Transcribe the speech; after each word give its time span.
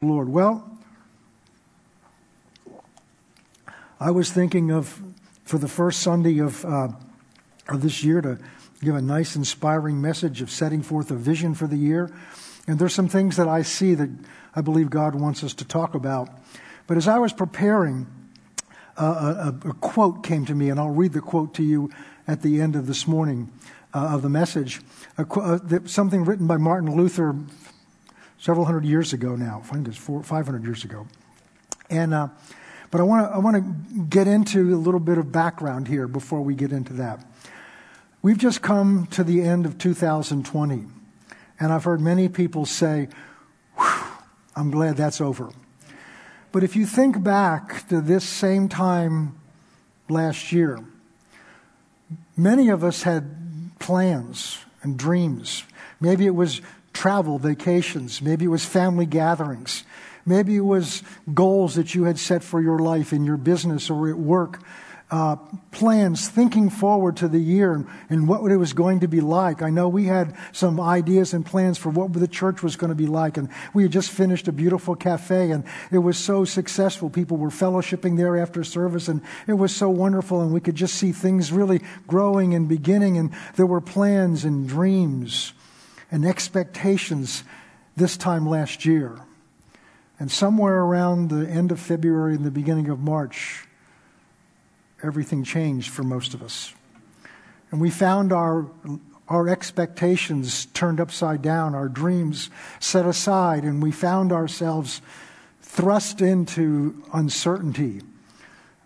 Lord. 0.00 0.28
Well, 0.28 0.78
I 3.98 4.12
was 4.12 4.30
thinking 4.30 4.70
of 4.70 5.02
for 5.42 5.58
the 5.58 5.66
first 5.66 6.02
Sunday 6.02 6.38
of, 6.38 6.64
uh, 6.64 6.90
of 7.68 7.82
this 7.82 8.04
year 8.04 8.20
to 8.20 8.38
give 8.80 8.94
a 8.94 9.02
nice, 9.02 9.34
inspiring 9.34 10.00
message 10.00 10.40
of 10.40 10.52
setting 10.52 10.82
forth 10.82 11.10
a 11.10 11.16
vision 11.16 11.52
for 11.52 11.66
the 11.66 11.76
year. 11.76 12.14
And 12.68 12.78
there's 12.78 12.94
some 12.94 13.08
things 13.08 13.34
that 13.38 13.48
I 13.48 13.62
see 13.62 13.94
that 13.94 14.08
I 14.54 14.60
believe 14.60 14.88
God 14.88 15.16
wants 15.16 15.42
us 15.42 15.52
to 15.54 15.64
talk 15.64 15.96
about. 15.96 16.28
But 16.86 16.96
as 16.96 17.08
I 17.08 17.18
was 17.18 17.32
preparing, 17.32 18.06
uh, 18.96 19.52
a, 19.64 19.68
a, 19.70 19.72
quote 19.74 20.22
came 20.22 20.44
to 20.46 20.54
me, 20.54 20.70
and 20.70 20.78
I'll 20.78 20.90
read 20.90 21.12
the 21.12 21.20
quote 21.20 21.54
to 21.54 21.64
you 21.64 21.90
at 22.28 22.42
the 22.42 22.60
end 22.60 22.76
of 22.76 22.86
this 22.86 23.08
morning 23.08 23.50
uh, 23.92 24.10
of 24.10 24.22
the 24.22 24.28
message. 24.28 24.80
Uh, 25.16 25.58
something 25.86 26.24
written 26.24 26.46
by 26.46 26.56
Martin 26.56 26.94
Luther 26.94 27.34
several 28.38 28.64
hundred 28.64 28.84
years 28.84 29.12
ago 29.12 29.36
now. 29.36 29.62
I 29.64 29.74
think 29.74 29.88
it's 29.88 29.96
four, 29.96 30.22
500 30.22 30.64
years 30.64 30.84
ago. 30.84 31.06
And, 31.90 32.14
uh, 32.14 32.28
but 32.90 33.00
I 33.00 33.04
want 33.04 33.28
to 33.28 33.34
I 33.34 33.38
want 33.38 33.56
to 33.56 34.00
get 34.04 34.26
into 34.26 34.74
a 34.74 34.78
little 34.78 35.00
bit 35.00 35.18
of 35.18 35.30
background 35.30 35.88
here 35.88 36.08
before 36.08 36.40
we 36.40 36.54
get 36.54 36.72
into 36.72 36.94
that. 36.94 37.24
We've 38.22 38.38
just 38.38 38.62
come 38.62 39.06
to 39.10 39.22
the 39.22 39.42
end 39.42 39.66
of 39.66 39.78
2020, 39.78 40.86
and 41.60 41.72
I've 41.72 41.84
heard 41.84 42.00
many 42.00 42.28
people 42.28 42.64
say, 42.64 43.08
"I'm 44.56 44.70
glad 44.70 44.96
that's 44.96 45.20
over." 45.20 45.50
But 46.50 46.64
if 46.64 46.76
you 46.76 46.86
think 46.86 47.22
back 47.22 47.86
to 47.88 48.00
this 48.00 48.24
same 48.24 48.68
time 48.70 49.38
last 50.08 50.50
year, 50.50 50.80
many 52.36 52.70
of 52.70 52.82
us 52.82 53.02
had 53.02 53.78
plans 53.78 54.58
and 54.82 54.98
dreams. 54.98 55.64
Maybe 56.00 56.24
it 56.24 56.34
was 56.34 56.62
travel, 56.98 57.38
vacations. 57.38 58.20
Maybe 58.20 58.44
it 58.44 58.48
was 58.48 58.64
family 58.64 59.06
gatherings. 59.06 59.84
Maybe 60.26 60.56
it 60.56 60.64
was 60.64 61.04
goals 61.32 61.76
that 61.76 61.94
you 61.94 62.04
had 62.04 62.18
set 62.18 62.42
for 62.42 62.60
your 62.60 62.80
life 62.80 63.12
in 63.12 63.24
your 63.24 63.36
business 63.36 63.88
or 63.88 64.10
at 64.10 64.18
work. 64.18 64.60
Uh, 65.10 65.36
plans, 65.70 66.28
thinking 66.28 66.68
forward 66.68 67.16
to 67.16 67.28
the 67.28 67.38
year 67.38 67.72
and, 67.72 67.86
and, 68.10 68.28
what 68.28 68.50
it 68.50 68.58
was 68.58 68.74
going 68.74 69.00
to 69.00 69.08
be 69.08 69.22
like. 69.22 69.62
I 69.62 69.70
know 69.70 69.88
we 69.88 70.04
had 70.04 70.36
some 70.52 70.78
ideas 70.78 71.32
and 71.32 71.46
plans 71.46 71.78
for 71.78 71.88
what 71.88 72.12
the 72.12 72.28
church 72.28 72.62
was 72.62 72.76
going 72.76 72.90
to 72.90 72.94
be 72.94 73.06
like, 73.06 73.38
and 73.38 73.48
we 73.72 73.84
had 73.84 73.92
just 73.92 74.10
finished 74.10 74.48
a 74.48 74.52
beautiful 74.52 74.94
cafe, 74.94 75.50
and 75.50 75.64
it 75.90 75.98
was 75.98 76.18
so 76.18 76.44
successful. 76.44 77.08
People 77.08 77.38
were 77.38 77.48
fellowshipping 77.48 78.18
there 78.18 78.36
after 78.36 78.62
service, 78.62 79.08
and 79.08 79.22
it 79.46 79.54
was 79.54 79.74
so 79.74 79.88
wonderful, 79.88 80.42
and 80.42 80.52
we 80.52 80.60
could 80.60 80.74
just 80.74 80.96
see 80.96 81.12
things 81.12 81.52
really 81.52 81.80
growing 82.06 82.52
and 82.54 82.68
beginning, 82.68 83.16
and 83.16 83.30
there 83.56 83.64
were 83.64 83.80
plans 83.80 84.44
and 84.44 84.68
dreams 84.68 85.54
and 86.10 86.24
expectations 86.24 87.44
this 87.96 88.16
time 88.16 88.48
last 88.48 88.84
year. 88.84 89.18
And 90.20 90.30
somewhere 90.30 90.80
around 90.80 91.30
the 91.30 91.48
end 91.48 91.70
of 91.70 91.78
February 91.78 92.34
and 92.34 92.44
the 92.44 92.50
beginning 92.50 92.88
of 92.88 93.00
March, 93.00 93.66
everything 95.02 95.44
changed 95.44 95.90
for 95.90 96.02
most 96.02 96.34
of 96.34 96.42
us. 96.42 96.74
And 97.70 97.80
we 97.80 97.90
found 97.90 98.32
our, 98.32 98.66
our 99.28 99.48
expectations 99.48 100.66
turned 100.66 101.00
upside 101.00 101.42
down, 101.42 101.74
our 101.74 101.88
dreams 101.88 102.50
set 102.80 103.06
aside, 103.06 103.64
and 103.64 103.82
we 103.82 103.92
found 103.92 104.32
ourselves 104.32 105.02
thrust 105.60 106.20
into 106.20 107.02
uncertainty. 107.12 108.00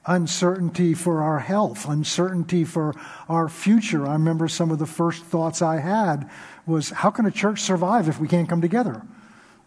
Uncertainty 0.06 0.94
for 0.94 1.22
our 1.22 1.38
health, 1.38 1.88
uncertainty 1.88 2.64
for 2.64 2.94
our 3.28 3.48
future. 3.48 4.06
I 4.06 4.14
remember 4.14 4.48
some 4.48 4.70
of 4.70 4.78
the 4.78 4.86
first 4.86 5.22
thoughts 5.22 5.62
I 5.62 5.78
had 5.78 6.28
was 6.66 6.90
how 6.90 7.10
can 7.10 7.26
a 7.26 7.30
church 7.30 7.60
survive 7.60 8.08
if 8.08 8.18
we 8.18 8.26
can't 8.26 8.48
come 8.48 8.60
together? 8.60 9.02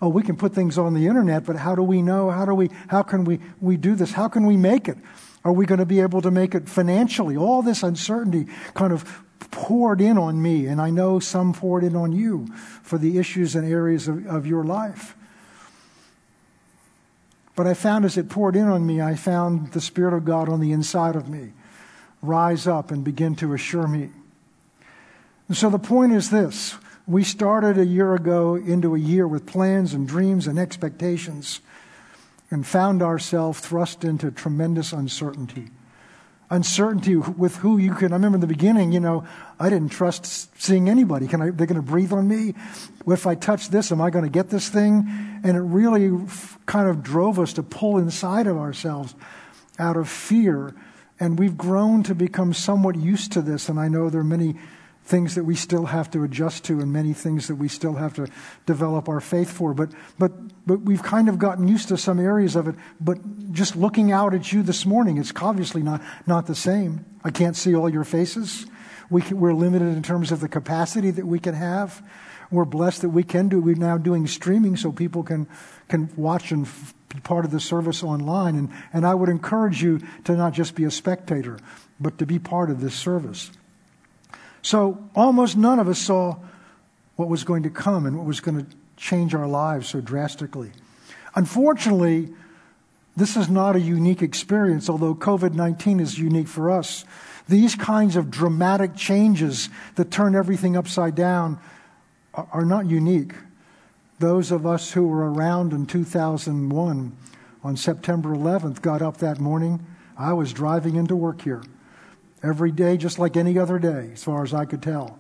Oh, 0.01 0.09
we 0.09 0.23
can 0.23 0.35
put 0.35 0.53
things 0.53 0.77
on 0.77 0.93
the 0.93 1.07
internet, 1.07 1.45
but 1.45 1.55
how 1.55 1.73
do 1.73 1.81
we 1.81 2.01
know? 2.01 2.29
How 2.31 2.45
do 2.45 2.53
we 2.53 2.69
how 2.89 3.01
can 3.01 3.23
we, 3.23 3.39
we 3.61 3.77
do 3.77 3.95
this? 3.95 4.11
How 4.11 4.27
can 4.27 4.45
we 4.45 4.57
make 4.57 4.89
it? 4.89 4.97
Are 5.45 5.53
we 5.53 5.65
going 5.65 5.79
to 5.79 5.85
be 5.85 6.01
able 6.01 6.21
to 6.21 6.31
make 6.31 6.53
it 6.53 6.67
financially? 6.67 7.37
All 7.37 7.61
this 7.61 7.81
uncertainty 7.81 8.51
kind 8.73 8.91
of 8.91 9.23
poured 9.51 10.01
in 10.01 10.17
on 10.17 10.41
me, 10.41 10.65
and 10.65 10.81
I 10.81 10.89
know 10.89 11.19
some 11.19 11.53
poured 11.53 11.83
in 11.83 11.95
on 11.95 12.11
you 12.11 12.47
for 12.83 12.97
the 12.97 13.17
issues 13.17 13.55
and 13.55 13.65
areas 13.65 14.07
of, 14.07 14.25
of 14.27 14.45
your 14.45 14.63
life. 14.63 15.15
But 17.55 17.67
I 17.67 17.73
found 17.73 18.05
as 18.05 18.17
it 18.17 18.29
poured 18.29 18.55
in 18.55 18.67
on 18.67 18.85
me, 18.85 19.01
I 19.01 19.15
found 19.15 19.71
the 19.71 19.81
Spirit 19.81 20.13
of 20.13 20.25
God 20.25 20.49
on 20.49 20.59
the 20.59 20.71
inside 20.71 21.15
of 21.15 21.29
me 21.29 21.53
rise 22.21 22.67
up 22.67 22.91
and 22.91 23.03
begin 23.03 23.35
to 23.35 23.53
assure 23.53 23.87
me. 23.87 24.09
And 25.47 25.55
so 25.55 25.69
the 25.69 25.79
point 25.79 26.11
is 26.13 26.29
this 26.29 26.75
we 27.07 27.23
started 27.23 27.77
a 27.77 27.85
year 27.85 28.15
ago 28.15 28.55
into 28.55 28.95
a 28.95 28.99
year 28.99 29.27
with 29.27 29.45
plans 29.45 29.93
and 29.93 30.07
dreams 30.07 30.47
and 30.47 30.57
expectations 30.57 31.61
and 32.49 32.65
found 32.65 33.01
ourselves 33.01 33.59
thrust 33.59 34.03
into 34.03 34.31
tremendous 34.31 34.91
uncertainty. 34.91 35.69
Uncertainty 36.49 37.15
with 37.15 37.55
who 37.57 37.77
you 37.77 37.93
can. 37.95 38.11
I 38.11 38.15
remember 38.15 38.35
in 38.35 38.41
the 38.41 38.47
beginning, 38.47 38.91
you 38.91 38.99
know, 38.99 39.25
I 39.59 39.69
didn't 39.69 39.89
trust 39.89 40.61
seeing 40.61 40.89
anybody. 40.89 41.27
Can 41.27 41.41
I, 41.41 41.49
they're 41.49 41.65
going 41.65 41.75
to 41.75 41.81
breathe 41.81 42.13
on 42.13 42.27
me? 42.27 42.53
If 43.07 43.25
I 43.25 43.35
touch 43.35 43.69
this, 43.69 43.91
am 43.91 43.99
I 43.99 44.09
going 44.11 44.25
to 44.25 44.29
get 44.29 44.49
this 44.49 44.69
thing? 44.69 45.07
And 45.43 45.57
it 45.57 45.61
really 45.61 46.27
kind 46.65 46.87
of 46.87 47.01
drove 47.01 47.39
us 47.39 47.53
to 47.53 47.63
pull 47.63 47.97
inside 47.97 48.47
of 48.47 48.57
ourselves 48.57 49.15
out 49.79 49.97
of 49.97 50.07
fear. 50.07 50.75
And 51.19 51.39
we've 51.39 51.57
grown 51.57 52.03
to 52.03 52.13
become 52.13 52.53
somewhat 52.53 52.95
used 52.95 53.31
to 53.33 53.41
this. 53.41 53.69
And 53.69 53.79
I 53.79 53.87
know 53.87 54.09
there 54.09 54.21
are 54.21 54.23
many 54.23 54.55
things 55.05 55.35
that 55.35 55.43
we 55.43 55.55
still 55.55 55.85
have 55.85 56.09
to 56.11 56.23
adjust 56.23 56.65
to 56.65 56.79
and 56.79 56.91
many 56.91 57.13
things 57.13 57.47
that 57.47 57.55
we 57.55 57.67
still 57.67 57.93
have 57.93 58.15
to 58.15 58.27
develop 58.65 59.07
our 59.07 59.21
faith 59.21 59.51
for. 59.51 59.73
But, 59.73 59.91
but, 60.17 60.31
but 60.65 60.81
we've 60.81 61.03
kind 61.03 61.29
of 61.29 61.37
gotten 61.37 61.67
used 61.67 61.89
to 61.89 61.97
some 61.97 62.19
areas 62.19 62.55
of 62.55 62.67
it. 62.67 62.75
But 62.99 63.51
just 63.51 63.75
looking 63.75 64.11
out 64.11 64.33
at 64.33 64.51
you 64.51 64.63
this 64.63 64.85
morning, 64.85 65.17
it's 65.17 65.31
obviously 65.39 65.83
not, 65.83 66.01
not 66.25 66.47
the 66.47 66.55
same. 66.55 67.05
I 67.23 67.29
can't 67.29 67.55
see 67.55 67.75
all 67.75 67.87
your 67.87 68.03
faces. 68.03 68.65
We 69.11 69.21
can, 69.21 69.39
we're 69.39 69.53
limited 69.53 69.89
in 69.89 70.01
terms 70.01 70.31
of 70.31 70.39
the 70.39 70.49
capacity 70.49 71.11
that 71.11 71.25
we 71.25 71.37
can 71.37 71.53
have. 71.53 72.01
We're 72.49 72.65
blessed 72.65 73.01
that 73.03 73.09
we 73.09 73.23
can 73.23 73.47
do. 73.47 73.59
We're 73.59 73.75
now 73.75 73.97
doing 73.97 74.25
streaming 74.25 74.75
so 74.75 74.91
people 74.91 75.21
can, 75.21 75.47
can 75.87 76.09
watch 76.15 76.51
and 76.51 76.67
be 77.09 77.19
part 77.19 77.45
of 77.45 77.51
the 77.51 77.59
service 77.59 78.03
online. 78.03 78.55
And, 78.55 78.69
and 78.91 79.05
I 79.05 79.13
would 79.13 79.29
encourage 79.29 79.83
you 79.83 80.01
to 80.23 80.35
not 80.35 80.53
just 80.53 80.73
be 80.73 80.83
a 80.83 80.91
spectator, 80.91 81.59
but 81.99 82.17
to 82.17 82.25
be 82.25 82.39
part 82.39 82.71
of 82.71 82.81
this 82.81 82.95
service. 82.95 83.51
So 84.65 84.97
almost 85.15 85.55
none 85.55 85.77
of 85.77 85.87
us 85.87 85.99
saw 85.99 86.37
what 87.17 87.29
was 87.29 87.43
going 87.43 87.61
to 87.63 87.69
come 87.69 88.07
and 88.07 88.17
what 88.17 88.25
was 88.25 88.39
going 88.39 88.65
to 88.65 88.75
change 88.97 89.35
our 89.35 89.45
lives 89.45 89.89
so 89.89 90.01
drastically. 90.01 90.71
Unfortunately, 91.35 92.33
this 93.15 93.37
is 93.37 93.47
not 93.47 93.75
a 93.75 93.79
unique 93.79 94.23
experience, 94.23 94.89
although 94.89 95.13
COVID 95.13 95.53
19 95.53 95.99
is 95.99 96.17
unique 96.17 96.47
for 96.47 96.71
us. 96.71 97.05
These 97.47 97.75
kinds 97.75 98.15
of 98.15 98.31
dramatic 98.31 98.95
changes 98.95 99.69
that 99.97 100.09
turn 100.09 100.33
everything 100.33 100.75
upside 100.75 101.13
down 101.13 101.59
are 102.33 102.65
not 102.65 102.87
unique. 102.87 103.33
Those 104.17 104.51
of 104.51 104.65
us 104.65 104.93
who 104.93 105.07
were 105.07 105.31
around 105.31 105.73
in 105.73 105.85
2001 105.85 107.15
on 107.63 107.77
September 107.77 108.29
11th 108.29 108.81
got 108.81 109.03
up 109.03 109.17
that 109.17 109.39
morning. 109.39 109.85
I 110.17 110.33
was 110.33 110.51
driving 110.51 110.95
into 110.95 111.15
work 111.15 111.43
here 111.43 111.61
every 112.43 112.71
day 112.71 112.97
just 112.97 113.19
like 113.19 113.37
any 113.37 113.57
other 113.57 113.79
day, 113.79 114.11
as 114.13 114.23
far 114.23 114.43
as 114.43 114.53
I 114.53 114.65
could 114.65 114.81
tell, 114.81 115.19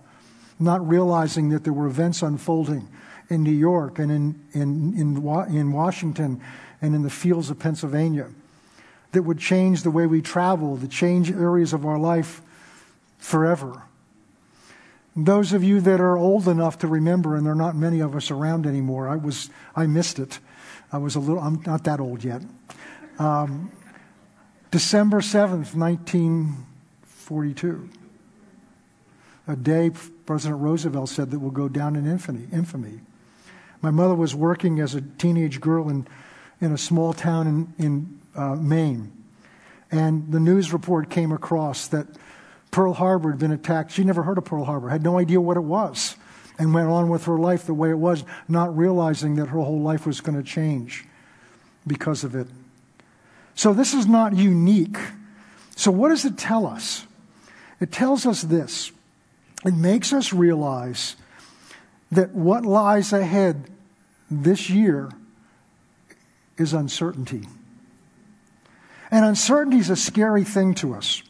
not 0.59 0.87
realizing 0.87 1.49
that 1.49 1.63
there 1.63 1.73
were 1.73 1.87
events 1.87 2.21
unfolding 2.21 2.87
in 3.29 3.43
New 3.43 3.51
York 3.51 3.99
and 3.99 4.11
in, 4.11 4.43
in, 4.53 4.93
in, 4.99 5.55
in 5.55 5.71
Washington 5.71 6.41
and 6.81 6.93
in 6.93 7.01
the 7.01 7.09
fields 7.09 7.49
of 7.49 7.57
Pennsylvania 7.57 8.29
that 9.11 9.23
would 9.23 9.39
change 9.39 9.83
the 9.83 9.91
way 9.91 10.05
we 10.05 10.21
travel, 10.21 10.75
that 10.75 10.91
change 10.91 11.31
areas 11.31 11.73
of 11.73 11.85
our 11.85 11.97
life 11.97 12.41
forever. 13.17 13.81
those 15.15 15.53
of 15.53 15.63
you 15.63 15.79
that 15.81 16.01
are 16.01 16.17
old 16.17 16.47
enough 16.47 16.79
to 16.79 16.87
remember, 16.87 17.35
and 17.35 17.45
there 17.45 17.53
are 17.53 17.55
not 17.55 17.75
many 17.75 18.01
of 18.01 18.15
us 18.15 18.29
around 18.29 18.67
anymore, 18.67 19.07
I 19.07 19.15
was 19.15 19.49
I 19.75 19.87
missed 19.87 20.19
it. 20.19 20.39
I 20.91 20.97
was 20.97 21.15
a 21.15 21.19
little. 21.19 21.39
I'm 21.41 21.61
not 21.65 21.85
that 21.85 21.99
old 21.99 22.23
yet. 22.23 22.41
Um, 23.17 23.71
December 24.71 25.21
seventh, 25.21 25.75
nineteen 25.75 26.64
42. 27.25 27.89
A 29.47 29.55
day 29.55 29.89
President 30.27 30.61
Roosevelt 30.61 31.09
said 31.09 31.31
that 31.31 31.39
will 31.39 31.49
go 31.49 31.67
down 31.67 31.95
in 31.95 32.05
infamy. 32.05 32.47
infamy. 32.51 32.99
My 33.81 33.89
mother 33.89 34.13
was 34.13 34.35
working 34.35 34.79
as 34.79 34.93
a 34.93 35.01
teenage 35.01 35.59
girl 35.59 35.89
in, 35.89 36.07
in 36.61 36.71
a 36.71 36.77
small 36.77 37.13
town 37.13 37.47
in, 37.47 37.83
in 37.83 38.21
uh, 38.35 38.55
Maine. 38.55 39.11
And 39.91 40.31
the 40.31 40.39
news 40.39 40.71
report 40.71 41.09
came 41.09 41.31
across 41.31 41.87
that 41.87 42.05
Pearl 42.69 42.93
Harbor 42.93 43.31
had 43.31 43.39
been 43.39 43.51
attacked. 43.51 43.91
She 43.91 44.03
never 44.03 44.21
heard 44.21 44.37
of 44.37 44.45
Pearl 44.45 44.63
Harbor, 44.63 44.89
had 44.89 45.03
no 45.03 45.17
idea 45.17 45.41
what 45.41 45.57
it 45.57 45.63
was, 45.63 46.15
and 46.59 46.75
went 46.75 46.89
on 46.89 47.09
with 47.09 47.25
her 47.25 47.37
life 47.37 47.65
the 47.65 47.73
way 47.73 47.89
it 47.89 47.97
was, 47.97 48.23
not 48.47 48.75
realizing 48.77 49.35
that 49.37 49.47
her 49.47 49.59
whole 49.59 49.81
life 49.81 50.05
was 50.05 50.21
going 50.21 50.37
to 50.37 50.43
change 50.43 51.05
because 51.87 52.23
of 52.23 52.35
it. 52.35 52.47
So 53.55 53.73
this 53.73 53.95
is 53.95 54.05
not 54.05 54.35
unique. 54.35 54.97
So, 55.75 55.91
what 55.91 56.09
does 56.09 56.25
it 56.25 56.37
tell 56.37 56.65
us? 56.65 57.04
It 57.85 57.91
tells 57.91 58.25
us 58.25 58.41
this 58.41 58.91
it 59.63 59.75
makes 59.75 60.11
us 60.11 60.33
realize 60.33 61.15
that 62.11 62.31
what 62.31 62.65
lies 62.65 63.13
ahead 63.13 63.69
this 64.31 64.71
year 64.71 65.11
is 66.57 66.73
uncertainty. 66.73 67.43
And 69.11 69.23
uncertainty 69.23 69.77
is 69.77 69.91
a 69.91 69.95
scary 69.95 70.43
thing 70.43 70.73
to 70.75 70.95
us. 70.95 71.21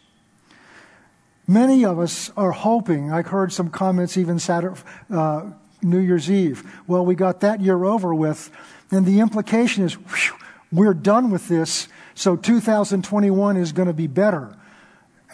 Many 1.45 1.83
of 1.83 1.99
us 1.99 2.31
are 2.37 2.51
hoping, 2.51 3.11
I 3.11 3.21
heard 3.21 3.51
some 3.51 3.69
comments 3.69 4.15
even 4.15 4.39
Saturday, 4.39 4.79
uh, 5.11 5.51
New 5.81 5.99
Year's 5.99 6.31
Eve. 6.31 6.63
Well, 6.87 7.05
we 7.05 7.15
got 7.15 7.41
that 7.41 7.59
year 7.59 7.83
over 7.83 8.15
with, 8.15 8.49
and 8.91 9.05
the 9.05 9.19
implication 9.19 9.83
is 9.83 9.95
whew, 9.95 10.37
we're 10.71 10.93
done 10.93 11.31
with 11.31 11.49
this, 11.49 11.89
so 12.13 12.37
2021 12.37 13.57
is 13.57 13.73
going 13.73 13.89
to 13.89 13.93
be 13.93 14.07
better. 14.07 14.55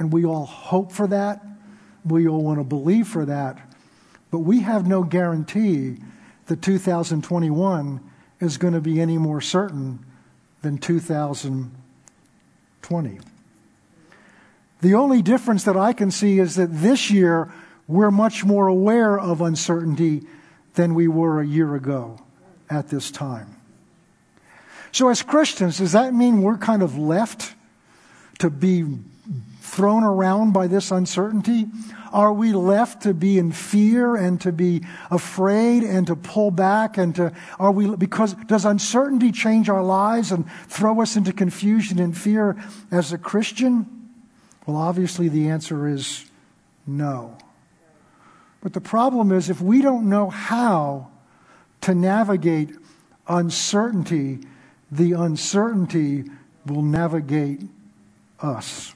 And 0.01 0.11
we 0.11 0.25
all 0.25 0.47
hope 0.47 0.91
for 0.91 1.05
that. 1.05 1.45
We 2.03 2.27
all 2.27 2.43
want 2.43 2.59
to 2.59 2.63
believe 2.63 3.07
for 3.07 3.23
that. 3.25 3.59
But 4.31 4.39
we 4.39 4.61
have 4.61 4.87
no 4.87 5.03
guarantee 5.03 5.97
that 6.47 6.63
2021 6.63 7.99
is 8.39 8.57
going 8.57 8.73
to 8.73 8.81
be 8.81 8.99
any 8.99 9.19
more 9.19 9.41
certain 9.41 10.03
than 10.63 10.79
2020. 10.79 13.19
The 14.81 14.95
only 14.95 15.21
difference 15.21 15.65
that 15.65 15.77
I 15.77 15.93
can 15.93 16.09
see 16.09 16.39
is 16.39 16.55
that 16.55 16.69
this 16.71 17.11
year 17.11 17.53
we're 17.87 18.09
much 18.09 18.43
more 18.43 18.65
aware 18.65 19.19
of 19.19 19.39
uncertainty 19.39 20.23
than 20.73 20.95
we 20.95 21.07
were 21.07 21.41
a 21.41 21.45
year 21.45 21.75
ago 21.75 22.17
at 22.71 22.87
this 22.87 23.11
time. 23.11 23.55
So, 24.91 25.09
as 25.09 25.21
Christians, 25.21 25.77
does 25.77 25.91
that 25.91 26.15
mean 26.15 26.41
we're 26.41 26.57
kind 26.57 26.81
of 26.81 26.97
left 26.97 27.53
to 28.39 28.49
be 28.49 28.97
thrown 29.71 30.03
around 30.03 30.51
by 30.51 30.67
this 30.67 30.91
uncertainty? 30.91 31.65
Are 32.11 32.33
we 32.33 32.51
left 32.51 33.03
to 33.03 33.13
be 33.13 33.37
in 33.37 33.53
fear 33.53 34.17
and 34.17 34.39
to 34.41 34.51
be 34.51 34.85
afraid 35.09 35.83
and 35.83 36.05
to 36.07 36.15
pull 36.17 36.51
back 36.51 36.97
and 36.97 37.15
to, 37.15 37.31
are 37.57 37.71
we, 37.71 37.95
because 37.95 38.33
does 38.47 38.65
uncertainty 38.65 39.31
change 39.31 39.69
our 39.69 39.81
lives 39.81 40.33
and 40.33 40.45
throw 40.67 41.01
us 41.01 41.15
into 41.15 41.31
confusion 41.31 41.99
and 41.99 42.17
fear 42.17 42.61
as 42.91 43.13
a 43.13 43.17
Christian? 43.17 44.09
Well, 44.65 44.75
obviously 44.75 45.29
the 45.29 45.47
answer 45.47 45.87
is 45.87 46.25
no. 46.85 47.37
But 48.61 48.73
the 48.73 48.81
problem 48.81 49.31
is 49.31 49.49
if 49.49 49.61
we 49.61 49.81
don't 49.81 50.09
know 50.09 50.29
how 50.29 51.07
to 51.79 51.95
navigate 51.95 52.75
uncertainty, 53.25 54.39
the 54.91 55.13
uncertainty 55.13 56.25
will 56.65 56.81
navigate 56.81 57.61
us. 58.41 58.95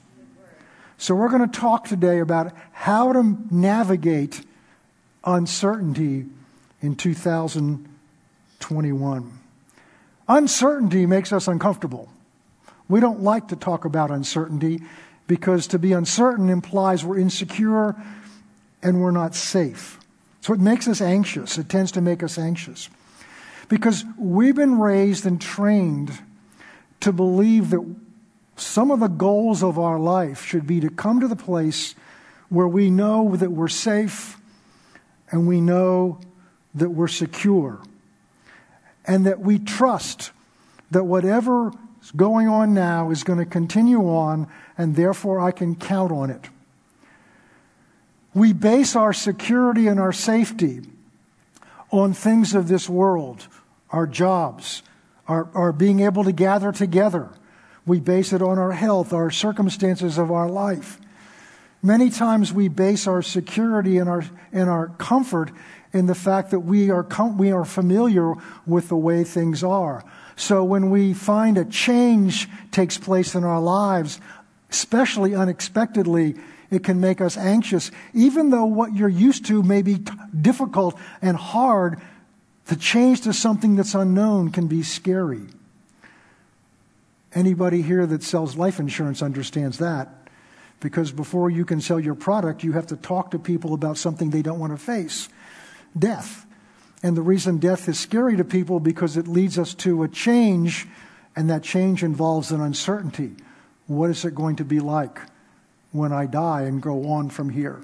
So, 0.98 1.14
we're 1.14 1.28
going 1.28 1.46
to 1.48 1.60
talk 1.60 1.86
today 1.86 2.18
about 2.20 2.52
how 2.72 3.12
to 3.12 3.36
navigate 3.50 4.40
uncertainty 5.24 6.24
in 6.80 6.96
2021. 6.96 9.38
Uncertainty 10.28 11.06
makes 11.06 11.32
us 11.32 11.48
uncomfortable. 11.48 12.08
We 12.88 13.00
don't 13.00 13.22
like 13.22 13.48
to 13.48 13.56
talk 13.56 13.84
about 13.84 14.10
uncertainty 14.10 14.80
because 15.26 15.66
to 15.68 15.78
be 15.78 15.92
uncertain 15.92 16.48
implies 16.48 17.04
we're 17.04 17.18
insecure 17.18 17.94
and 18.82 19.02
we're 19.02 19.10
not 19.10 19.34
safe. 19.34 19.98
So 20.40 20.54
it 20.54 20.60
makes 20.60 20.86
us 20.86 21.00
anxious. 21.00 21.58
It 21.58 21.68
tends 21.68 21.90
to 21.92 22.00
make 22.00 22.22
us 22.22 22.38
anxious. 22.38 22.88
Because 23.68 24.04
we've 24.16 24.54
been 24.54 24.78
raised 24.78 25.26
and 25.26 25.40
trained 25.40 26.16
to 27.00 27.12
believe 27.12 27.70
that 27.70 27.84
some 28.56 28.90
of 28.90 29.00
the 29.00 29.08
goals 29.08 29.62
of 29.62 29.78
our 29.78 29.98
life 29.98 30.44
should 30.44 30.66
be 30.66 30.80
to 30.80 30.88
come 30.88 31.20
to 31.20 31.28
the 31.28 31.36
place 31.36 31.94
where 32.48 32.66
we 32.66 32.90
know 32.90 33.36
that 33.36 33.50
we're 33.50 33.68
safe 33.68 34.38
and 35.30 35.46
we 35.46 35.60
know 35.60 36.18
that 36.74 36.90
we're 36.90 37.08
secure 37.08 37.80
and 39.04 39.26
that 39.26 39.40
we 39.40 39.58
trust 39.58 40.30
that 40.90 41.04
whatever 41.04 41.72
is 42.02 42.10
going 42.12 42.48
on 42.48 42.72
now 42.72 43.10
is 43.10 43.24
going 43.24 43.38
to 43.38 43.44
continue 43.44 44.08
on 44.08 44.46
and 44.78 44.96
therefore 44.96 45.40
I 45.40 45.50
can 45.50 45.74
count 45.74 46.12
on 46.12 46.30
it. 46.30 46.48
We 48.34 48.52
base 48.52 48.96
our 48.96 49.12
security 49.12 49.86
and 49.86 49.98
our 50.00 50.12
safety 50.12 50.82
on 51.90 52.12
things 52.12 52.54
of 52.54 52.68
this 52.68 52.88
world, 52.88 53.46
our 53.90 54.06
jobs, 54.06 54.82
our, 55.28 55.48
our 55.54 55.72
being 55.72 56.00
able 56.00 56.24
to 56.24 56.32
gather 56.32 56.72
together 56.72 57.30
we 57.86 58.00
base 58.00 58.32
it 58.32 58.42
on 58.42 58.58
our 58.58 58.72
health, 58.72 59.12
our 59.12 59.30
circumstances 59.30 60.18
of 60.18 60.30
our 60.30 60.48
life. 60.48 60.98
Many 61.82 62.10
times 62.10 62.52
we 62.52 62.68
base 62.68 63.06
our 63.06 63.22
security 63.22 63.98
and 63.98 64.08
our, 64.08 64.24
and 64.52 64.68
our 64.68 64.88
comfort 64.98 65.52
in 65.92 66.06
the 66.06 66.14
fact 66.14 66.50
that 66.50 66.60
we 66.60 66.90
are, 66.90 67.04
com- 67.04 67.38
we 67.38 67.52
are 67.52 67.64
familiar 67.64 68.34
with 68.66 68.88
the 68.88 68.96
way 68.96 69.22
things 69.22 69.62
are. 69.62 70.04
So 70.34 70.64
when 70.64 70.90
we 70.90 71.14
find 71.14 71.56
a 71.56 71.64
change 71.64 72.48
takes 72.72 72.98
place 72.98 73.34
in 73.34 73.44
our 73.44 73.60
lives, 73.60 74.20
especially 74.70 75.34
unexpectedly, 75.34 76.34
it 76.70 76.82
can 76.82 77.00
make 77.00 77.20
us 77.20 77.36
anxious. 77.36 77.90
Even 78.12 78.50
though 78.50 78.66
what 78.66 78.94
you're 78.94 79.08
used 79.08 79.46
to 79.46 79.62
may 79.62 79.82
be 79.82 80.02
difficult 80.38 80.98
and 81.22 81.36
hard, 81.36 82.00
the 82.66 82.76
change 82.76 83.20
to 83.22 83.32
something 83.32 83.76
that's 83.76 83.94
unknown 83.94 84.50
can 84.50 84.66
be 84.66 84.82
scary. 84.82 85.46
Anybody 87.36 87.82
here 87.82 88.06
that 88.06 88.22
sells 88.22 88.56
life 88.56 88.80
insurance 88.80 89.20
understands 89.20 89.76
that. 89.78 90.08
Because 90.80 91.12
before 91.12 91.50
you 91.50 91.66
can 91.66 91.82
sell 91.82 92.00
your 92.00 92.14
product, 92.14 92.64
you 92.64 92.72
have 92.72 92.86
to 92.86 92.96
talk 92.96 93.30
to 93.32 93.38
people 93.38 93.74
about 93.74 93.98
something 93.98 94.30
they 94.30 94.40
don't 94.40 94.58
want 94.58 94.72
to 94.72 94.82
face 94.82 95.28
death. 95.96 96.46
And 97.02 97.14
the 97.14 97.22
reason 97.22 97.58
death 97.58 97.90
is 97.90 98.00
scary 98.00 98.38
to 98.38 98.44
people 98.44 98.80
because 98.80 99.18
it 99.18 99.28
leads 99.28 99.58
us 99.58 99.74
to 99.74 100.02
a 100.02 100.08
change, 100.08 100.86
and 101.36 101.50
that 101.50 101.62
change 101.62 102.02
involves 102.02 102.52
an 102.52 102.62
uncertainty. 102.62 103.32
What 103.86 104.08
is 104.08 104.24
it 104.24 104.34
going 104.34 104.56
to 104.56 104.64
be 104.64 104.80
like 104.80 105.20
when 105.92 106.12
I 106.12 106.24
die 106.24 106.62
and 106.62 106.80
go 106.80 107.10
on 107.10 107.28
from 107.28 107.50
here? 107.50 107.82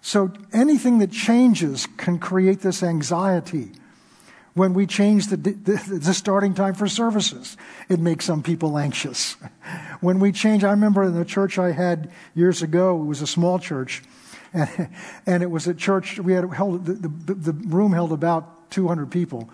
So 0.00 0.32
anything 0.52 0.98
that 0.98 1.10
changes 1.10 1.88
can 1.96 2.20
create 2.20 2.60
this 2.60 2.84
anxiety 2.84 3.72
when 4.58 4.74
we 4.74 4.86
change 4.86 5.28
the, 5.28 5.36
the, 5.36 5.98
the, 5.98 6.12
starting 6.12 6.52
time 6.52 6.74
for 6.74 6.88
services. 6.88 7.56
It 7.88 8.00
makes 8.00 8.24
some 8.24 8.42
people 8.42 8.76
anxious. 8.76 9.36
When 10.00 10.20
we 10.20 10.30
change, 10.30 10.62
I 10.62 10.70
remember 10.70 11.02
in 11.02 11.14
the 11.14 11.24
church 11.24 11.58
I 11.58 11.72
had 11.72 12.12
years 12.32 12.62
ago, 12.62 13.02
it 13.02 13.04
was 13.04 13.20
a 13.20 13.26
small 13.26 13.58
church, 13.58 14.04
and, 14.52 14.88
and 15.26 15.42
it 15.42 15.50
was 15.50 15.66
a 15.66 15.74
church, 15.74 16.20
we 16.20 16.34
had 16.34 16.52
held, 16.52 16.84
the, 16.84 17.08
the, 17.08 17.34
the 17.34 17.52
room 17.52 17.92
held 17.92 18.12
about 18.12 18.70
200 18.70 19.10
people, 19.10 19.50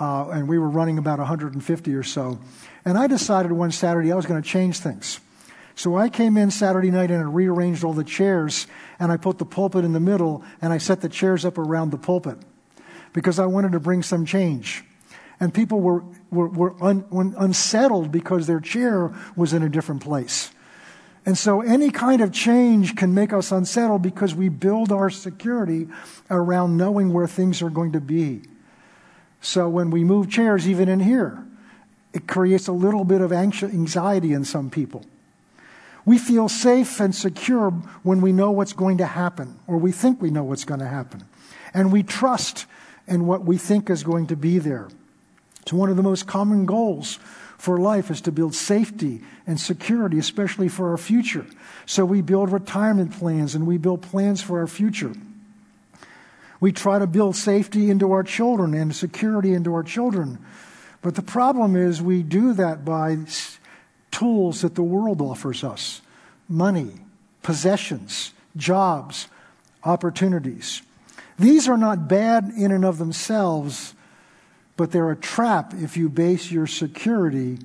uh, 0.00 0.30
and 0.30 0.48
we 0.48 0.58
were 0.58 0.68
running 0.68 0.98
about 0.98 1.20
150 1.20 1.94
or 1.94 2.02
so. 2.02 2.40
And 2.84 2.98
I 2.98 3.06
decided 3.06 3.52
one 3.52 3.70
Saturday 3.70 4.10
I 4.10 4.16
was 4.16 4.26
going 4.26 4.42
to 4.42 4.48
change 4.48 4.78
things. 4.78 5.20
So 5.76 5.96
I 5.96 6.08
came 6.08 6.36
in 6.36 6.50
Saturday 6.50 6.90
night 6.90 7.12
and 7.12 7.20
I 7.20 7.26
rearranged 7.26 7.84
all 7.84 7.92
the 7.92 8.04
chairs, 8.04 8.66
and 8.98 9.12
I 9.12 9.16
put 9.16 9.38
the 9.38 9.46
pulpit 9.46 9.84
in 9.84 9.92
the 9.92 10.00
middle, 10.00 10.44
and 10.60 10.72
I 10.72 10.78
set 10.78 11.02
the 11.02 11.08
chairs 11.08 11.44
up 11.44 11.56
around 11.56 11.90
the 11.90 11.98
pulpit 11.98 12.38
because 13.14 13.38
I 13.38 13.46
wanted 13.46 13.72
to 13.72 13.80
bring 13.80 14.02
some 14.02 14.26
change. 14.26 14.84
And 15.40 15.54
people 15.54 15.80
were, 15.80 16.04
were, 16.30 16.48
were 16.48 16.84
un, 16.84 17.34
unsettled 17.38 18.12
because 18.12 18.46
their 18.46 18.60
chair 18.60 19.14
was 19.34 19.54
in 19.54 19.62
a 19.62 19.68
different 19.70 20.02
place. 20.02 20.50
And 21.24 21.38
so 21.38 21.62
any 21.62 21.90
kind 21.90 22.20
of 22.20 22.32
change 22.32 22.96
can 22.96 23.14
make 23.14 23.32
us 23.32 23.50
unsettled 23.50 24.02
because 24.02 24.34
we 24.34 24.50
build 24.50 24.92
our 24.92 25.08
security 25.08 25.88
around 26.30 26.76
knowing 26.76 27.14
where 27.14 27.26
things 27.26 27.62
are 27.62 27.70
going 27.70 27.92
to 27.92 28.00
be. 28.00 28.42
So 29.40 29.68
when 29.68 29.90
we 29.90 30.04
move 30.04 30.28
chairs, 30.30 30.68
even 30.68 30.88
in 30.88 31.00
here, 31.00 31.42
it 32.12 32.26
creates 32.26 32.68
a 32.68 32.72
little 32.72 33.04
bit 33.04 33.20
of 33.20 33.32
anxiety 33.32 34.32
in 34.32 34.44
some 34.44 34.70
people. 34.70 35.04
We 36.04 36.18
feel 36.18 36.48
safe 36.50 37.00
and 37.00 37.14
secure 37.14 37.70
when 38.02 38.20
we 38.20 38.32
know 38.32 38.50
what's 38.50 38.74
going 38.74 38.98
to 38.98 39.06
happen, 39.06 39.58
or 39.66 39.78
we 39.78 39.92
think 39.92 40.20
we 40.20 40.30
know 40.30 40.44
what's 40.44 40.64
going 40.64 40.80
to 40.80 40.86
happen. 40.86 41.24
And 41.72 41.90
we 41.90 42.02
trust 42.02 42.66
and 43.06 43.26
what 43.26 43.44
we 43.44 43.58
think 43.58 43.90
is 43.90 44.02
going 44.02 44.26
to 44.28 44.36
be 44.36 44.58
there. 44.58 44.88
So, 45.66 45.76
one 45.76 45.90
of 45.90 45.96
the 45.96 46.02
most 46.02 46.26
common 46.26 46.66
goals 46.66 47.18
for 47.58 47.78
life 47.78 48.10
is 48.10 48.20
to 48.22 48.32
build 48.32 48.54
safety 48.54 49.22
and 49.46 49.58
security, 49.58 50.18
especially 50.18 50.68
for 50.68 50.90
our 50.90 50.98
future. 50.98 51.46
So, 51.86 52.04
we 52.04 52.20
build 52.20 52.50
retirement 52.50 53.12
plans 53.12 53.54
and 53.54 53.66
we 53.66 53.78
build 53.78 54.02
plans 54.02 54.42
for 54.42 54.60
our 54.60 54.66
future. 54.66 55.12
We 56.60 56.72
try 56.72 56.98
to 56.98 57.06
build 57.06 57.36
safety 57.36 57.90
into 57.90 58.12
our 58.12 58.22
children 58.22 58.74
and 58.74 58.94
security 58.94 59.52
into 59.52 59.74
our 59.74 59.82
children. 59.82 60.38
But 61.02 61.14
the 61.14 61.22
problem 61.22 61.76
is, 61.76 62.00
we 62.00 62.22
do 62.22 62.54
that 62.54 62.84
by 62.84 63.18
tools 64.10 64.62
that 64.62 64.74
the 64.74 64.82
world 64.82 65.20
offers 65.20 65.62
us 65.62 66.00
money, 66.48 66.92
possessions, 67.42 68.32
jobs, 68.56 69.28
opportunities. 69.82 70.82
These 71.38 71.68
are 71.68 71.76
not 71.76 72.08
bad 72.08 72.52
in 72.56 72.70
and 72.70 72.84
of 72.84 72.98
themselves, 72.98 73.94
but 74.76 74.92
they're 74.92 75.10
a 75.10 75.16
trap 75.16 75.74
if 75.74 75.96
you 75.96 76.08
base 76.08 76.50
your 76.50 76.66
security 76.66 77.58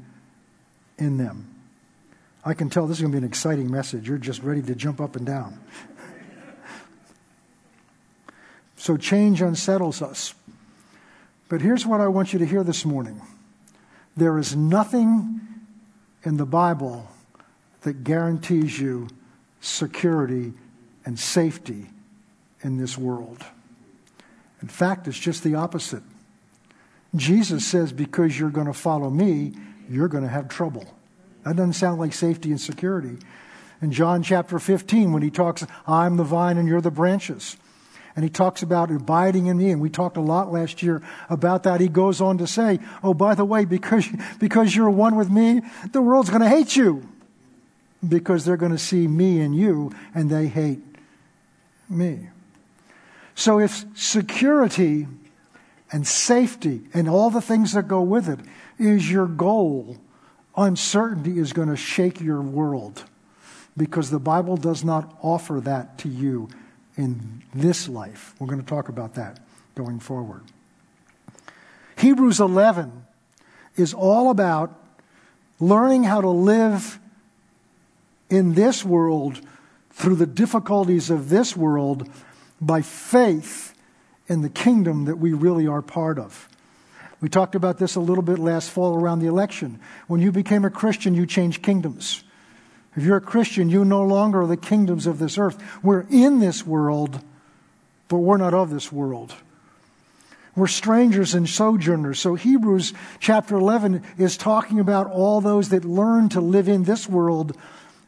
in 0.98 1.18
them. 1.18 1.48
I 2.44 2.54
can 2.54 2.70
tell 2.70 2.88
this 2.88 2.98
is 2.98 3.02
going 3.02 3.12
to 3.12 3.20
be 3.20 3.24
an 3.24 3.30
exciting 3.30 3.70
message. 3.70 4.08
You're 4.08 4.18
just 4.18 4.42
ready 4.42 4.62
to 4.64 4.76
jump 4.76 5.02
up 5.02 5.16
and 5.16 5.26
down. 5.26 5.60
so 8.76 8.98
change 8.98 9.42
unsettles 9.42 10.02
us. 10.02 10.34
But 11.48 11.62
here's 11.62 11.86
what 11.86 12.00
I 12.00 12.08
want 12.08 12.34
you 12.34 12.40
to 12.40 12.46
hear 12.46 12.64
this 12.64 12.86
morning 12.86 13.22
There 14.16 14.38
is 14.38 14.56
nothing 14.56 15.42
in 16.24 16.38
the 16.38 16.46
Bible 16.46 17.08
that 17.82 18.04
guarantees 18.04 18.80
you 18.80 19.08
security 19.62 20.54
and 21.06 21.20
safety 21.20 21.88
in 22.62 22.78
this 22.78 22.98
world. 22.98 23.44
In 24.62 24.68
fact, 24.68 25.08
it's 25.08 25.18
just 25.18 25.44
the 25.44 25.56
opposite. 25.56 26.04
Jesus 27.16 27.66
says, 27.66 27.92
because 27.92 28.38
you're 28.38 28.50
going 28.50 28.68
to 28.68 28.74
follow 28.74 29.10
me, 29.10 29.54
you're 29.90 30.08
going 30.08 30.24
to 30.24 30.30
have 30.30 30.48
trouble. 30.48 30.86
That 31.44 31.56
doesn't 31.56 31.74
sound 31.74 32.00
like 32.00 32.14
safety 32.14 32.52
and 32.52 32.62
security. 32.62 33.18
In 33.82 33.92
John 33.92 34.22
chapter 34.22 34.60
15, 34.60 35.14
when 35.14 35.24
he 35.24 35.32
talks, 35.32 35.66
I'm 35.88 36.18
the 36.18 36.24
vine 36.24 36.58
and 36.58 36.68
you're 36.68 36.82
the 36.82 36.92
branches. 36.92 37.58
And 38.16 38.24
he 38.24 38.30
talks 38.30 38.62
about 38.62 38.92
abiding 38.92 39.46
in 39.46 39.58
me, 39.58 39.70
and 39.70 39.80
we 39.80 39.90
talked 39.90 40.18
a 40.18 40.22
lot 40.22 40.52
last 40.52 40.84
year 40.84 41.02
about 41.30 41.64
that. 41.64 41.80
He 41.80 41.88
goes 41.88 42.20
on 42.20 42.38
to 42.40 42.48
say, 42.48 42.80
Oh, 43.02 43.14
by 43.14 43.34
the 43.34 43.46
way, 43.46 43.64
because, 43.64 44.08
because 44.40 44.76
you're 44.76 44.90
one 44.90 45.16
with 45.16 45.30
me, 45.30 45.62
the 45.94 46.02
world's 46.02 46.30
going 46.30 46.42
to 46.42 46.50
hate 46.50 46.76
you. 46.76 47.08
Because 48.06 48.44
they're 48.44 48.58
going 48.58 48.72
to 48.74 48.78
see 48.78 49.08
me 49.08 49.40
and 49.40 49.56
you, 49.56 49.94
and 50.14 50.30
they 50.30 50.48
hate 50.48 50.82
me. 51.90 52.30
So 53.40 53.58
if 53.58 53.86
security 53.96 55.08
and 55.94 56.06
safety 56.06 56.82
and 56.94 57.08
all 57.08 57.30
the 57.30 57.40
things 57.40 57.72
that 57.72 57.88
go 57.88 58.02
with 58.02 58.28
it 58.28 58.42
is 58.78 59.10
your 59.10 59.28
goal, 59.28 59.96
uncertainty 60.58 61.40
is 61.40 61.54
going 61.54 61.70
to 61.70 61.78
shake 61.78 62.20
your 62.20 62.42
world 62.42 63.06
because 63.78 64.10
the 64.10 64.20
Bible 64.20 64.58
does 64.58 64.84
not 64.84 65.18
offer 65.22 65.62
that 65.62 65.98
to 66.00 66.10
you 66.10 66.50
in 66.98 67.42
this 67.56 67.88
life. 67.88 68.36
We're 68.40 68.48
going 68.48 68.60
to 68.60 68.66
talk 68.66 68.90
about 68.90 69.14
that 69.14 69.40
going 69.74 70.02
forward. 70.02 70.44
Hebrews 71.98 72.42
11 72.42 73.06
is 73.78 73.94
all 73.94 74.32
about 74.32 74.78
learning 75.62 76.04
how 76.04 76.20
to 76.20 76.30
live 76.30 77.00
in 78.30 78.56
this 78.56 78.84
world 78.84 79.40
through 79.92 80.18
the 80.18 80.28
difficulties 80.28 81.10
of 81.10 81.30
this 81.30 81.56
world 81.56 82.10
by 82.62 82.82
faith 82.82 83.74
in 84.28 84.42
the 84.42 84.50
kingdom 84.50 85.06
that 85.06 85.18
we 85.18 85.34
really 85.34 85.68
are 85.68 85.82
part 85.82 86.20
of. 86.20 86.48
We 87.22 87.28
talked 87.28 87.56
about 87.56 87.78
this 87.78 87.96
a 87.96 88.00
little 88.00 88.24
bit 88.24 88.40
last 88.40 88.70
fall 88.70 88.96
around 88.96 89.20
the 89.20 89.28
election. 89.28 89.80
When 90.08 90.22
you 90.22 90.32
became 90.32 90.64
a 90.64 90.70
Christian, 90.70 91.16
you 91.16 91.26
changed 91.26 91.62
kingdoms. 91.62 92.24
If 92.96 93.04
you're 93.04 93.18
a 93.18 93.22
Christian, 93.22 93.70
you 93.70 93.84
no 93.84 94.04
longer 94.04 94.42
are 94.42 94.48
the 94.48 94.58
kingdoms 94.58 95.06
of 95.06 95.20
this 95.20 95.38
earth. 95.38 95.62
We're 95.84 96.06
in 96.10 96.40
this 96.40 96.66
world, 96.66 97.20
but 98.08 98.18
we're 98.18 98.38
not 98.38 98.54
of 98.54 98.70
this 98.70 98.92
world. 98.92 99.36
We're 100.56 100.68
strangers 100.68 101.34
and 101.34 101.48
sojourners. 101.48 102.20
So 102.20 102.36
Hebrews 102.36 102.94
chapter 103.20 103.56
11 103.56 104.04
is 104.18 104.36
talking 104.36 104.80
about 104.80 105.08
all 105.08 105.42
those 105.42 105.70
that 105.70 105.86
learn 105.86 106.30
to 106.30 106.42
live 106.42 106.68
in 106.68 106.84
this 106.84 107.08
world, 107.08 107.56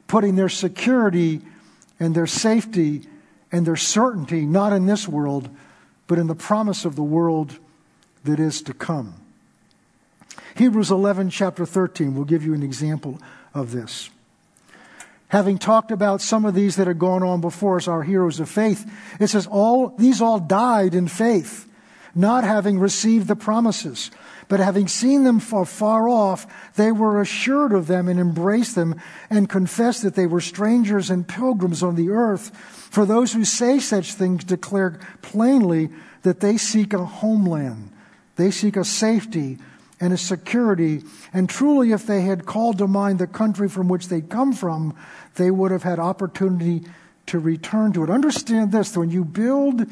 putting 0.08 0.36
their 0.36 0.50
security 0.50 1.42
and 2.00 2.16
their 2.16 2.28
safety 2.28 3.08
and 3.52 3.66
their 3.66 3.76
certainty 3.76 4.46
not 4.46 4.74
in 4.74 4.86
this 4.86 5.08
world, 5.08 5.50
but 6.08 6.18
in 6.18 6.28
the 6.28 6.36
promise 6.36 6.86
of 6.86 6.96
the 6.96 7.04
world 7.04 7.58
that 8.24 8.40
is 8.40 8.62
to 8.64 8.74
come. 8.74 9.14
Hebrews 10.56 10.92
11, 10.92 11.30
chapter 11.30 11.66
13, 11.66 12.16
will 12.16 12.26
give 12.26 12.46
you 12.46 12.54
an 12.54 12.64
example 12.64 13.20
of 13.54 13.72
this. 13.72 14.10
Having 15.30 15.60
talked 15.60 15.92
about 15.92 16.22
some 16.22 16.46
of 16.46 16.54
these 16.54 16.76
that 16.76 16.88
had 16.88 17.00
gone 17.00 17.24
on 17.24 17.40
before 17.40 17.78
us, 17.78 17.88
our 17.88 18.04
heroes 18.04 18.40
of 18.42 18.50
faith, 18.50 18.90
it 19.20 19.28
says, 19.28 19.48
all, 19.48 19.90
these 19.98 20.22
all 20.22 20.40
died 20.40 20.94
in 20.94 21.08
faith, 21.08 21.70
not 22.14 22.44
having 22.44 22.80
received 22.80 23.28
the 23.28 23.36
promises, 23.36 24.12
but 24.52 24.60
having 24.60 24.90
seen 24.90 25.24
them 25.24 25.40
far, 25.40 26.10
off, 26.10 26.46
they 26.76 26.92
were 26.92 27.22
assured 27.22 27.72
of 27.72 27.88
them 27.88 28.10
and 28.10 28.20
embraced 28.20 28.76
them 28.76 29.00
and 29.30 29.48
confessed 29.48 30.04
that 30.04 30.16
they 30.16 30.28
were 30.28 30.42
strangers 30.42 31.10
and 31.10 31.26
pilgrims 31.26 31.82
on 31.82 31.96
the 31.96 32.10
earth. 32.10 32.54
For 32.92 33.06
those 33.06 33.32
who 33.32 33.46
say 33.46 33.80
such 33.80 34.12
things 34.12 34.44
declare 34.44 35.00
plainly 35.22 35.90
that 36.24 36.42
they 36.42 36.58
seek 36.58 36.92
a 36.92 37.06
homeland. 37.06 37.94
They 38.36 38.52
seek 38.52 38.76
a 38.76 38.84
safety 38.84 39.58
and 40.02 40.12
a 40.12 40.18
security. 40.18 41.04
And 41.32 41.50
truly, 41.50 41.94
if 41.94 42.06
they 42.06 42.24
had 42.24 42.46
called 42.46 42.80
to 42.80 42.88
mind 42.88 43.20
the 43.20 43.28
country 43.28 43.70
from 43.70 43.88
which 43.88 44.10
they'd 44.10 44.30
come 44.30 44.52
from, 44.52 44.98
they 45.36 45.50
would 45.50 45.72
have 45.72 45.84
had 45.84 45.98
opportunity 45.98 46.84
to 47.28 47.40
return 47.40 47.94
to 47.94 48.04
it. 48.04 48.10
Understand 48.10 48.74
this 48.74 48.98
when 48.98 49.12
you 49.12 49.24
build 49.24 49.86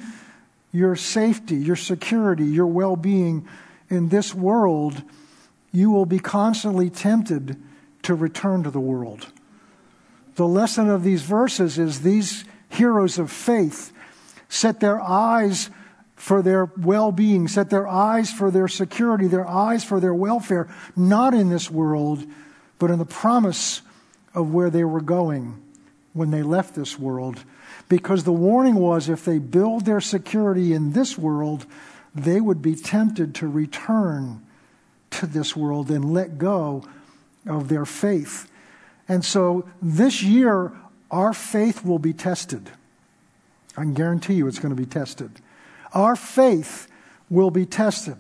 your 0.74 0.98
safety, 0.98 1.56
your 1.56 1.78
security, 1.78 2.44
your 2.44 2.68
well 2.68 2.98
being 2.98 3.48
in 3.90 4.10
this 4.10 4.34
world, 4.34 5.02
you 5.72 5.92
will 5.92 6.06
be 6.06 6.20
constantly 6.20 6.90
tempted 6.90 7.62
to 8.04 8.16
return 8.16 8.64
to 8.64 8.72
the 8.72 8.80
world. 8.80 9.28
The 10.36 10.48
lesson 10.48 10.90
of 10.90 11.04
these 11.04 11.22
verses 11.22 11.78
is 11.78 12.02
these 12.02 12.46
heroes 12.70 13.20
of 13.20 13.32
faith 13.32 13.92
set 14.48 14.80
their 14.80 15.02
eyes 15.02 15.70
for 16.16 16.42
their 16.42 16.66
well 16.78 17.12
being, 17.12 17.48
set 17.48 17.70
their 17.70 17.88
eyes 17.88 18.32
for 18.32 18.52
their 18.52 18.68
security, 18.68 19.28
their 19.28 19.48
eyes 19.48 19.84
for 19.84 20.00
their 20.00 20.14
welfare, 20.14 20.68
not 20.96 21.34
in 21.34 21.50
this 21.50 21.72
world, 21.72 22.26
but 22.78 22.92
in 22.92 23.00
the 23.00 23.06
promise 23.06 23.82
of 24.34 24.54
where 24.54 24.70
they 24.70 24.84
were 24.84 25.02
going 25.02 25.62
when 26.14 26.32
they 26.32 26.44
left 26.44 26.76
this 26.76 26.98
world. 27.00 27.44
Because 27.88 28.24
the 28.24 28.34
warning 28.34 28.76
was 28.76 29.10
if 29.10 29.26
they 29.26 29.40
build 29.40 29.86
their 29.86 30.02
security 30.02 30.74
in 30.74 30.92
this 30.92 31.18
world, 31.18 31.66
they 32.14 32.42
would 32.42 32.62
be 32.62 32.76
tempted 32.76 33.36
to 33.36 33.48
return 33.48 34.46
to 35.12 35.26
this 35.26 35.56
world 35.56 35.90
and 35.90 36.14
let 36.14 36.38
go 36.38 36.84
of 37.48 37.68
their 37.70 37.86
faith. 37.86 38.50
And 39.08 39.24
so 39.26 39.68
this 39.82 40.22
year, 40.22 40.72
our 41.12 41.34
faith 41.34 41.84
will 41.84 42.00
be 42.00 42.14
tested. 42.14 42.70
I 43.78 43.82
can 43.82 43.94
guarantee 43.94 44.36
you 44.36 44.48
it's 44.48 44.60
going 44.60 44.76
to 44.76 44.82
be 44.82 44.86
tested. 44.86 45.32
Our 45.94 46.16
faith 46.16 46.88
will 47.30 47.52
be 47.52 47.66
tested. 47.66 48.18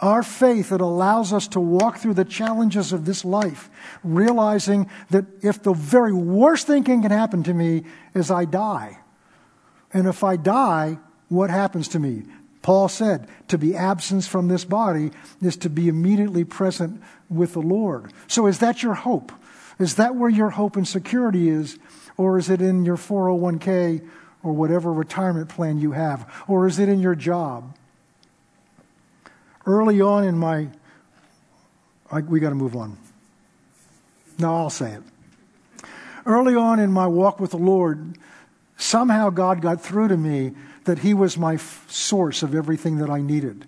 Our 0.00 0.22
faith 0.22 0.70
that 0.70 0.80
allows 0.80 1.32
us 1.32 1.46
to 1.48 1.60
walk 1.60 1.98
through 1.98 2.14
the 2.14 2.24
challenges 2.24 2.92
of 2.92 3.04
this 3.04 3.22
life, 3.22 3.68
realizing 4.02 4.88
that 5.10 5.26
if 5.42 5.62
the 5.62 5.74
very 5.74 6.12
worst 6.12 6.66
thing 6.66 6.84
can 6.84 7.02
happen 7.02 7.42
to 7.42 7.52
me 7.52 7.84
is 8.14 8.30
I 8.30 8.46
die. 8.46 8.98
And 9.92 10.06
if 10.06 10.24
I 10.24 10.36
die, 10.36 10.98
what 11.28 11.50
happens 11.50 11.88
to 11.88 11.98
me? 11.98 12.22
Paul 12.62 12.88
said, 12.88 13.26
to 13.48 13.56
be 13.56 13.74
absent 13.74 14.24
from 14.24 14.48
this 14.48 14.64
body 14.64 15.10
is 15.40 15.56
to 15.58 15.70
be 15.70 15.88
immediately 15.88 16.44
present 16.44 17.02
with 17.28 17.54
the 17.54 17.62
Lord. 17.62 18.12
So 18.26 18.46
is 18.46 18.58
that 18.58 18.82
your 18.82 18.94
hope? 18.94 19.32
Is 19.78 19.94
that 19.94 20.14
where 20.14 20.28
your 20.28 20.50
hope 20.50 20.76
and 20.76 20.86
security 20.86 21.48
is? 21.48 21.78
Or 22.18 22.38
is 22.38 22.50
it 22.50 22.60
in 22.60 22.84
your 22.84 22.98
401k 22.98 24.06
or 24.42 24.52
whatever 24.52 24.92
retirement 24.92 25.48
plan 25.48 25.78
you 25.78 25.92
have? 25.92 26.30
Or 26.48 26.66
is 26.66 26.78
it 26.78 26.88
in 26.88 27.00
your 27.00 27.14
job? 27.14 27.74
Early 29.64 30.00
on 30.02 30.24
in 30.24 30.36
my, 30.36 30.68
I, 32.10 32.20
we 32.20 32.40
got 32.40 32.50
to 32.50 32.54
move 32.54 32.76
on. 32.76 32.98
No, 34.38 34.54
I'll 34.54 34.70
say 34.70 34.92
it. 34.92 35.02
Early 36.26 36.54
on 36.54 36.78
in 36.78 36.92
my 36.92 37.06
walk 37.06 37.40
with 37.40 37.52
the 37.52 37.58
Lord, 37.58 38.18
somehow 38.76 39.30
God 39.30 39.62
got 39.62 39.80
through 39.80 40.08
to 40.08 40.16
me 40.16 40.52
that 40.84 41.00
He 41.00 41.14
was 41.14 41.36
my 41.36 41.54
f- 41.54 41.86
source 41.90 42.42
of 42.42 42.54
everything 42.54 42.98
that 42.98 43.10
I 43.10 43.20
needed. 43.20 43.66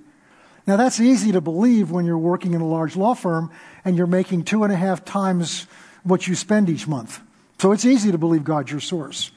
Now, 0.66 0.76
that's 0.76 1.00
easy 1.00 1.32
to 1.32 1.40
believe 1.40 1.90
when 1.90 2.04
you're 2.04 2.18
working 2.18 2.54
in 2.54 2.60
a 2.60 2.66
large 2.66 2.96
law 2.96 3.14
firm 3.14 3.50
and 3.84 3.96
you're 3.96 4.06
making 4.06 4.44
two 4.44 4.62
and 4.64 4.72
a 4.72 4.76
half 4.76 5.04
times 5.04 5.66
what 6.04 6.26
you 6.26 6.34
spend 6.34 6.70
each 6.70 6.86
month. 6.86 7.20
So 7.58 7.72
it's 7.72 7.84
easy 7.84 8.12
to 8.12 8.18
believe 8.18 8.44
God's 8.44 8.70
your 8.70 8.80
source. 8.80 9.32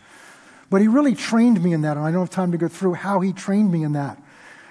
But 0.70 0.82
He 0.82 0.88
really 0.88 1.16
trained 1.16 1.64
me 1.64 1.74
in 1.74 1.82
that, 1.82 1.98
and 1.98 2.06
I 2.06 2.12
don't 2.12 2.22
have 2.22 2.30
time 2.30 2.52
to 2.52 2.58
go 2.58 2.68
through 2.68 2.96
how 2.96 3.22
He 3.22 3.34
trained 3.34 3.72
me 3.72 3.84
in 3.84 3.94
that. 3.94 4.22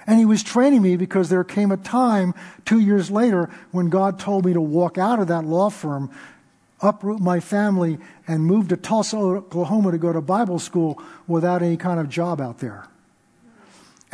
And 0.06 0.18
He 0.18 0.24
was 0.24 0.42
training 0.42 0.82
me 0.82 0.96
because 0.96 1.28
there 1.28 1.44
came 1.44 1.72
a 1.72 1.76
time 1.76 2.34
two 2.64 2.78
years 2.78 3.10
later 3.10 3.50
when 3.70 3.90
God 3.90 4.18
told 4.18 4.44
me 4.44 4.52
to 4.52 4.60
walk 4.60 4.98
out 4.98 5.18
of 5.18 5.28
that 5.28 5.44
law 5.44 5.70
firm 5.70 6.10
uproot 6.84 7.20
my 7.20 7.40
family 7.40 7.98
and 8.26 8.44
move 8.44 8.68
to 8.68 8.76
Tulsa, 8.76 9.16
Oklahoma 9.16 9.92
to 9.92 9.98
go 9.98 10.12
to 10.12 10.20
Bible 10.20 10.58
school 10.58 11.02
without 11.26 11.62
any 11.62 11.76
kind 11.76 11.98
of 11.98 12.08
job 12.08 12.40
out 12.40 12.58
there. 12.58 12.86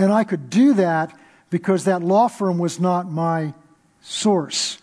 And 0.00 0.10
I 0.10 0.24
could 0.24 0.48
do 0.48 0.72
that 0.74 1.14
because 1.50 1.84
that 1.84 2.00
law 2.00 2.28
firm 2.28 2.56
was 2.56 2.80
not 2.80 3.12
my 3.12 3.52
source. 4.00 4.78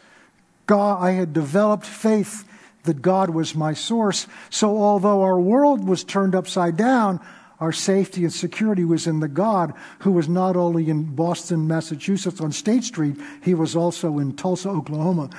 God, 0.67 1.01
I 1.01 1.13
had 1.13 1.33
developed 1.33 1.87
faith 1.87 2.47
that 2.83 3.01
God 3.01 3.31
was 3.31 3.55
my 3.55 3.73
source. 3.73 4.27
So 4.51 4.77
although 4.77 5.23
our 5.23 5.39
world 5.39 5.87
was 5.87 6.03
turned 6.03 6.35
upside 6.35 6.77
down, 6.77 7.19
our 7.59 7.71
safety 7.71 8.25
and 8.25 8.31
security 8.31 8.85
was 8.85 9.07
in 9.07 9.19
the 9.19 9.27
God 9.27 9.73
who 10.01 10.11
was 10.11 10.29
not 10.29 10.55
only 10.55 10.87
in 10.87 11.15
Boston, 11.15 11.67
Massachusetts 11.67 12.39
on 12.39 12.51
State 12.51 12.83
Street, 12.83 13.15
he 13.41 13.55
was 13.55 13.75
also 13.75 14.19
in 14.19 14.35
Tulsa, 14.35 14.69
Oklahoma, 14.69 15.31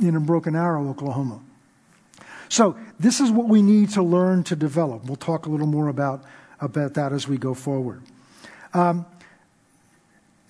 in 0.00 0.18
Broken 0.26 0.56
Arrow, 0.56 0.90
Oklahoma. 0.90 1.38
So 2.48 2.76
this 2.98 3.20
is 3.20 3.30
what 3.30 3.46
we 3.46 3.62
need 3.62 3.90
to 3.90 4.02
learn 4.02 4.42
to 4.42 4.56
develop. 4.56 5.04
We'll 5.04 5.14
talk 5.14 5.46
a 5.46 5.50
little 5.50 5.68
more 5.68 5.86
about, 5.86 6.24
about 6.58 6.94
that 6.94 7.12
as 7.12 7.28
we 7.28 7.38
go 7.38 7.54
forward. 7.54 8.02
Um, 8.74 9.06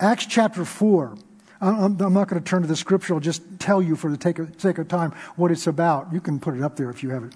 Acts 0.00 0.24
chapter 0.24 0.64
4. 0.64 1.14
I'm, 1.60 1.98
not 1.98 2.28
going 2.28 2.42
to 2.42 2.48
turn 2.48 2.62
to 2.62 2.68
the 2.68 2.74
scripture. 2.74 3.12
I'll 3.12 3.20
just 3.20 3.42
tell 3.58 3.82
you 3.82 3.96
for 3.96 4.10
the 4.10 4.52
sake 4.56 4.78
of 4.78 4.88
time 4.88 5.12
what 5.36 5.50
it's 5.50 5.66
about. 5.66 6.10
You 6.10 6.22
can 6.22 6.40
put 6.40 6.56
it 6.56 6.62
up 6.62 6.76
there 6.76 6.88
if 6.88 7.02
you 7.02 7.10
have 7.10 7.24
it. 7.24 7.34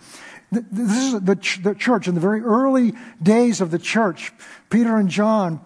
This 0.50 1.12
is 1.12 1.21
the, 1.21 1.75
church. 1.78 2.09
In 2.09 2.14
the 2.14 2.23
very 2.23 2.40
early 2.40 2.94
days 3.23 3.61
of 3.61 3.71
the 3.71 3.78
church, 3.78 4.33
Peter 4.71 4.97
and 4.97 5.11
John 5.11 5.61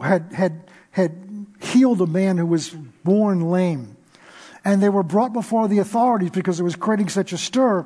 had, 0.00 0.32
had, 0.32 0.70
had 0.90 1.46
healed 1.60 2.00
a 2.00 2.06
man 2.06 2.38
who 2.38 2.46
was 2.46 2.70
born 2.70 3.50
lame. 3.50 3.94
And 4.64 4.82
they 4.82 4.88
were 4.88 5.02
brought 5.02 5.34
before 5.34 5.68
the 5.68 5.80
authorities 5.80 6.30
because 6.30 6.58
it 6.58 6.62
was 6.62 6.76
creating 6.76 7.10
such 7.10 7.34
a 7.34 7.38
stir. 7.38 7.84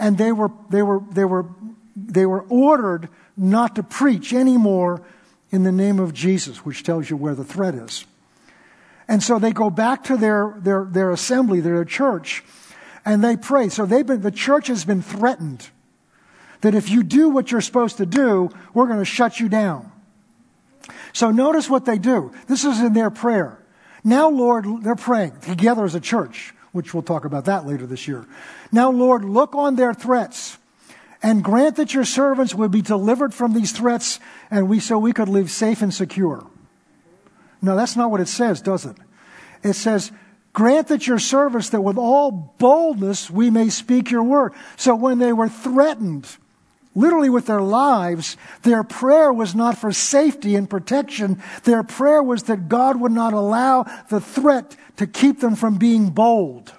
And 0.00 0.18
they 0.18 0.32
were, 0.32 0.50
they 0.68 0.82
were, 0.82 1.00
they 1.12 1.24
were, 1.24 1.46
they 1.94 2.26
were 2.26 2.42
ordered 2.48 3.08
not 3.36 3.76
to 3.76 3.84
preach 3.84 4.32
anymore 4.32 5.00
in 5.50 5.64
the 5.64 5.72
name 5.72 5.98
of 5.98 6.14
Jesus, 6.14 6.64
which 6.64 6.82
tells 6.82 7.10
you 7.10 7.16
where 7.16 7.34
the 7.34 7.44
threat 7.44 7.74
is. 7.74 8.04
And 9.08 9.22
so 9.22 9.38
they 9.38 9.52
go 9.52 9.70
back 9.70 10.04
to 10.04 10.16
their, 10.16 10.54
their, 10.58 10.84
their 10.84 11.10
assembly, 11.10 11.60
their 11.60 11.84
church, 11.84 12.44
and 13.04 13.24
they 13.24 13.36
pray. 13.36 13.68
So 13.68 13.84
they've 13.84 14.06
been, 14.06 14.20
the 14.20 14.30
church 14.30 14.68
has 14.68 14.84
been 14.84 15.02
threatened 15.02 15.68
that 16.60 16.74
if 16.74 16.90
you 16.90 17.02
do 17.02 17.28
what 17.28 17.50
you're 17.50 17.60
supposed 17.60 17.96
to 17.96 18.06
do, 18.06 18.50
we're 18.74 18.86
going 18.86 18.98
to 18.98 19.04
shut 19.04 19.40
you 19.40 19.48
down. 19.48 19.90
So 21.12 21.30
notice 21.30 21.68
what 21.68 21.86
they 21.86 21.98
do. 21.98 22.32
This 22.46 22.64
is 22.64 22.80
in 22.80 22.92
their 22.92 23.10
prayer. 23.10 23.58
Now, 24.04 24.28
Lord, 24.28 24.66
they're 24.82 24.94
praying 24.94 25.40
together 25.40 25.84
as 25.84 25.94
a 25.94 26.00
church, 26.00 26.54
which 26.72 26.94
we'll 26.94 27.02
talk 27.02 27.24
about 27.24 27.46
that 27.46 27.66
later 27.66 27.86
this 27.86 28.06
year. 28.06 28.26
Now, 28.70 28.90
Lord, 28.90 29.24
look 29.24 29.54
on 29.54 29.76
their 29.76 29.92
threats 29.92 30.56
and 31.22 31.44
grant 31.44 31.76
that 31.76 31.94
your 31.94 32.04
servants 32.04 32.54
would 32.54 32.70
be 32.70 32.82
delivered 32.82 33.34
from 33.34 33.52
these 33.52 33.72
threats 33.72 34.20
and 34.50 34.68
we 34.68 34.80
so 34.80 34.98
we 34.98 35.12
could 35.12 35.28
live 35.28 35.50
safe 35.50 35.82
and 35.82 35.92
secure. 35.92 36.46
No, 37.62 37.76
that's 37.76 37.96
not 37.96 38.10
what 38.10 38.20
it 38.20 38.28
says, 38.28 38.60
does 38.60 38.86
it? 38.86 38.96
It 39.62 39.74
says, 39.74 40.12
grant 40.52 40.88
that 40.88 41.06
your 41.06 41.18
servants 41.18 41.70
that 41.70 41.82
with 41.82 41.98
all 41.98 42.54
boldness 42.58 43.30
we 43.30 43.50
may 43.50 43.68
speak 43.68 44.10
your 44.10 44.22
word. 44.22 44.54
So 44.76 44.94
when 44.94 45.18
they 45.18 45.32
were 45.32 45.48
threatened, 45.48 46.26
literally 46.94 47.30
with 47.30 47.46
their 47.46 47.60
lives, 47.60 48.36
their 48.62 48.82
prayer 48.82 49.32
was 49.32 49.54
not 49.54 49.76
for 49.76 49.92
safety 49.92 50.56
and 50.56 50.68
protection. 50.68 51.42
Their 51.64 51.82
prayer 51.82 52.22
was 52.22 52.44
that 52.44 52.68
God 52.68 52.98
would 52.98 53.12
not 53.12 53.34
allow 53.34 53.84
the 54.08 54.20
threat 54.20 54.76
to 54.96 55.06
keep 55.06 55.40
them 55.40 55.54
from 55.54 55.76
being 55.76 56.10
bold. 56.10 56.72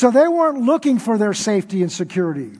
So 0.00 0.10
they 0.10 0.26
weren't 0.26 0.62
looking 0.62 0.98
for 0.98 1.18
their 1.18 1.34
safety 1.34 1.82
and 1.82 1.92
security. 1.92 2.52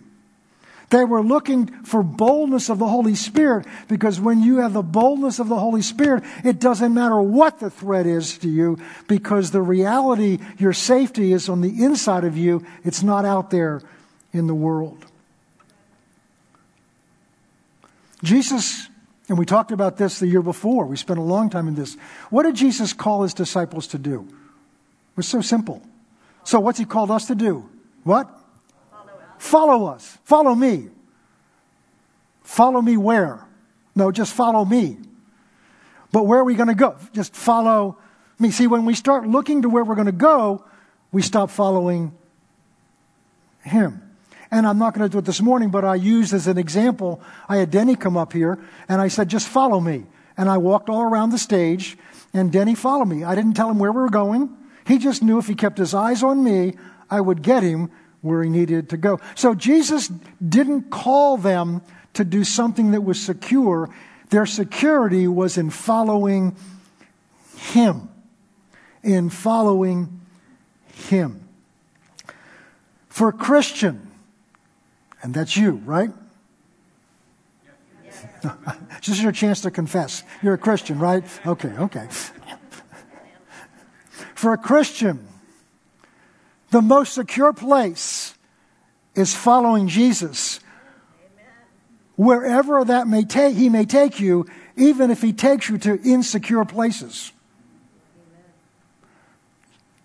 They 0.90 1.06
were 1.06 1.22
looking 1.22 1.68
for 1.84 2.02
boldness 2.02 2.68
of 2.68 2.78
the 2.78 2.86
Holy 2.86 3.14
Spirit 3.14 3.64
because 3.88 4.20
when 4.20 4.42
you 4.42 4.58
have 4.58 4.74
the 4.74 4.82
boldness 4.82 5.38
of 5.38 5.48
the 5.48 5.58
Holy 5.58 5.80
Spirit, 5.80 6.22
it 6.44 6.60
doesn't 6.60 6.92
matter 6.92 7.18
what 7.18 7.58
the 7.58 7.70
threat 7.70 8.04
is 8.04 8.36
to 8.40 8.48
you 8.50 8.78
because 9.08 9.52
the 9.52 9.62
reality, 9.62 10.38
your 10.58 10.74
safety 10.74 11.32
is 11.32 11.48
on 11.48 11.62
the 11.62 11.82
inside 11.82 12.24
of 12.24 12.36
you. 12.36 12.62
It's 12.84 13.02
not 13.02 13.24
out 13.24 13.48
there 13.48 13.80
in 14.34 14.46
the 14.46 14.54
world. 14.54 15.06
Jesus, 18.22 18.86
and 19.30 19.38
we 19.38 19.46
talked 19.46 19.72
about 19.72 19.96
this 19.96 20.18
the 20.18 20.26
year 20.26 20.42
before, 20.42 20.84
we 20.84 20.98
spent 20.98 21.18
a 21.18 21.22
long 21.22 21.48
time 21.48 21.68
in 21.68 21.74
this. 21.74 21.96
What 22.28 22.42
did 22.42 22.54
Jesus 22.54 22.92
call 22.92 23.22
his 23.22 23.32
disciples 23.32 23.86
to 23.86 23.98
do? 23.98 24.28
It 24.28 25.16
was 25.16 25.26
so 25.26 25.40
simple. 25.40 25.80
So, 26.44 26.60
what's 26.60 26.78
he 26.78 26.84
called 26.84 27.10
us 27.10 27.26
to 27.26 27.34
do? 27.34 27.68
What? 28.04 28.28
Follow 29.38 29.86
us. 29.86 30.18
Follow 30.24 30.54
me. 30.54 30.88
Follow 32.42 32.82
me 32.82 32.96
where? 32.96 33.46
No, 33.94 34.10
just 34.12 34.34
follow 34.34 34.64
me. 34.64 34.98
But 36.12 36.26
where 36.26 36.40
are 36.40 36.44
we 36.44 36.54
going 36.54 36.68
to 36.68 36.74
go? 36.74 36.96
Just 37.12 37.34
follow 37.34 37.98
me. 38.38 38.50
See, 38.50 38.66
when 38.66 38.84
we 38.84 38.94
start 38.94 39.26
looking 39.26 39.62
to 39.62 39.68
where 39.68 39.84
we're 39.84 39.94
going 39.94 40.06
to 40.06 40.12
go, 40.12 40.64
we 41.12 41.22
stop 41.22 41.50
following 41.50 42.12
him. 43.62 44.02
And 44.50 44.66
I'm 44.66 44.78
not 44.78 44.94
going 44.94 45.08
to 45.08 45.12
do 45.12 45.18
it 45.18 45.24
this 45.24 45.40
morning, 45.40 45.70
but 45.70 45.84
I 45.84 45.94
used 45.94 46.34
as 46.34 46.46
an 46.46 46.58
example, 46.58 47.22
I 47.48 47.58
had 47.58 47.70
Denny 47.70 47.94
come 47.94 48.16
up 48.16 48.32
here 48.32 48.58
and 48.88 49.00
I 49.00 49.08
said, 49.08 49.28
just 49.28 49.46
follow 49.46 49.78
me. 49.78 50.06
And 50.36 50.48
I 50.48 50.58
walked 50.58 50.88
all 50.88 51.02
around 51.02 51.30
the 51.30 51.38
stage 51.38 51.96
and 52.34 52.50
Denny 52.50 52.74
followed 52.74 53.06
me. 53.06 53.22
I 53.22 53.34
didn't 53.34 53.54
tell 53.54 53.70
him 53.70 53.78
where 53.78 53.92
we 53.92 54.00
were 54.00 54.10
going. 54.10 54.56
He 54.90 54.98
just 54.98 55.22
knew 55.22 55.38
if 55.38 55.46
he 55.46 55.54
kept 55.54 55.78
his 55.78 55.94
eyes 55.94 56.24
on 56.24 56.42
me, 56.42 56.74
I 57.08 57.20
would 57.20 57.42
get 57.42 57.62
him 57.62 57.92
where 58.22 58.42
he 58.42 58.50
needed 58.50 58.88
to 58.88 58.96
go. 58.96 59.20
So 59.36 59.54
Jesus 59.54 60.08
didn't 60.08 60.90
call 60.90 61.36
them 61.36 61.82
to 62.14 62.24
do 62.24 62.42
something 62.42 62.90
that 62.90 63.02
was 63.02 63.20
secure. 63.20 63.88
Their 64.30 64.46
security 64.46 65.28
was 65.28 65.56
in 65.56 65.70
following 65.70 66.56
him. 67.56 68.08
In 69.04 69.30
following 69.30 70.22
him. 70.92 71.48
For 73.08 73.28
a 73.28 73.32
Christian, 73.32 74.10
and 75.22 75.32
that's 75.32 75.56
you, 75.56 75.80
right? 75.84 76.10
this 78.42 79.08
is 79.08 79.22
your 79.22 79.30
chance 79.30 79.60
to 79.60 79.70
confess. 79.70 80.24
You're 80.42 80.54
a 80.54 80.58
Christian, 80.58 80.98
right? 80.98 81.22
Okay, 81.46 81.72
okay. 81.78 82.08
For 84.40 84.54
a 84.54 84.56
Christian, 84.56 85.28
the 86.70 86.80
most 86.80 87.12
secure 87.12 87.52
place 87.52 88.32
is 89.14 89.34
following 89.34 89.86
Jesus. 89.86 90.60
Wherever 92.16 92.82
that 92.82 93.06
may 93.06 93.24
take, 93.24 93.54
he 93.54 93.68
may 93.68 93.84
take 93.84 94.18
you, 94.18 94.46
even 94.78 95.10
if 95.10 95.20
he 95.20 95.34
takes 95.34 95.68
you 95.68 95.76
to 95.76 96.00
insecure 96.00 96.64
places. 96.64 97.32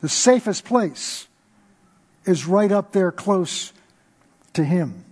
The 0.02 0.10
safest 0.10 0.66
place 0.66 1.30
is 2.26 2.46
right 2.46 2.74
up 2.74 2.92
there 2.92 3.14
close 3.14 3.72
to 4.52 4.66
him. 4.66 5.06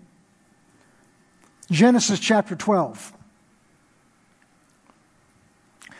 Genesis 1.72 2.20
chapter 2.20 2.58
12. 2.58 3.14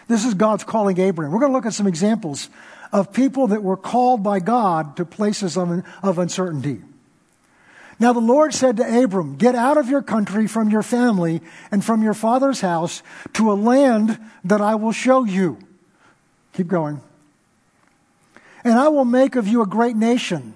This 0.10 0.26
is 0.26 0.34
God's 0.34 0.66
calling 0.66 1.00
Abraham. 1.00 1.32
We're 1.32 1.40
going 1.40 1.54
to 1.54 1.56
look 1.56 1.66
at 1.66 1.74
some 1.74 1.88
examples 1.88 2.50
of 2.94 3.12
people 3.12 3.48
that 3.48 3.64
were 3.64 3.76
called 3.76 4.24
by 4.24 4.40
God 4.40 4.96
to 4.98 5.04
places 5.04 5.58
of, 5.58 5.84
of 6.04 6.20
uncertainty. 6.20 6.80
Now 8.00 8.14
the 8.14 8.20
Lord 8.20 8.54
said 8.54 8.78
to 8.78 9.04
Abram, 9.04 9.36
Get 9.36 9.56
out 9.56 9.78
of 9.78 9.90
your 9.90 10.04
country, 10.04 10.48
from 10.48 10.70
your 10.70 10.84
family, 10.84 11.42
and 11.72 11.84
from 11.84 12.04
your 12.04 12.14
father's 12.14 12.62
house 12.62 13.02
to 13.34 13.52
a 13.52 13.56
land 13.56 14.20
that 14.44 14.62
I 14.62 14.76
will 14.76 14.92
show 14.92 15.24
you. 15.24 15.58
Keep 16.54 16.68
going. 16.68 17.02
And 18.64 18.76
I 18.76 18.88
will 18.90 19.06
make 19.06 19.36
of 19.36 19.48
you 19.48 19.62
a 19.62 19.68
great 19.68 19.96
nation. 19.96 20.54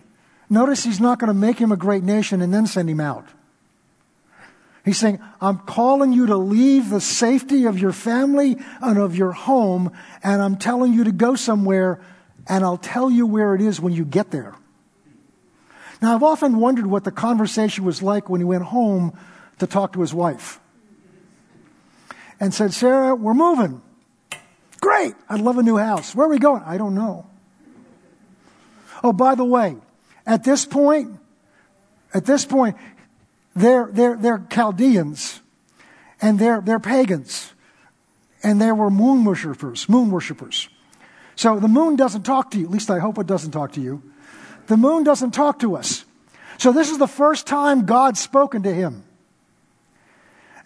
Notice 0.50 0.84
he's 0.84 1.00
not 1.00 1.20
going 1.20 1.30
to 1.30 1.34
make 1.34 1.58
him 1.58 1.72
a 1.72 1.78
great 1.78 2.04
nation 2.04 2.42
and 2.42 2.54
then 2.54 2.68
send 2.68 2.90
him 2.90 3.00
out. 3.00 3.26
He's 4.86 4.98
saying, 4.98 5.20
I'm 5.42 5.58
calling 5.58 6.14
you 6.14 6.28
to 6.28 6.38
leave 6.38 6.90
the 6.90 7.02
safety 7.02 7.66
of 7.66 7.78
your 7.78 7.92
family 7.92 8.58
and 8.80 8.98
of 8.98 9.18
your 9.18 9.34
home, 9.34 9.92
and 10.24 10.42
I'm 10.42 10.56
telling 10.56 10.94
you 10.94 11.04
to 11.04 11.12
go 11.12 11.36
somewhere 11.36 12.00
and 12.48 12.64
I'll 12.64 12.78
tell 12.78 13.12
you 13.12 13.26
where 13.26 13.56
it 13.56 13.62
is 13.62 13.80
when 13.80 13.94
you 13.94 14.06
get 14.06 14.32
there. 14.32 14.56
Now, 16.02 16.16
I've 16.16 16.24
often 16.24 16.60
wondered 16.60 16.86
what 16.86 17.04
the 17.04 17.12
conversation 17.12 17.84
was 17.84 18.02
like 18.02 18.30
when 18.30 18.40
he 18.40 18.46
went 18.46 18.64
home 18.64 19.18
to 19.60 19.68
talk 19.68 19.94
to 19.94 20.02
his 20.02 20.14
wife 20.14 20.60
and 22.40 22.54
said, 22.54 22.74
Sarah, 22.74 23.16
we're 23.16 23.34
moving. 23.34 23.82
Great. 24.80 25.16
I'd 25.28 25.42
love 25.42 25.58
a 25.58 25.64
new 25.64 25.78
house. 25.78 26.14
Where 26.14 26.28
are 26.28 26.30
we 26.30 26.38
going? 26.38 26.62
I 26.64 26.78
don't 26.78 26.94
know. 26.94 27.26
Oh, 29.04 29.12
by 29.12 29.36
the 29.36 29.46
way, 29.46 29.76
at 30.26 30.44
this 30.44 30.66
point, 30.66 31.20
at 32.14 32.26
this 32.26 32.46
point, 32.46 32.78
they're, 33.56 33.90
they're, 33.92 34.16
they're 34.16 34.46
Chaldeans 34.50 35.42
and 36.22 36.38
they're, 36.38 36.62
they're 36.62 36.80
pagans 36.80 37.54
and 38.44 38.62
they 38.62 38.72
were 38.72 38.92
moon 38.92 39.26
worshippers, 39.26 39.90
moon 39.90 40.12
worshippers. 40.12 40.70
So 41.38 41.60
the 41.60 41.68
moon 41.68 41.96
doesn't 41.96 42.24
talk 42.24 42.52
to 42.52 42.60
you. 42.60 42.66
At 42.66 42.72
least 42.72 42.90
I 42.90 42.98
hope 42.98 43.20
it 43.20 43.28
doesn't 43.28 43.52
talk 43.52 43.74
to 43.74 43.82
you. 43.82 44.02
The 44.66 44.76
moon 44.76 45.04
doesn't 45.04 45.32
talk 45.32 45.60
to 45.60 45.78
us. 45.78 46.04
So 46.58 46.72
this 46.72 46.90
is 46.90 46.98
the 46.98 47.08
first 47.08 47.46
time 47.46 47.86
God's 47.86 48.20
spoken 48.20 48.64
to 48.64 48.74
him. 48.74 49.04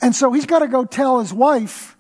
And 0.02 0.16
so 0.16 0.32
he's 0.32 0.46
got 0.46 0.60
to 0.60 0.70
go 0.70 0.86
tell 0.86 1.20
his 1.20 1.34
wife, 1.34 1.98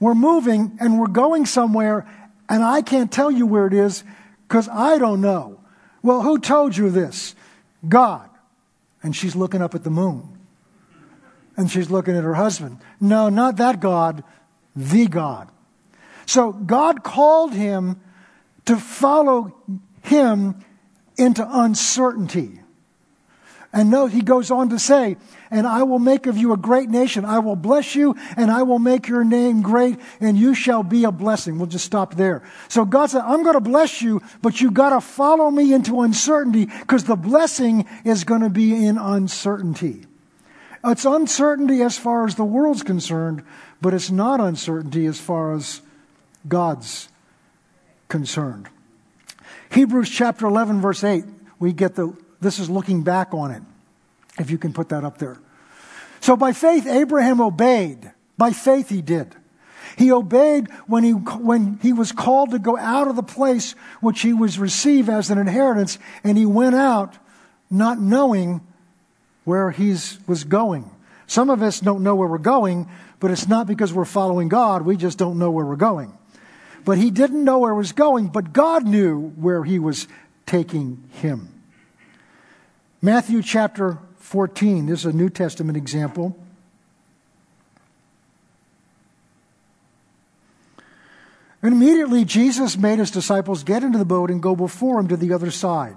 we're 0.00 0.14
moving 0.14 0.78
and 0.80 0.98
we're 0.98 1.08
going 1.08 1.44
somewhere, 1.44 2.08
and 2.48 2.64
I 2.64 2.80
can't 2.80 3.12
tell 3.12 3.30
you 3.30 3.46
where 3.46 3.66
it 3.66 3.74
is 3.74 4.02
because 4.48 4.66
I 4.68 4.98
don't 4.98 5.20
know. 5.20 5.60
Well, 6.02 6.22
who 6.22 6.38
told 6.38 6.76
you 6.76 6.88
this? 6.88 7.36
God. 7.86 8.28
And 9.02 9.14
she's 9.14 9.36
looking 9.36 9.60
up 9.60 9.74
at 9.74 9.84
the 9.84 9.90
moon. 9.90 10.38
And 11.54 11.70
she's 11.70 11.90
looking 11.90 12.16
at 12.16 12.24
her 12.24 12.34
husband. 12.34 12.78
No, 12.98 13.28
not 13.28 13.56
that 13.58 13.78
God, 13.78 14.24
the 14.74 15.06
God. 15.06 15.50
So 16.30 16.52
God 16.52 17.02
called 17.02 17.54
him 17.54 18.00
to 18.66 18.76
follow 18.76 19.52
him 20.02 20.64
into 21.16 21.44
uncertainty. 21.44 22.60
And 23.72 23.90
note, 23.90 24.12
he 24.12 24.20
goes 24.20 24.48
on 24.52 24.68
to 24.68 24.78
say, 24.78 25.16
and 25.50 25.66
I 25.66 25.82
will 25.82 25.98
make 25.98 26.28
of 26.28 26.36
you 26.36 26.52
a 26.52 26.56
great 26.56 26.88
nation. 26.88 27.24
I 27.24 27.40
will 27.40 27.56
bless 27.56 27.96
you 27.96 28.14
and 28.36 28.48
I 28.48 28.62
will 28.62 28.78
make 28.78 29.08
your 29.08 29.24
name 29.24 29.60
great 29.60 29.98
and 30.20 30.38
you 30.38 30.54
shall 30.54 30.84
be 30.84 31.02
a 31.02 31.10
blessing. 31.10 31.58
We'll 31.58 31.66
just 31.66 31.84
stop 31.84 32.14
there. 32.14 32.48
So 32.68 32.84
God 32.84 33.10
said, 33.10 33.22
I'm 33.22 33.42
going 33.42 33.54
to 33.54 33.60
bless 33.60 34.00
you, 34.00 34.22
but 34.40 34.60
you've 34.60 34.72
got 34.72 34.90
to 34.90 35.00
follow 35.00 35.50
me 35.50 35.74
into 35.74 36.00
uncertainty 36.00 36.66
because 36.66 37.02
the 37.02 37.16
blessing 37.16 37.86
is 38.04 38.22
going 38.22 38.42
to 38.42 38.50
be 38.50 38.86
in 38.86 38.98
uncertainty. 38.98 40.06
It's 40.84 41.04
uncertainty 41.04 41.82
as 41.82 41.98
far 41.98 42.24
as 42.24 42.36
the 42.36 42.44
world's 42.44 42.84
concerned, 42.84 43.42
but 43.80 43.94
it's 43.94 44.12
not 44.12 44.38
uncertainty 44.38 45.06
as 45.06 45.18
far 45.18 45.54
as 45.54 45.82
God's 46.48 47.08
concerned. 48.08 48.68
Hebrews 49.72 50.10
chapter 50.10 50.46
11, 50.46 50.80
verse 50.80 51.04
8, 51.04 51.24
we 51.58 51.72
get 51.72 51.94
the, 51.94 52.16
this 52.40 52.58
is 52.58 52.68
looking 52.68 53.02
back 53.02 53.32
on 53.32 53.50
it, 53.50 53.62
if 54.38 54.50
you 54.50 54.58
can 54.58 54.72
put 54.72 54.88
that 54.88 55.04
up 55.04 55.18
there. 55.18 55.38
So 56.20 56.36
by 56.36 56.52
faith, 56.52 56.86
Abraham 56.86 57.40
obeyed. 57.40 58.10
By 58.36 58.52
faith, 58.52 58.88
he 58.88 59.02
did. 59.02 59.34
He 59.96 60.12
obeyed 60.12 60.68
when 60.86 61.04
he, 61.04 61.12
when 61.12 61.78
he 61.82 61.92
was 61.92 62.12
called 62.12 62.50
to 62.50 62.58
go 62.58 62.76
out 62.76 63.08
of 63.08 63.16
the 63.16 63.22
place 63.22 63.72
which 64.00 64.22
he 64.22 64.32
was 64.32 64.58
received 64.58 65.08
as 65.08 65.30
an 65.30 65.38
inheritance, 65.38 65.98
and 66.24 66.38
he 66.38 66.46
went 66.46 66.74
out 66.74 67.16
not 67.70 68.00
knowing 68.00 68.60
where 69.44 69.70
he 69.70 69.90
was 70.26 70.44
going. 70.44 70.90
Some 71.26 71.50
of 71.50 71.62
us 71.62 71.80
don't 71.80 72.02
know 72.02 72.14
where 72.14 72.28
we're 72.28 72.38
going, 72.38 72.88
but 73.20 73.30
it's 73.30 73.46
not 73.46 73.66
because 73.66 73.92
we're 73.92 74.04
following 74.04 74.48
God, 74.48 74.82
we 74.82 74.96
just 74.96 75.18
don't 75.18 75.38
know 75.38 75.50
where 75.50 75.64
we're 75.64 75.76
going. 75.76 76.16
But 76.84 76.98
he 76.98 77.10
didn't 77.10 77.44
know 77.44 77.58
where 77.58 77.72
he 77.72 77.78
was 77.78 77.92
going, 77.92 78.28
but 78.28 78.52
God 78.52 78.86
knew 78.86 79.30
where 79.36 79.64
he 79.64 79.78
was 79.78 80.08
taking 80.46 81.04
him. 81.10 81.48
Matthew 83.02 83.42
chapter 83.42 83.98
14, 84.18 84.86
this 84.86 85.00
is 85.00 85.06
a 85.06 85.12
New 85.12 85.30
Testament 85.30 85.76
example. 85.76 86.36
And 91.62 91.74
immediately 91.74 92.24
Jesus 92.24 92.76
made 92.76 92.98
his 92.98 93.10
disciples 93.10 93.64
get 93.64 93.82
into 93.82 93.98
the 93.98 94.04
boat 94.04 94.30
and 94.30 94.42
go 94.42 94.56
before 94.56 94.98
him 94.98 95.08
to 95.08 95.16
the 95.16 95.32
other 95.32 95.50
side. 95.50 95.96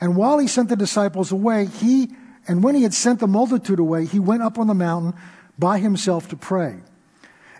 And 0.00 0.16
while 0.16 0.38
he 0.38 0.46
sent 0.46 0.68
the 0.68 0.76
disciples 0.76 1.32
away, 1.32 1.66
he, 1.66 2.10
and 2.46 2.62
when 2.62 2.74
he 2.74 2.82
had 2.82 2.94
sent 2.94 3.20
the 3.20 3.26
multitude 3.26 3.78
away, 3.78 4.04
he 4.04 4.18
went 4.18 4.42
up 4.42 4.58
on 4.58 4.66
the 4.66 4.74
mountain 4.74 5.14
by 5.58 5.78
himself 5.78 6.28
to 6.28 6.36
pray. 6.36 6.76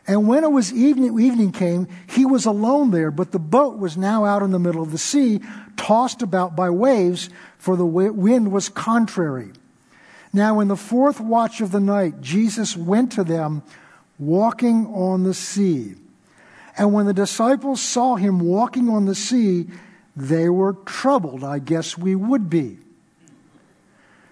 And 0.08 0.26
when 0.26 0.42
it 0.42 0.50
was 0.50 0.72
evening, 0.72 1.20
evening 1.20 1.52
came, 1.52 1.86
he 2.08 2.24
was 2.24 2.46
alone 2.46 2.90
there, 2.92 3.10
but 3.10 3.30
the 3.30 3.38
boat 3.38 3.78
was 3.78 3.98
now 3.98 4.24
out 4.24 4.42
in 4.42 4.52
the 4.52 4.58
middle 4.58 4.82
of 4.82 4.90
the 4.90 4.96
sea, 4.98 5.40
tossed 5.76 6.22
about 6.22 6.56
by 6.56 6.70
waves, 6.70 7.28
for 7.58 7.76
the 7.76 7.84
wind 7.84 8.50
was 8.50 8.70
contrary. 8.70 9.52
Now, 10.32 10.60
in 10.60 10.68
the 10.68 10.76
fourth 10.76 11.20
watch 11.20 11.60
of 11.60 11.72
the 11.72 11.80
night, 11.80 12.22
Jesus 12.22 12.74
went 12.74 13.12
to 13.12 13.24
them 13.24 13.62
walking 14.18 14.86
on 14.86 15.24
the 15.24 15.34
sea. 15.34 15.94
And 16.78 16.94
when 16.94 17.04
the 17.04 17.14
disciples 17.14 17.82
saw 17.82 18.16
him 18.16 18.40
walking 18.40 18.88
on 18.88 19.04
the 19.04 19.14
sea, 19.14 19.66
they 20.16 20.48
were 20.48 20.72
troubled. 20.86 21.44
I 21.44 21.58
guess 21.58 21.98
we 21.98 22.14
would 22.14 22.48
be. 22.48 22.78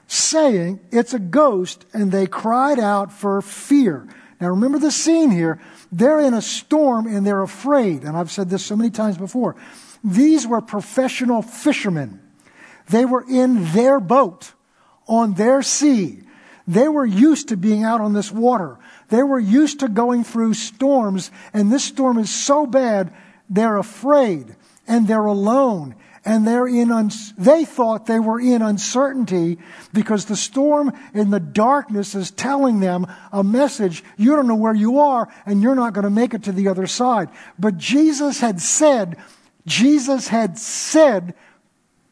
Saying, 0.06 0.80
It's 0.90 1.12
a 1.12 1.18
ghost, 1.18 1.84
and 1.92 2.12
they 2.12 2.26
cried 2.26 2.78
out 2.78 3.12
for 3.12 3.42
fear. 3.42 4.08
Now 4.40 4.48
remember 4.48 4.78
the 4.78 4.90
scene 4.90 5.30
here. 5.30 5.60
They're 5.90 6.20
in 6.20 6.34
a 6.34 6.42
storm 6.42 7.06
and 7.06 7.26
they're 7.26 7.42
afraid. 7.42 8.02
And 8.02 8.16
I've 8.16 8.30
said 8.30 8.50
this 8.50 8.64
so 8.64 8.76
many 8.76 8.90
times 8.90 9.16
before. 9.16 9.56
These 10.04 10.46
were 10.46 10.60
professional 10.60 11.42
fishermen. 11.42 12.20
They 12.88 13.04
were 13.04 13.24
in 13.28 13.72
their 13.72 13.98
boat 13.98 14.52
on 15.08 15.34
their 15.34 15.62
sea. 15.62 16.20
They 16.68 16.88
were 16.88 17.06
used 17.06 17.48
to 17.48 17.56
being 17.56 17.84
out 17.84 18.00
on 18.00 18.12
this 18.12 18.30
water. 18.30 18.78
They 19.08 19.22
were 19.22 19.38
used 19.38 19.80
to 19.80 19.88
going 19.88 20.24
through 20.24 20.54
storms, 20.54 21.30
and 21.52 21.72
this 21.72 21.84
storm 21.84 22.18
is 22.18 22.28
so 22.28 22.66
bad, 22.66 23.12
they're 23.48 23.76
afraid 23.76 24.56
and 24.88 25.06
they're 25.06 25.26
alone 25.26 25.94
and 26.26 26.46
they're 26.46 26.66
in 26.66 26.90
un- 26.90 27.10
they 27.38 27.64
thought 27.64 28.06
they 28.06 28.18
were 28.18 28.40
in 28.40 28.60
uncertainty 28.60 29.58
because 29.94 30.24
the 30.24 30.36
storm 30.36 30.92
in 31.14 31.30
the 31.30 31.40
darkness 31.40 32.16
is 32.16 32.32
telling 32.32 32.80
them 32.80 33.06
a 33.32 33.44
message. 33.44 34.02
You 34.18 34.34
don't 34.34 34.48
know 34.48 34.56
where 34.56 34.74
you 34.74 34.98
are 34.98 35.32
and 35.46 35.62
you're 35.62 35.76
not 35.76 35.94
going 35.94 36.04
to 36.04 36.10
make 36.10 36.34
it 36.34 36.42
to 36.42 36.52
the 36.52 36.68
other 36.68 36.88
side. 36.88 37.30
But 37.58 37.78
jesus 37.78 38.40
had 38.40 38.60
said 38.60 39.16
jesus 39.66 40.28
had 40.28 40.58
said 40.58 41.34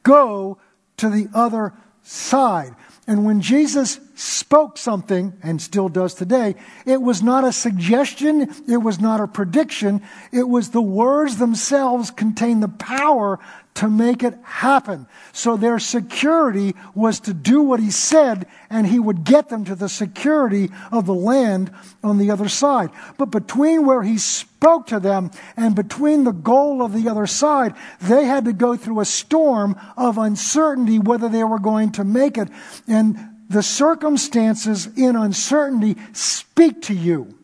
go 0.05 0.59
to 0.97 1.11
the 1.11 1.29
other 1.35 1.75
side. 2.03 2.75
And 3.07 3.27
when 3.27 3.43
Jesus 3.43 4.01
spoke 4.15 4.79
something, 4.79 5.35
and 5.43 5.61
still 5.61 5.91
does 5.91 6.15
today, 6.15 6.55
it 6.87 7.03
was 7.03 7.23
not 7.23 7.45
a 7.45 7.53
suggestion, 7.53 8.49
it 8.67 8.79
was 8.79 8.99
not 8.99 9.21
a 9.21 9.27
prediction, 9.27 10.01
it 10.33 10.49
was 10.49 10.71
the 10.71 10.81
words 10.81 11.37
themselves 11.37 12.11
contain 12.11 12.61
the 12.61 12.69
power 12.69 13.39
to 13.75 13.91
make 13.91 14.23
it 14.23 14.39
happen. 14.45 15.07
So 15.33 15.57
their 15.57 15.81
security 15.81 16.75
was 16.95 17.19
to 17.21 17.35
do 17.35 17.61
what 17.61 17.81
he 17.81 17.91
said, 17.91 18.47
and 18.71 18.87
he 18.87 19.01
would 19.01 19.25
get 19.25 19.49
them 19.49 19.65
to 19.65 19.75
the 19.75 19.89
security 19.89 20.71
of 20.93 21.07
the 21.07 21.15
land 21.15 21.73
on 22.03 22.19
the 22.19 22.31
other 22.31 22.49
side. 22.49 22.91
But 23.19 23.27
between 23.27 23.85
where 23.85 24.03
he 24.03 24.17
spoke 24.17 24.87
to 24.89 25.01
them 25.01 25.33
and 25.57 25.75
between 25.75 26.23
the 26.23 26.33
goal 26.33 26.83
of 26.83 26.93
the 26.93 27.09
other 27.09 27.27
side, 27.27 27.75
they 28.01 28.27
had 28.27 28.45
to 28.45 28.53
go 28.53 28.77
through 28.77 29.01
a 29.01 29.05
storm 29.05 29.77
of 29.97 30.19
uncertainty 30.19 31.01
whether 31.01 31.29
they 31.29 31.43
were 31.43 31.59
going 31.59 31.91
to 31.93 32.05
make 32.05 32.39
it. 32.39 32.49
And 32.87 33.19
the 33.49 33.63
circumstances 33.63 34.87
in 34.97 35.17
uncertainty 35.17 35.97
speak 36.13 36.83
to 36.83 36.95
you. 36.95 37.37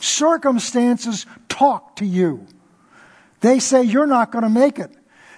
Circumstances 0.00 1.26
talk 1.48 1.96
to 1.96 2.04
you. 2.04 2.46
They 3.42 3.58
say 3.58 3.82
you're 3.82 4.06
not 4.06 4.32
going 4.32 4.44
to 4.44 4.48
make 4.48 4.78
it. 4.78 4.90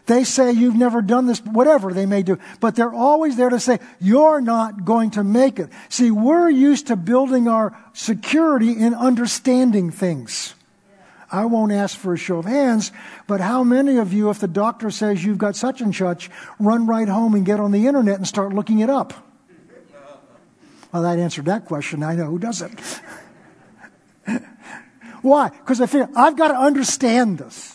They 0.07 0.25
say 0.25 0.53
you've 0.53 0.77
never 0.77 1.01
done 1.01 1.27
this, 1.27 1.41
whatever 1.41 1.93
they 1.93 2.05
may 2.05 2.23
do. 2.23 2.39
But 2.61 2.77
they're 2.77 2.93
always 2.93 3.37
there 3.37 3.49
to 3.49 3.59
say, 3.59 3.79
you're 4.01 4.43
not 4.43 4.85
going 4.85 5.13
to 5.13 5.25
make 5.25 5.59
it. 5.59 5.71
See, 5.89 6.11
we're 6.11 6.51
used 6.51 6.89
to 6.89 6.97
building 6.97 7.49
our 7.49 7.77
security 7.95 8.73
in 8.73 8.95
understanding 8.95 9.91
things. 9.91 10.55
I 11.33 11.47
won't 11.47 11.73
ask 11.73 11.97
for 11.99 12.13
a 12.13 12.19
show 12.19 12.39
of 12.39 12.45
hands, 12.45 12.93
but 13.27 13.41
how 13.41 13.65
many 13.65 13.97
of 13.97 14.13
you, 14.13 14.29
if 14.31 14.39
the 14.39 14.47
doctor 14.47 14.91
says 14.91 15.25
you've 15.25 15.39
got 15.39 15.57
such 15.57 15.81
and 15.81 15.95
such, 15.95 16.31
run 16.61 16.87
right 16.87 17.09
home 17.09 17.35
and 17.35 17.45
get 17.45 17.59
on 17.59 17.73
the 17.73 17.87
internet 17.87 18.19
and 18.19 18.29
start 18.29 18.53
looking 18.53 18.81
it 18.81 18.91
up? 18.91 19.15
Well, 20.93 21.03
that 21.03 21.19
answered 21.19 21.47
that 21.47 21.65
question. 21.65 22.05
I 22.05 22.15
know 22.15 22.27
who 22.27 22.39
doesn't. 22.39 22.79
Why? 25.23 25.49
Because 25.49 25.81
I 25.81 25.87
figure 25.87 26.09
I've 26.15 26.37
got 26.37 26.49
to 26.49 26.55
understand 26.55 27.39
this. 27.39 27.74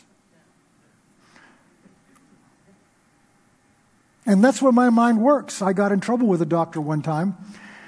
And 4.30 4.44
that's 4.44 4.62
where 4.62 4.72
my 4.72 4.92
mind 4.92 5.24
works. 5.24 5.60
I 5.60 5.74
got 5.74 5.92
in 5.92 6.02
trouble 6.02 6.28
with 6.28 6.40
a 6.40 6.46
doctor 6.46 6.80
one 6.80 7.02
time. 7.02 7.36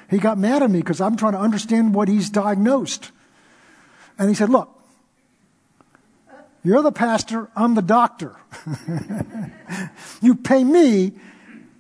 He 0.10 0.18
got 0.18 0.40
mad 0.40 0.64
at 0.64 0.72
me 0.72 0.80
because 0.80 1.00
I'm 1.00 1.16
trying 1.16 1.34
to 1.34 1.40
understand 1.40 1.94
what 1.94 2.08
he's 2.08 2.32
diagnosed. 2.32 3.12
And 4.18 4.28
he 4.28 4.34
said, 4.34 4.50
Look, 4.50 4.76
you're 6.64 6.82
the 6.82 6.92
pastor, 6.92 7.52
I'm 7.56 7.76
the 7.76 7.84
doctor. 7.84 8.36
you 10.24 10.34
pay 10.34 10.64
me 10.64 11.12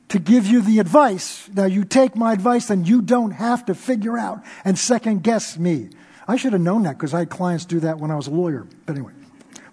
to 0.09 0.19
give 0.19 0.45
you 0.45 0.61
the 0.61 0.77
advice. 0.77 1.49
Now, 1.55 1.65
you 1.65 1.83
take 1.83 2.15
my 2.15 2.31
advice, 2.31 2.69
and 2.69 2.87
you 2.87 3.01
don't 3.01 3.31
have 3.31 3.65
to 3.65 3.73
figure 3.73 4.15
out 4.15 4.43
and 4.63 4.77
second 4.77 5.23
guess 5.23 5.57
me. 5.57 5.89
I 6.27 6.35
should 6.35 6.53
have 6.53 6.61
known 6.61 6.83
that 6.83 6.99
because 6.99 7.15
I 7.15 7.19
had 7.19 7.31
clients 7.31 7.65
do 7.65 7.79
that 7.79 7.97
when 7.97 8.11
I 8.11 8.15
was 8.15 8.27
a 8.27 8.31
lawyer. 8.31 8.67
But 8.85 8.95
anyway, 8.95 9.13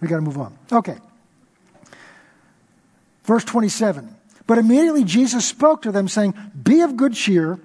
we 0.01 0.09
got 0.09 0.16
to 0.16 0.22
move 0.22 0.38
on. 0.38 0.57
Okay. 0.72 0.96
Verse 3.24 3.44
27. 3.44 4.14
But 4.49 4.57
immediately 4.57 5.05
Jesus 5.05 5.45
spoke 5.45 5.83
to 5.83 5.93
them, 5.93 6.09
saying, 6.09 6.35
Be 6.61 6.81
of 6.81 6.97
good 6.97 7.13
cheer. 7.13 7.61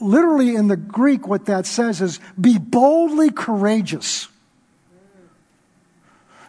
Literally 0.00 0.54
in 0.54 0.68
the 0.68 0.76
Greek, 0.76 1.26
what 1.26 1.46
that 1.46 1.66
says 1.66 2.00
is, 2.00 2.20
Be 2.40 2.56
boldly 2.56 3.30
courageous. 3.30 4.28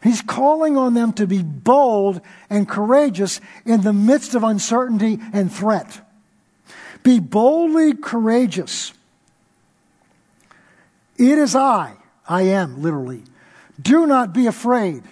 He's 0.03 0.21
calling 0.21 0.77
on 0.77 0.93
them 0.93 1.13
to 1.13 1.25
be 1.27 1.41
bold 1.41 2.21
and 2.49 2.69
courageous 2.69 3.41
in 3.65 3.81
the 3.81 3.91
midst 3.91 4.35
of 4.35 4.43
uncertainty 4.43 5.19
and 5.33 5.51
threat. 5.51 5.99
Be 7.03 7.19
boldly 7.19 7.95
courageous. 7.95 8.93
It 11.17 11.39
is 11.39 11.55
I. 11.55 11.93
I 12.29 12.43
am, 12.43 12.83
literally. 12.83 13.23
Do 13.81 14.05
not 14.05 14.31
be 14.31 14.45
afraid. 14.45 15.03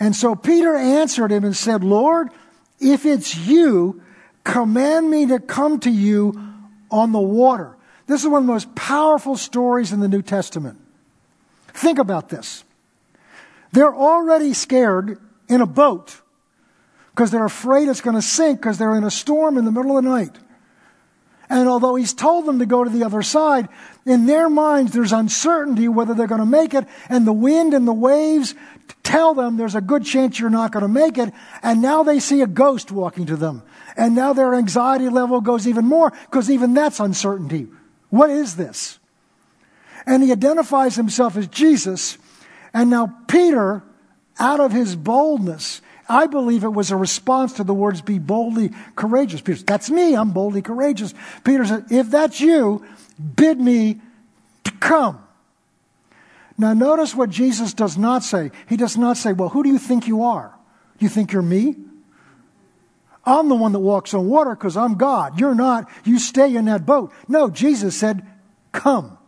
And 0.00 0.14
so 0.14 0.34
Peter 0.34 0.74
answered 0.74 1.30
him 1.30 1.44
and 1.44 1.56
said, 1.56 1.84
Lord, 1.84 2.30
if 2.80 3.06
it's 3.06 3.36
you, 3.36 4.02
command 4.44 5.10
me 5.10 5.26
to 5.26 5.40
come 5.40 5.80
to 5.80 5.90
you 5.90 6.40
on 6.90 7.12
the 7.12 7.20
water. 7.20 7.76
This 8.06 8.22
is 8.22 8.28
one 8.28 8.42
of 8.42 8.46
the 8.46 8.52
most 8.52 8.74
powerful 8.74 9.36
stories 9.36 9.92
in 9.92 10.00
the 10.00 10.08
New 10.08 10.22
Testament. 10.22 10.78
Think 11.68 11.98
about 11.98 12.28
this. 12.28 12.64
They're 13.72 13.94
already 13.94 14.54
scared 14.54 15.18
in 15.48 15.60
a 15.60 15.66
boat 15.66 16.20
because 17.10 17.30
they're 17.30 17.44
afraid 17.44 17.88
it's 17.88 18.00
going 18.00 18.16
to 18.16 18.22
sink 18.22 18.60
because 18.60 18.78
they're 18.78 18.94
in 18.94 19.04
a 19.04 19.10
storm 19.10 19.58
in 19.58 19.64
the 19.64 19.72
middle 19.72 19.98
of 19.98 20.04
the 20.04 20.10
night. 20.10 20.38
And 21.48 21.68
although 21.68 21.94
he's 21.94 22.12
told 22.12 22.46
them 22.46 22.58
to 22.58 22.66
go 22.66 22.82
to 22.82 22.90
the 22.90 23.04
other 23.04 23.22
side, 23.22 23.68
in 24.04 24.26
their 24.26 24.50
minds 24.50 24.92
there's 24.92 25.12
uncertainty 25.12 25.88
whether 25.88 26.14
they're 26.14 26.26
going 26.26 26.40
to 26.40 26.46
make 26.46 26.74
it, 26.74 26.86
and 27.08 27.26
the 27.26 27.32
wind 27.32 27.72
and 27.74 27.86
the 27.86 27.92
waves 27.92 28.54
tell 29.02 29.34
them 29.34 29.56
there's 29.56 29.74
a 29.74 29.80
good 29.80 30.04
chance 30.04 30.38
you're 30.38 30.50
not 30.50 30.72
going 30.72 30.82
to 30.82 30.88
make 30.88 31.18
it, 31.18 31.32
and 31.62 31.80
now 31.80 32.02
they 32.02 32.18
see 32.18 32.42
a 32.42 32.46
ghost 32.46 32.90
walking 32.90 33.26
to 33.26 33.36
them. 33.36 33.62
And 33.96 34.14
now 34.14 34.32
their 34.32 34.54
anxiety 34.54 35.08
level 35.08 35.40
goes 35.40 35.66
even 35.68 35.84
more 35.86 36.12
because 36.24 36.50
even 36.50 36.74
that's 36.74 37.00
uncertainty. 37.00 37.68
What 38.10 38.30
is 38.30 38.56
this? 38.56 38.98
And 40.04 40.22
he 40.22 40.32
identifies 40.32 40.96
himself 40.96 41.36
as 41.36 41.46
Jesus, 41.48 42.18
and 42.74 42.90
now 42.90 43.14
Peter, 43.28 43.82
out 44.38 44.60
of 44.60 44.72
his 44.72 44.94
boldness, 44.96 45.80
I 46.08 46.26
believe 46.26 46.62
it 46.62 46.72
was 46.72 46.90
a 46.90 46.96
response 46.96 47.54
to 47.54 47.64
the 47.64 47.74
words, 47.74 48.00
be 48.00 48.18
boldly 48.18 48.70
courageous. 48.94 49.40
Peter 49.40 49.62
That's 49.62 49.90
me, 49.90 50.14
I'm 50.14 50.30
boldly 50.30 50.62
courageous. 50.62 51.14
Peter 51.44 51.64
said, 51.64 51.86
If 51.90 52.10
that's 52.10 52.40
you, 52.40 52.84
bid 53.36 53.60
me 53.60 54.00
to 54.64 54.70
come. 54.72 55.22
Now, 56.58 56.72
notice 56.72 57.14
what 57.14 57.30
Jesus 57.30 57.74
does 57.74 57.98
not 57.98 58.22
say. 58.22 58.50
He 58.68 58.76
does 58.76 58.96
not 58.96 59.16
say, 59.16 59.32
Well, 59.32 59.48
who 59.48 59.62
do 59.62 59.68
you 59.68 59.78
think 59.78 60.06
you 60.06 60.22
are? 60.22 60.54
You 60.98 61.08
think 61.08 61.32
you're 61.32 61.42
me? 61.42 61.76
I'm 63.24 63.48
the 63.48 63.56
one 63.56 63.72
that 63.72 63.80
walks 63.80 64.14
on 64.14 64.28
water 64.28 64.50
because 64.50 64.76
I'm 64.76 64.94
God. 64.94 65.40
You're 65.40 65.54
not. 65.54 65.90
You 66.04 66.20
stay 66.20 66.54
in 66.54 66.66
that 66.66 66.86
boat. 66.86 67.12
No, 67.26 67.50
Jesus 67.50 67.96
said, 67.96 68.24
Come. 68.70 69.18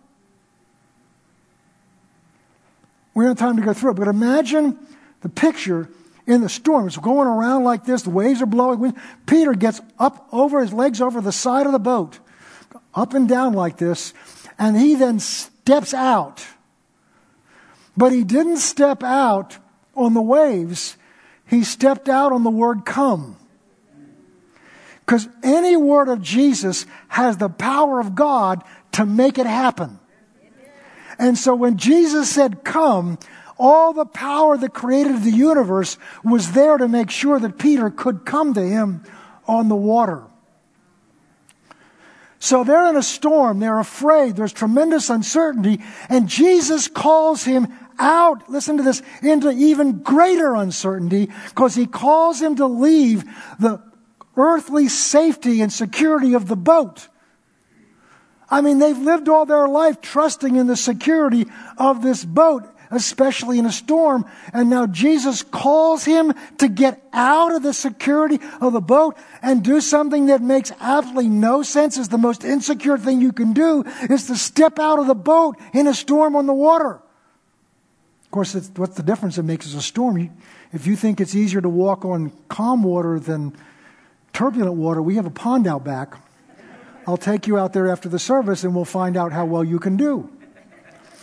We 3.14 3.24
don't 3.24 3.36
have 3.36 3.38
time 3.38 3.56
to 3.56 3.62
go 3.62 3.72
through 3.72 3.90
it, 3.90 3.94
but 3.94 4.06
imagine 4.06 4.78
the 5.22 5.28
picture 5.28 5.88
in 6.28 6.42
the 6.42 6.48
storm. 6.48 6.86
It's 6.86 6.98
going 6.98 7.26
around 7.26 7.64
like 7.64 7.84
this. 7.84 8.02
The 8.02 8.10
waves 8.10 8.42
are 8.42 8.46
blowing. 8.46 8.94
Peter 9.26 9.54
gets 9.54 9.80
up 9.98 10.28
over 10.30 10.60
his 10.60 10.72
legs 10.72 11.00
over 11.00 11.20
the 11.20 11.32
side 11.32 11.66
of 11.66 11.72
the 11.72 11.78
boat, 11.78 12.20
up 12.94 13.14
and 13.14 13.26
down 13.26 13.54
like 13.54 13.78
this, 13.78 14.12
and 14.58 14.76
he 14.76 14.94
then 14.94 15.18
steps 15.18 15.94
out. 15.94 16.46
But 17.96 18.12
he 18.12 18.22
didn't 18.22 18.58
step 18.58 19.02
out 19.02 19.56
on 19.96 20.14
the 20.14 20.22
waves. 20.22 20.96
He 21.46 21.64
stepped 21.64 22.08
out 22.08 22.32
on 22.32 22.44
the 22.44 22.50
word 22.50 22.84
come. 22.84 23.36
Because 25.00 25.26
any 25.42 25.74
word 25.74 26.10
of 26.10 26.20
Jesus 26.20 26.84
has 27.08 27.38
the 27.38 27.48
power 27.48 27.98
of 27.98 28.14
God 28.14 28.62
to 28.92 29.06
make 29.06 29.38
it 29.38 29.46
happen. 29.46 29.98
And 31.18 31.38
so 31.38 31.54
when 31.54 31.78
Jesus 31.78 32.28
said 32.28 32.62
come, 32.62 33.18
all 33.58 33.92
the 33.92 34.06
power 34.06 34.56
that 34.56 34.72
created 34.72 35.22
the 35.22 35.30
universe 35.30 35.98
was 36.24 36.52
there 36.52 36.78
to 36.78 36.88
make 36.88 37.10
sure 37.10 37.38
that 37.40 37.58
Peter 37.58 37.90
could 37.90 38.24
come 38.24 38.54
to 38.54 38.62
him 38.62 39.02
on 39.46 39.68
the 39.68 39.76
water. 39.76 40.22
So 42.38 42.62
they're 42.62 42.88
in 42.88 42.96
a 42.96 43.02
storm, 43.02 43.58
they're 43.58 43.80
afraid, 43.80 44.36
there's 44.36 44.52
tremendous 44.52 45.10
uncertainty, 45.10 45.82
and 46.08 46.28
Jesus 46.28 46.86
calls 46.86 47.42
him 47.42 47.66
out, 47.98 48.48
listen 48.48 48.76
to 48.76 48.84
this, 48.84 49.02
into 49.22 49.50
even 49.50 50.02
greater 50.02 50.54
uncertainty 50.54 51.30
because 51.48 51.74
he 51.74 51.86
calls 51.86 52.40
him 52.40 52.54
to 52.56 52.66
leave 52.66 53.24
the 53.58 53.82
earthly 54.36 54.86
safety 54.86 55.60
and 55.60 55.72
security 55.72 56.34
of 56.34 56.46
the 56.46 56.56
boat. 56.56 57.08
I 58.48 58.60
mean, 58.60 58.78
they've 58.78 58.96
lived 58.96 59.28
all 59.28 59.44
their 59.44 59.66
life 59.66 60.00
trusting 60.00 60.54
in 60.54 60.68
the 60.68 60.76
security 60.76 61.46
of 61.76 62.02
this 62.02 62.24
boat 62.24 62.64
especially 62.90 63.58
in 63.58 63.66
a 63.66 63.72
storm. 63.72 64.24
And 64.52 64.70
now 64.70 64.86
Jesus 64.86 65.42
calls 65.42 66.04
him 66.04 66.32
to 66.58 66.68
get 66.68 67.02
out 67.12 67.54
of 67.54 67.62
the 67.62 67.74
security 67.74 68.38
of 68.60 68.72
the 68.72 68.80
boat 68.80 69.16
and 69.42 69.62
do 69.62 69.80
something 69.80 70.26
that 70.26 70.42
makes 70.42 70.72
absolutely 70.80 71.28
no 71.28 71.62
sense. 71.62 71.96
Is 71.98 72.08
the 72.08 72.18
most 72.18 72.44
insecure 72.44 72.98
thing 72.98 73.20
you 73.20 73.32
can 73.32 73.52
do 73.52 73.84
is 74.08 74.26
to 74.26 74.36
step 74.36 74.78
out 74.78 74.98
of 74.98 75.06
the 75.06 75.14
boat 75.14 75.56
in 75.72 75.86
a 75.86 75.94
storm 75.94 76.36
on 76.36 76.46
the 76.46 76.54
water. 76.54 77.00
Of 78.24 78.30
course, 78.30 78.54
what's 78.76 78.96
the 78.96 79.02
difference 79.02 79.38
it 79.38 79.44
makes 79.44 79.66
is 79.66 79.74
a 79.74 79.82
storm? 79.82 80.30
if 80.72 80.86
you 80.86 80.96
think 80.96 81.18
it's 81.18 81.34
easier 81.34 81.62
to 81.62 81.68
walk 81.68 82.04
on 82.04 82.30
calm 82.48 82.82
water 82.82 83.18
than 83.18 83.56
turbulent 84.34 84.74
water, 84.74 85.00
we 85.00 85.16
have 85.16 85.24
a 85.24 85.30
pond 85.30 85.66
out 85.66 85.82
back. 85.82 86.14
I'll 87.06 87.16
take 87.16 87.46
you 87.46 87.56
out 87.56 87.72
there 87.72 87.88
after 87.88 88.08
the 88.10 88.18
service 88.18 88.64
and 88.64 88.74
we'll 88.74 88.84
find 88.84 89.16
out 89.16 89.32
how 89.32 89.46
well 89.46 89.64
you 89.64 89.78
can 89.78 89.96
do. 89.96 90.28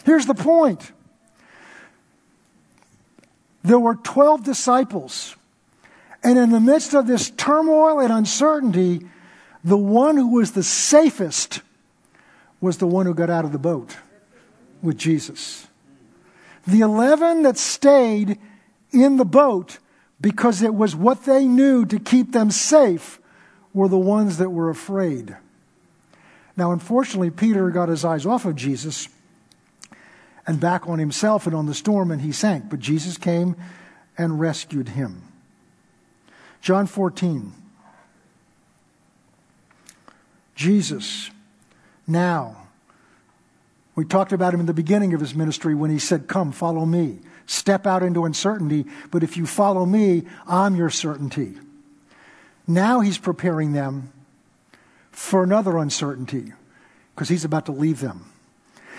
Here's 0.03 0.25
the 0.25 0.33
point 0.33 0.91
there 3.65 3.79
were 3.79 3.95
12 3.95 4.43
disciples. 4.43 5.35
And 6.23 6.37
in 6.37 6.51
the 6.51 6.59
midst 6.59 6.93
of 6.93 7.07
this 7.07 7.31
turmoil 7.31 7.99
and 7.99 8.13
uncertainty, 8.13 9.01
the 9.63 9.77
one 9.77 10.17
who 10.17 10.27
was 10.27 10.51
the 10.51 10.63
safest 10.63 11.61
was 12.61 12.77
the 12.77 12.87
one 12.87 13.05
who 13.05 13.13
got 13.13 13.29
out 13.29 13.43
of 13.43 13.51
the 13.51 13.59
boat 13.59 13.97
with 14.81 14.97
Jesus. 14.97 15.67
The 16.67 16.81
11 16.81 17.43
that 17.43 17.57
stayed 17.57 18.39
in 18.91 19.17
the 19.17 19.25
boat 19.25 19.79
because 20.21 20.61
it 20.61 20.73
was 20.73 20.95
what 20.95 21.25
they 21.25 21.45
knew 21.45 21.85
to 21.85 21.99
keep 21.99 22.31
them 22.31 22.51
safe 22.51 23.19
were 23.73 23.87
the 23.87 23.97
ones 23.97 24.37
that 24.37 24.51
were 24.51 24.69
afraid. 24.69 25.35
Now, 26.55 26.71
unfortunately, 26.71 27.31
Peter 27.31 27.69
got 27.71 27.89
his 27.89 28.05
eyes 28.05 28.25
off 28.25 28.45
of 28.45 28.55
Jesus 28.55 29.09
and 30.47 30.59
back 30.59 30.87
on 30.87 30.99
himself 30.99 31.47
and 31.47 31.55
on 31.55 31.65
the 31.65 31.73
storm, 31.73 32.11
and 32.11 32.21
he 32.21 32.31
sank. 32.31 32.69
But 32.69 32.79
Jesus 32.79 33.17
came 33.17 33.55
and 34.17 34.39
rescued 34.39 34.89
him. 34.89 35.23
John 36.61 36.87
14. 36.87 37.53
Jesus, 40.55 41.29
now. 42.07 42.57
We 43.95 44.03
talked 44.03 44.33
about 44.33 44.53
him 44.53 44.59
in 44.59 44.65
the 44.65 44.73
beginning 44.73 45.13
of 45.13 45.21
his 45.21 45.35
ministry 45.35 45.73
when 45.73 45.89
he 45.89 45.99
said, 45.99 46.27
Come, 46.27 46.51
follow 46.51 46.85
me. 46.85 47.19
Step 47.45 47.85
out 47.85 48.03
into 48.03 48.25
uncertainty, 48.25 48.85
but 49.11 49.23
if 49.23 49.37
you 49.37 49.45
follow 49.45 49.85
me, 49.85 50.23
I'm 50.47 50.75
your 50.75 50.89
certainty. 50.89 51.53
Now 52.67 53.01
he's 53.01 53.19
preparing 53.19 53.73
them 53.73 54.11
for 55.11 55.43
another 55.43 55.77
uncertainty 55.77 56.51
because 57.13 57.29
he's 57.29 57.45
about 57.45 57.67
to 57.67 57.71
leave 57.71 57.99
them. 57.99 58.31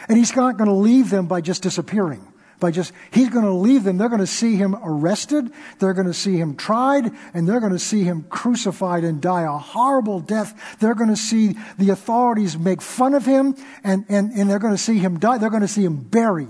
And 0.09 0.19
he's 0.19 0.35
not 0.35 0.57
going 0.57 0.69
to 0.69 0.75
leave 0.75 1.11
them 1.11 1.27
by 1.27 1.41
just 1.41 1.63
disappearing. 1.63 2.27
By 2.59 2.71
just, 2.71 2.93
he's 3.11 3.29
going 3.29 3.45
to 3.45 3.53
leave 3.53 3.85
them. 3.85 3.99
They're 3.99 4.09
going 4.09 4.21
to 4.21 4.27
see 4.27 4.57
him 4.57 4.75
arrested. 4.83 5.51
They're 5.79 5.93
going 5.93 6.07
to 6.07 6.15
see 6.15 6.39
him 6.39 6.57
tried 6.57 7.13
and 7.35 7.47
they're 7.47 7.61
going 7.61 7.73
to 7.73 7.79
see 7.79 8.03
him 8.03 8.25
crucified 8.31 9.05
and 9.05 9.21
die 9.21 9.43
a 9.43 9.59
horrible 9.59 10.21
death. 10.21 10.79
They're 10.81 10.95
going 10.95 11.11
to 11.11 11.17
see 11.17 11.57
the 11.79 11.91
authorities 11.91 12.57
make 12.57 12.81
fun 12.81 13.13
of 13.13 13.27
him 13.27 13.57
and, 13.85 14.07
and, 14.09 14.33
and 14.33 14.49
they're 14.49 14.59
going 14.59 14.75
to 14.75 14.79
see 14.79 14.99
him 14.99 15.19
die. 15.19 15.37
They're 15.37 15.51
going 15.51 15.63
to 15.63 15.69
see 15.69 15.85
him 15.85 15.97
buried. 15.97 16.49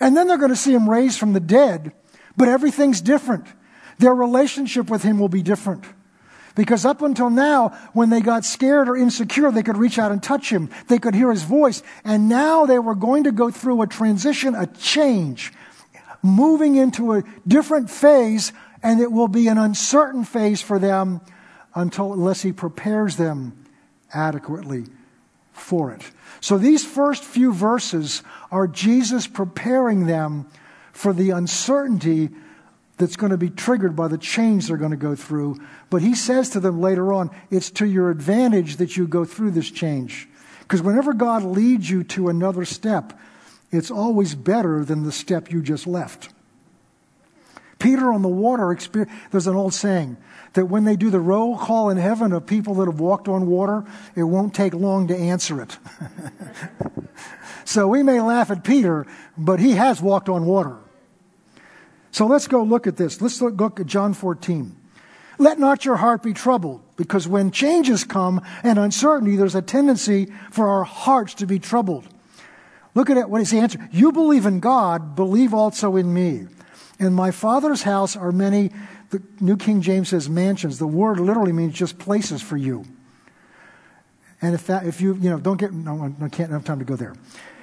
And 0.00 0.14
then 0.14 0.28
they're 0.28 0.38
going 0.38 0.50
to 0.50 0.56
see 0.56 0.74
him 0.74 0.88
raised 0.90 1.18
from 1.18 1.32
the 1.32 1.40
dead, 1.40 1.92
but 2.36 2.48
everything's 2.48 3.00
different. 3.00 3.46
Their 3.98 4.14
relationship 4.14 4.90
with 4.90 5.02
him 5.02 5.18
will 5.18 5.30
be 5.30 5.42
different. 5.42 5.84
Because 6.54 6.84
up 6.84 7.02
until 7.02 7.30
now, 7.30 7.70
when 7.92 8.10
they 8.10 8.20
got 8.20 8.44
scared 8.44 8.88
or 8.88 8.96
insecure, 8.96 9.50
they 9.50 9.62
could 9.62 9.76
reach 9.76 9.98
out 9.98 10.12
and 10.12 10.22
touch 10.22 10.50
him. 10.50 10.70
They 10.88 10.98
could 10.98 11.14
hear 11.14 11.30
his 11.30 11.42
voice. 11.42 11.82
And 12.04 12.28
now 12.28 12.64
they 12.64 12.78
were 12.78 12.94
going 12.94 13.24
to 13.24 13.32
go 13.32 13.50
through 13.50 13.82
a 13.82 13.86
transition, 13.86 14.54
a 14.54 14.66
change, 14.66 15.52
moving 16.22 16.76
into 16.76 17.14
a 17.14 17.24
different 17.46 17.90
phase, 17.90 18.52
and 18.82 19.00
it 19.00 19.10
will 19.10 19.28
be 19.28 19.48
an 19.48 19.58
uncertain 19.58 20.24
phase 20.24 20.62
for 20.62 20.78
them 20.78 21.20
until, 21.74 22.12
unless 22.12 22.42
he 22.42 22.52
prepares 22.52 23.16
them 23.16 23.64
adequately 24.12 24.84
for 25.52 25.90
it. 25.92 26.02
So 26.40 26.56
these 26.56 26.84
first 26.84 27.24
few 27.24 27.52
verses 27.52 28.22
are 28.52 28.68
Jesus 28.68 29.26
preparing 29.26 30.06
them 30.06 30.46
for 30.92 31.12
the 31.12 31.30
uncertainty 31.30 32.30
that's 32.96 33.16
going 33.16 33.30
to 33.30 33.36
be 33.36 33.50
triggered 33.50 33.96
by 33.96 34.08
the 34.08 34.18
change 34.18 34.68
they're 34.68 34.76
going 34.76 34.90
to 34.92 34.96
go 34.96 35.14
through. 35.14 35.60
But 35.90 36.02
he 36.02 36.14
says 36.14 36.50
to 36.50 36.60
them 36.60 36.80
later 36.80 37.12
on, 37.12 37.30
it's 37.50 37.70
to 37.72 37.86
your 37.86 38.10
advantage 38.10 38.76
that 38.76 38.96
you 38.96 39.06
go 39.06 39.24
through 39.24 39.50
this 39.52 39.70
change. 39.70 40.28
Because 40.60 40.80
whenever 40.80 41.12
God 41.12 41.42
leads 41.42 41.90
you 41.90 42.04
to 42.04 42.28
another 42.28 42.64
step, 42.64 43.18
it's 43.70 43.90
always 43.90 44.34
better 44.34 44.84
than 44.84 45.02
the 45.02 45.12
step 45.12 45.50
you 45.50 45.62
just 45.62 45.86
left. 45.86 46.30
Peter 47.78 48.12
on 48.12 48.22
the 48.22 48.28
water, 48.28 48.78
there's 49.30 49.46
an 49.46 49.56
old 49.56 49.74
saying 49.74 50.16
that 50.54 50.66
when 50.66 50.84
they 50.84 50.96
do 50.96 51.10
the 51.10 51.20
roll 51.20 51.58
call 51.58 51.90
in 51.90 51.98
heaven 51.98 52.32
of 52.32 52.46
people 52.46 52.74
that 52.74 52.86
have 52.86 53.00
walked 53.00 53.28
on 53.28 53.46
water, 53.46 53.84
it 54.14 54.22
won't 54.22 54.54
take 54.54 54.72
long 54.72 55.08
to 55.08 55.16
answer 55.16 55.60
it. 55.60 55.76
so 57.64 57.88
we 57.88 58.02
may 58.02 58.20
laugh 58.20 58.50
at 58.50 58.64
Peter, 58.64 59.06
but 59.36 59.58
he 59.58 59.72
has 59.72 60.00
walked 60.00 60.28
on 60.28 60.46
water. 60.46 60.78
So 62.14 62.28
let's 62.28 62.46
go 62.46 62.62
look 62.62 62.86
at 62.86 62.96
this. 62.96 63.20
Let's 63.20 63.42
look 63.42 63.80
at 63.80 63.86
John 63.86 64.14
14. 64.14 64.76
Let 65.38 65.58
not 65.58 65.84
your 65.84 65.96
heart 65.96 66.22
be 66.22 66.32
troubled, 66.32 66.80
because 66.96 67.26
when 67.26 67.50
changes 67.50 68.04
come 68.04 68.40
and 68.62 68.78
uncertainty, 68.78 69.34
there's 69.34 69.56
a 69.56 69.62
tendency 69.62 70.28
for 70.52 70.68
our 70.68 70.84
hearts 70.84 71.34
to 71.34 71.46
be 71.46 71.58
troubled. 71.58 72.06
Look 72.94 73.10
at 73.10 73.16
it. 73.16 73.28
What 73.28 73.40
is 73.40 73.50
the 73.50 73.58
answer? 73.58 73.88
You 73.90 74.12
believe 74.12 74.46
in 74.46 74.60
God, 74.60 75.16
believe 75.16 75.52
also 75.52 75.96
in 75.96 76.14
me. 76.14 76.46
In 77.00 77.14
my 77.14 77.32
Father's 77.32 77.82
house 77.82 78.14
are 78.14 78.30
many, 78.30 78.70
the 79.10 79.20
New 79.40 79.56
King 79.56 79.82
James 79.82 80.10
says 80.10 80.28
mansions. 80.28 80.78
The 80.78 80.86
word 80.86 81.18
literally 81.18 81.50
means 81.50 81.74
just 81.74 81.98
places 81.98 82.40
for 82.40 82.56
you. 82.56 82.84
And 84.40 84.54
if 84.54 84.68
that, 84.68 84.86
if 84.86 85.00
you, 85.00 85.14
you 85.14 85.30
know, 85.30 85.40
don't 85.40 85.58
get, 85.58 85.72
no, 85.72 86.14
I 86.22 86.28
can't 86.28 86.52
have 86.52 86.62
time 86.62 86.78
to 86.78 86.84
go 86.84 86.94
there. 86.94 87.16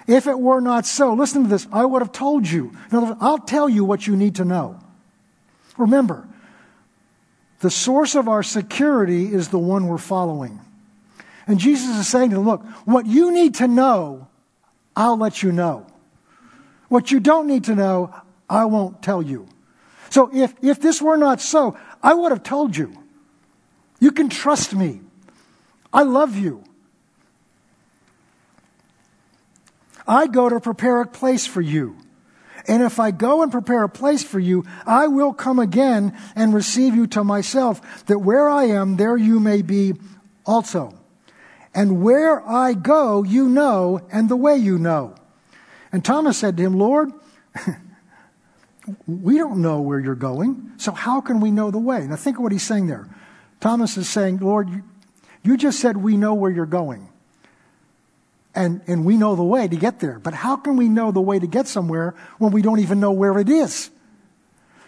If 0.07 0.27
it 0.27 0.39
were 0.39 0.61
not 0.61 0.85
so, 0.85 1.13
listen 1.13 1.43
to 1.43 1.49
this, 1.49 1.67
I 1.71 1.85
would 1.85 2.01
have 2.01 2.11
told 2.11 2.47
you. 2.47 2.71
In 2.89 2.97
other 2.97 3.07
words, 3.07 3.17
I'll 3.21 3.39
tell 3.39 3.69
you 3.69 3.85
what 3.85 4.07
you 4.07 4.15
need 4.15 4.35
to 4.35 4.45
know. 4.45 4.79
Remember, 5.77 6.27
the 7.59 7.69
source 7.69 8.15
of 8.15 8.27
our 8.27 8.43
security 8.43 9.31
is 9.31 9.49
the 9.49 9.59
one 9.59 9.87
we're 9.87 9.97
following. 9.97 10.59
And 11.47 11.59
Jesus 11.59 11.97
is 11.97 12.07
saying 12.07 12.31
to 12.31 12.37
them, 12.37 12.45
look, 12.45 12.63
what 12.85 13.05
you 13.05 13.31
need 13.31 13.55
to 13.55 13.67
know, 13.67 14.27
I'll 14.95 15.17
let 15.17 15.43
you 15.43 15.51
know. 15.51 15.85
What 16.89 17.11
you 17.11 17.19
don't 17.19 17.47
need 17.47 17.65
to 17.65 17.75
know, 17.75 18.13
I 18.49 18.65
won't 18.65 19.01
tell 19.01 19.21
you. 19.21 19.47
So 20.09 20.29
if, 20.33 20.53
if 20.61 20.81
this 20.81 21.01
were 21.01 21.17
not 21.17 21.39
so, 21.39 21.77
I 22.03 22.13
would 22.13 22.31
have 22.31 22.43
told 22.43 22.75
you. 22.75 22.93
You 23.99 24.11
can 24.11 24.29
trust 24.29 24.73
me. 24.73 25.01
I 25.93 26.03
love 26.03 26.35
you. 26.35 26.63
I 30.07 30.27
go 30.27 30.49
to 30.49 30.59
prepare 30.59 31.01
a 31.01 31.07
place 31.07 31.45
for 31.45 31.61
you. 31.61 31.97
And 32.67 32.83
if 32.83 32.99
I 32.99 33.11
go 33.11 33.41
and 33.41 33.51
prepare 33.51 33.83
a 33.83 33.89
place 33.89 34.23
for 34.23 34.39
you, 34.39 34.63
I 34.85 35.07
will 35.07 35.33
come 35.33 35.59
again 35.59 36.17
and 36.35 36.53
receive 36.53 36.95
you 36.95 37.07
to 37.07 37.23
myself, 37.23 38.05
that 38.05 38.19
where 38.19 38.47
I 38.47 38.65
am, 38.65 38.97
there 38.97 39.17
you 39.17 39.39
may 39.39 39.61
be 39.61 39.93
also. 40.45 40.93
And 41.73 42.03
where 42.03 42.47
I 42.47 42.73
go, 42.73 43.23
you 43.23 43.47
know, 43.47 44.01
and 44.11 44.29
the 44.29 44.35
way 44.35 44.57
you 44.57 44.77
know. 44.77 45.15
And 45.91 46.03
Thomas 46.03 46.37
said 46.37 46.57
to 46.57 46.63
him, 46.63 46.77
Lord, 46.77 47.11
we 49.07 49.37
don't 49.37 49.61
know 49.61 49.81
where 49.81 49.99
you're 49.99 50.15
going, 50.15 50.73
so 50.77 50.91
how 50.91 51.21
can 51.21 51.39
we 51.39 51.51
know 51.51 51.71
the 51.71 51.79
way? 51.79 52.05
Now 52.07 52.15
think 52.15 52.37
of 52.37 52.43
what 52.43 52.51
he's 52.51 52.63
saying 52.63 52.87
there. 52.87 53.07
Thomas 53.59 53.97
is 53.97 54.09
saying, 54.09 54.39
Lord, 54.39 54.69
you, 55.43 55.57
just 55.57 55.79
said 55.79 55.97
we 55.97 56.17
know 56.17 56.33
where 56.33 56.51
you're 56.51 56.65
going. 56.65 57.07
And, 58.53 58.81
and 58.85 59.05
we 59.05 59.15
know 59.15 59.35
the 59.35 59.43
way 59.43 59.67
to 59.67 59.75
get 59.75 59.99
there. 59.99 60.19
But 60.19 60.33
how 60.33 60.57
can 60.57 60.75
we 60.75 60.89
know 60.89 61.11
the 61.11 61.21
way 61.21 61.39
to 61.39 61.47
get 61.47 61.67
somewhere 61.67 62.15
when 62.37 62.51
we 62.51 62.61
don't 62.61 62.79
even 62.79 62.99
know 62.99 63.11
where 63.11 63.39
it 63.39 63.49
is? 63.49 63.89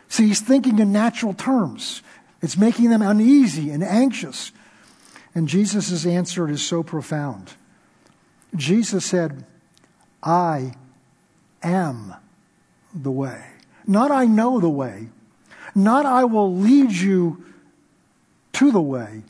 See, 0.10 0.28
he's 0.28 0.42
thinking 0.42 0.80
in 0.80 0.92
natural 0.92 1.34
terms. 1.34 2.02
It's 2.42 2.58
making 2.58 2.90
them 2.90 3.02
uneasy 3.02 3.72
and 3.72 3.84
anxious. 3.84 4.52
And 5.34 5.48
Jesus' 5.48 6.06
answer 6.06 6.50
is 6.50 6.62
so 6.62 6.84
profound. 6.84 7.54
Jesus 8.56 9.06
said, 9.06 9.46
I 10.22 10.74
am 11.64 12.14
the 12.94 13.12
way. 13.12 13.44
Not 13.88 14.12
I 14.12 14.26
know 14.26 14.60
the 14.60 14.70
way. 14.70 15.08
Not 15.74 16.06
I 16.06 16.26
will 16.26 16.56
lead 16.56 16.92
you 16.92 17.44
to 18.54 18.72
the 18.72 18.82
way. 18.82 19.24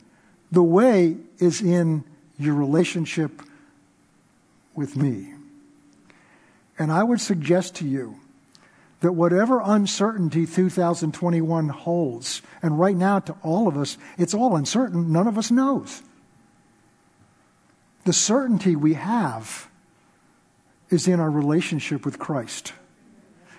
The 0.52 0.62
way 0.62 1.16
is 1.38 1.62
in 1.62 2.04
your 2.38 2.54
relationship 2.54 3.42
with 4.74 4.96
me. 4.96 5.32
And 6.78 6.90
I 6.90 7.02
would 7.02 7.20
suggest 7.20 7.76
to 7.76 7.86
you 7.86 8.16
that 9.00 9.12
whatever 9.12 9.60
uncertainty 9.62 10.46
2021 10.46 11.68
holds, 11.68 12.42
and 12.62 12.78
right 12.78 12.96
now 12.96 13.18
to 13.20 13.36
all 13.42 13.68
of 13.68 13.76
us, 13.76 13.98
it's 14.16 14.34
all 14.34 14.56
uncertain, 14.56 15.12
none 15.12 15.26
of 15.26 15.36
us 15.36 15.50
knows. 15.50 16.02
The 18.04 18.12
certainty 18.12 18.76
we 18.76 18.94
have 18.94 19.68
is 20.90 21.08
in 21.08 21.20
our 21.20 21.30
relationship 21.30 22.04
with 22.04 22.18
Christ. 22.18 22.72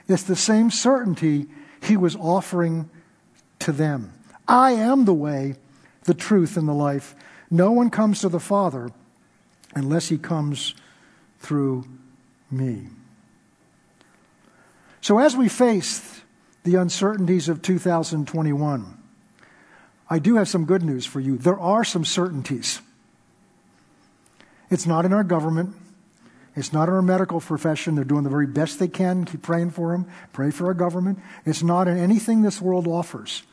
It's 0.08 0.24
the 0.24 0.36
same 0.36 0.72
certainty 0.72 1.48
he 1.82 1.98
was 1.98 2.16
offering 2.16 2.90
to 3.60 3.72
them. 3.72 4.14
I 4.48 4.72
am 4.72 5.06
the 5.06 5.14
way, 5.14 5.56
the 6.04 6.14
truth, 6.14 6.58
and 6.58 6.68
the 6.68 6.74
life. 6.74 7.16
No 7.50 7.72
one 7.72 7.90
comes 7.90 8.22
to 8.22 8.30
the 8.30 8.40
Father 8.40 8.90
unless 9.74 10.10
he 10.10 10.18
comes 10.18 10.76
through 11.46 11.86
me. 12.50 12.88
So, 15.02 15.20
as 15.20 15.36
we 15.36 15.48
face 15.50 16.22
the 16.64 16.76
uncertainties 16.76 17.48
of 17.48 17.62
2021, 17.62 18.98
I 20.10 20.20
do 20.20 20.36
have 20.36 20.48
some 20.48 20.66
good 20.66 20.84
news 20.84 21.06
for 21.06 21.20
you. 21.20 21.38
There 21.38 21.60
are 21.60 21.84
some 21.84 22.04
certainties. 22.04 22.82
It's 24.70 24.88
not 24.88 25.06
in 25.06 25.14
our 25.14 25.24
government. 25.24 25.76
It's 26.56 26.74
not 26.74 26.88
in 26.88 26.96
our 26.96 27.02
medical 27.02 27.40
profession. 27.42 27.96
They're 27.96 28.04
doing 28.04 28.24
the 28.24 28.30
very 28.30 28.48
best 28.48 28.80
they 28.80 28.88
can. 28.88 29.26
Keep 29.26 29.44
praying 29.44 29.72
for 29.72 29.92
them. 29.92 30.08
Pray 30.34 30.52
for 30.52 30.68
our 30.68 30.74
government. 30.74 31.20
It's 31.46 31.62
not 31.62 31.88
in 31.88 31.98
anything 31.98 32.42
this 32.42 32.62
world 32.62 32.88
offers. 32.88 33.44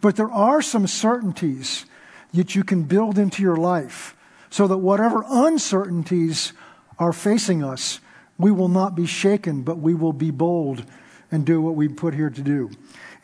But 0.00 0.16
there 0.16 0.30
are 0.30 0.60
some 0.60 0.86
certainties 0.86 1.86
that 2.34 2.54
you 2.54 2.64
can 2.64 2.82
build 2.82 3.18
into 3.18 3.42
your 3.42 3.56
life 3.56 4.16
so 4.50 4.66
that 4.66 4.78
whatever 4.78 5.24
uncertainties 5.28 6.52
are 7.00 7.12
facing 7.12 7.64
us, 7.64 7.98
we 8.38 8.52
will 8.52 8.68
not 8.68 8.94
be 8.94 9.06
shaken, 9.06 9.62
but 9.62 9.78
we 9.78 9.94
will 9.94 10.12
be 10.12 10.30
bold 10.30 10.84
and 11.32 11.44
do 11.44 11.60
what 11.60 11.74
we 11.74 11.88
put 11.88 12.14
here 12.14 12.30
to 12.30 12.42
do. 12.42 12.70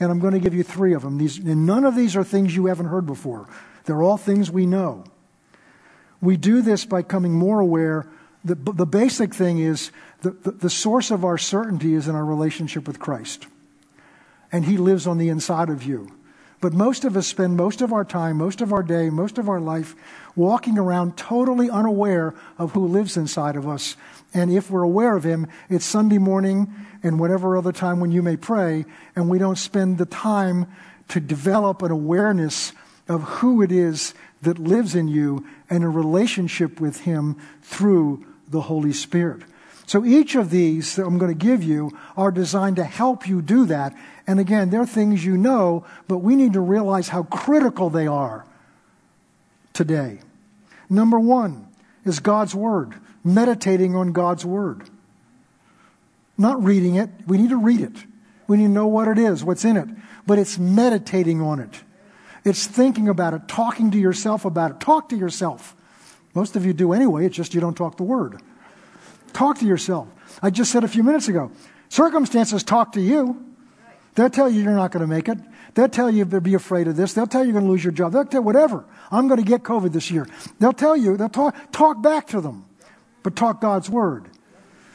And 0.01 0.11
I'm 0.11 0.19
going 0.19 0.33
to 0.33 0.41
give 0.41 0.55
you 0.55 0.63
three 0.63 0.95
of 0.95 1.03
them. 1.03 1.19
These, 1.19 1.39
and 1.39 1.67
none 1.67 1.85
of 1.85 1.95
these 1.95 2.17
are 2.17 2.25
things 2.25 2.57
you 2.57 2.67
haven't 2.67 2.87
heard 2.87 3.07
before. 3.07 3.49
They're 3.85 4.03
all 4.03 4.17
things 4.17 4.51
we 4.51 4.67
know. 4.67 5.05
We 6.21 6.37
do 6.37 6.63
this 6.63 6.85
by 6.85 7.03
coming 7.03 7.33
more 7.33 7.61
aware. 7.61 8.09
The, 8.45 8.55
the 8.55 8.87
basic 8.87 9.35
thing 9.35 9.59
is 9.59 9.91
the, 10.23 10.31
the, 10.31 10.51
the 10.53 10.71
source 10.71 11.11
of 11.11 11.25
our 11.25 11.39
certainty 11.39 11.95
is 11.95 12.09
in 12.09 12.15
our 12.15 12.25
relationship 12.25 12.87
with 12.87 12.99
Christ. 12.99 13.47
And 14.51 14.65
He 14.65 14.77
lives 14.77 15.07
on 15.07 15.19
the 15.19 15.29
inside 15.29 15.69
of 15.69 15.83
you. 15.83 16.16
But 16.61 16.73
most 16.73 17.05
of 17.05 17.17
us 17.17 17.27
spend 17.27 17.57
most 17.57 17.83
of 17.83 17.93
our 17.93 18.05
time, 18.05 18.39
most 18.39 18.61
of 18.61 18.73
our 18.73 18.83
day, 18.83 19.11
most 19.11 19.39
of 19.39 19.49
our 19.49 19.61
life 19.61 19.95
walking 20.35 20.79
around 20.79 21.17
totally 21.17 21.69
unaware 21.69 22.35
of 22.59 22.73
who 22.73 22.87
lives 22.87 23.17
inside 23.17 23.57
of 23.57 23.69
us. 23.69 23.97
And 24.33 24.51
if 24.51 24.71
we're 24.71 24.83
aware 24.83 25.17
of 25.17 25.25
Him, 25.25 25.49
it's 25.69 25.85
Sunday 25.85 26.19
morning 26.19 26.73
and 27.03 27.21
whatever 27.21 27.57
other 27.57 27.73
time 27.73 28.01
when 28.01 28.11
you 28.11 28.23
may 28.23 28.37
pray, 28.37 28.85
and 29.15 29.29
we 29.29 29.39
don't 29.39 29.59
spend 29.59 29.99
the 29.99 30.07
time 30.07 30.67
to 31.09 31.21
develop 31.21 31.83
an 31.83 31.91
awareness 31.91 32.73
of 33.09 33.23
who 33.23 33.63
it 33.63 33.71
is 33.71 34.15
that 34.43 34.59
lives 34.59 34.95
in 34.95 35.09
you 35.09 35.47
and 35.71 35.85
a 35.85 35.89
relationship 35.89 36.81
with 36.81 37.01
Him 37.03 37.37
through 37.63 38.25
the 38.49 38.63
Holy 38.63 38.93
Spirit. 38.93 39.43
So 39.87 40.05
each 40.05 40.35
of 40.35 40.51
these 40.51 40.97
that 40.97 41.07
I'm 41.07 41.17
going 41.17 41.37
to 41.37 41.47
give 41.47 41.63
you 41.63 41.97
are 42.17 42.33
designed 42.33 42.77
to 42.77 42.85
help 42.85 43.29
you 43.29 43.41
do 43.41 43.67
that. 43.67 43.95
And 44.27 44.41
again, 44.41 44.71
they're 44.71 44.85
things 44.85 45.25
you 45.25 45.37
know, 45.37 45.85
but 46.09 46.19
we 46.19 46.35
need 46.35 46.55
to 46.55 46.61
realize 46.61 47.09
how 47.09 47.23
critical 47.23 47.89
they 47.89 48.09
are 48.09 48.45
today. 49.73 50.19
Number 50.91 51.21
one 51.21 51.69
is 52.05 52.19
God's 52.19 52.55
Word, 52.55 52.95
meditating 53.23 53.95
on 53.95 54.13
God's 54.13 54.45
Word. 54.45 54.83
Not 56.37 56.63
reading 56.63 56.97
it, 56.97 57.09
we 57.27 57.39
need 57.39 57.51
to 57.51 57.57
read 57.57 57.81
it. 57.81 57.97
We 58.49 58.57
need 58.57 58.65
to 58.65 58.71
know 58.71 58.89
what 58.89 59.09
it 59.09 59.19
is, 59.19 59.45
what's 59.45 59.65
in 59.65 59.77
it, 59.77 59.89
but 60.27 60.39
it's 60.39 60.59
meditating 60.59 61.41
on 61.41 61.61
it. 61.61 61.83
It's 62.45 62.67
thinking 62.67 63.09
about 63.09 63.35
it, 63.35 63.49
talking 63.49 63.93
to 63.93 63.99
yourself 63.99 64.45
about 64.45 64.73
it. 64.73 64.81
Talk 64.81 65.09
to 65.11 65.17
yourself. 65.17 65.75
Most 66.35 66.57
of 66.57 66.67
you 66.67 66.73
do 66.73 66.93
anyway, 66.93 67.27
it's 67.27 67.37
just 67.37 67.55
you 67.55 67.61
don't 67.61 67.77
talk 67.77 67.97
the 67.97 68.03
Word. 68.03 68.41
Talk 69.37 69.59
to 69.59 69.67
yourself. 69.67 70.09
I 70.43 70.49
just 70.49 70.73
said 70.73 70.83
a 70.83 70.89
few 70.89 71.03
minutes 71.03 71.29
ago 71.29 71.53
circumstances 71.91 72.63
talk 72.63 72.93
to 72.93 73.03
you. 73.03 73.45
They'll 74.15 74.31
tell 74.31 74.49
you 74.49 74.63
you're 74.63 74.73
not 74.73 74.93
going 74.93 75.03
to 75.03 75.07
make 75.07 75.29
it. 75.29 75.37
They'll 75.75 75.91
tell 75.91 76.11
you 76.11 76.25
to 76.25 76.41
be 76.41 76.55
afraid 76.55 76.89
of 76.89 76.97
this. 76.97 77.13
They'll 77.13 77.27
tell 77.27 77.43
you 77.43 77.49
you're 77.49 77.61
going 77.61 77.67
to 77.67 77.71
lose 77.71 77.85
your 77.85 77.93
job. 77.93 78.13
They'll 78.13 78.25
tell 78.25 78.41
you 78.41 78.47
whatever. 78.47 78.87
I'm 79.11 79.29
going 79.29 79.39
to 79.39 79.47
get 79.47 79.63
COVID 79.63 79.93
this 79.93 80.11
year. 80.11 80.27
They'll 80.59 80.73
tell 80.73 80.97
you, 80.97 81.19
they'll 81.19 81.29
talk, 81.29 81.55
talk 81.71 82.01
back 82.01 82.29
to 82.29 82.41
them, 82.41 82.65
but 83.23 83.37
talk 83.37 83.61
God's 83.61 83.91
word. 83.91 84.31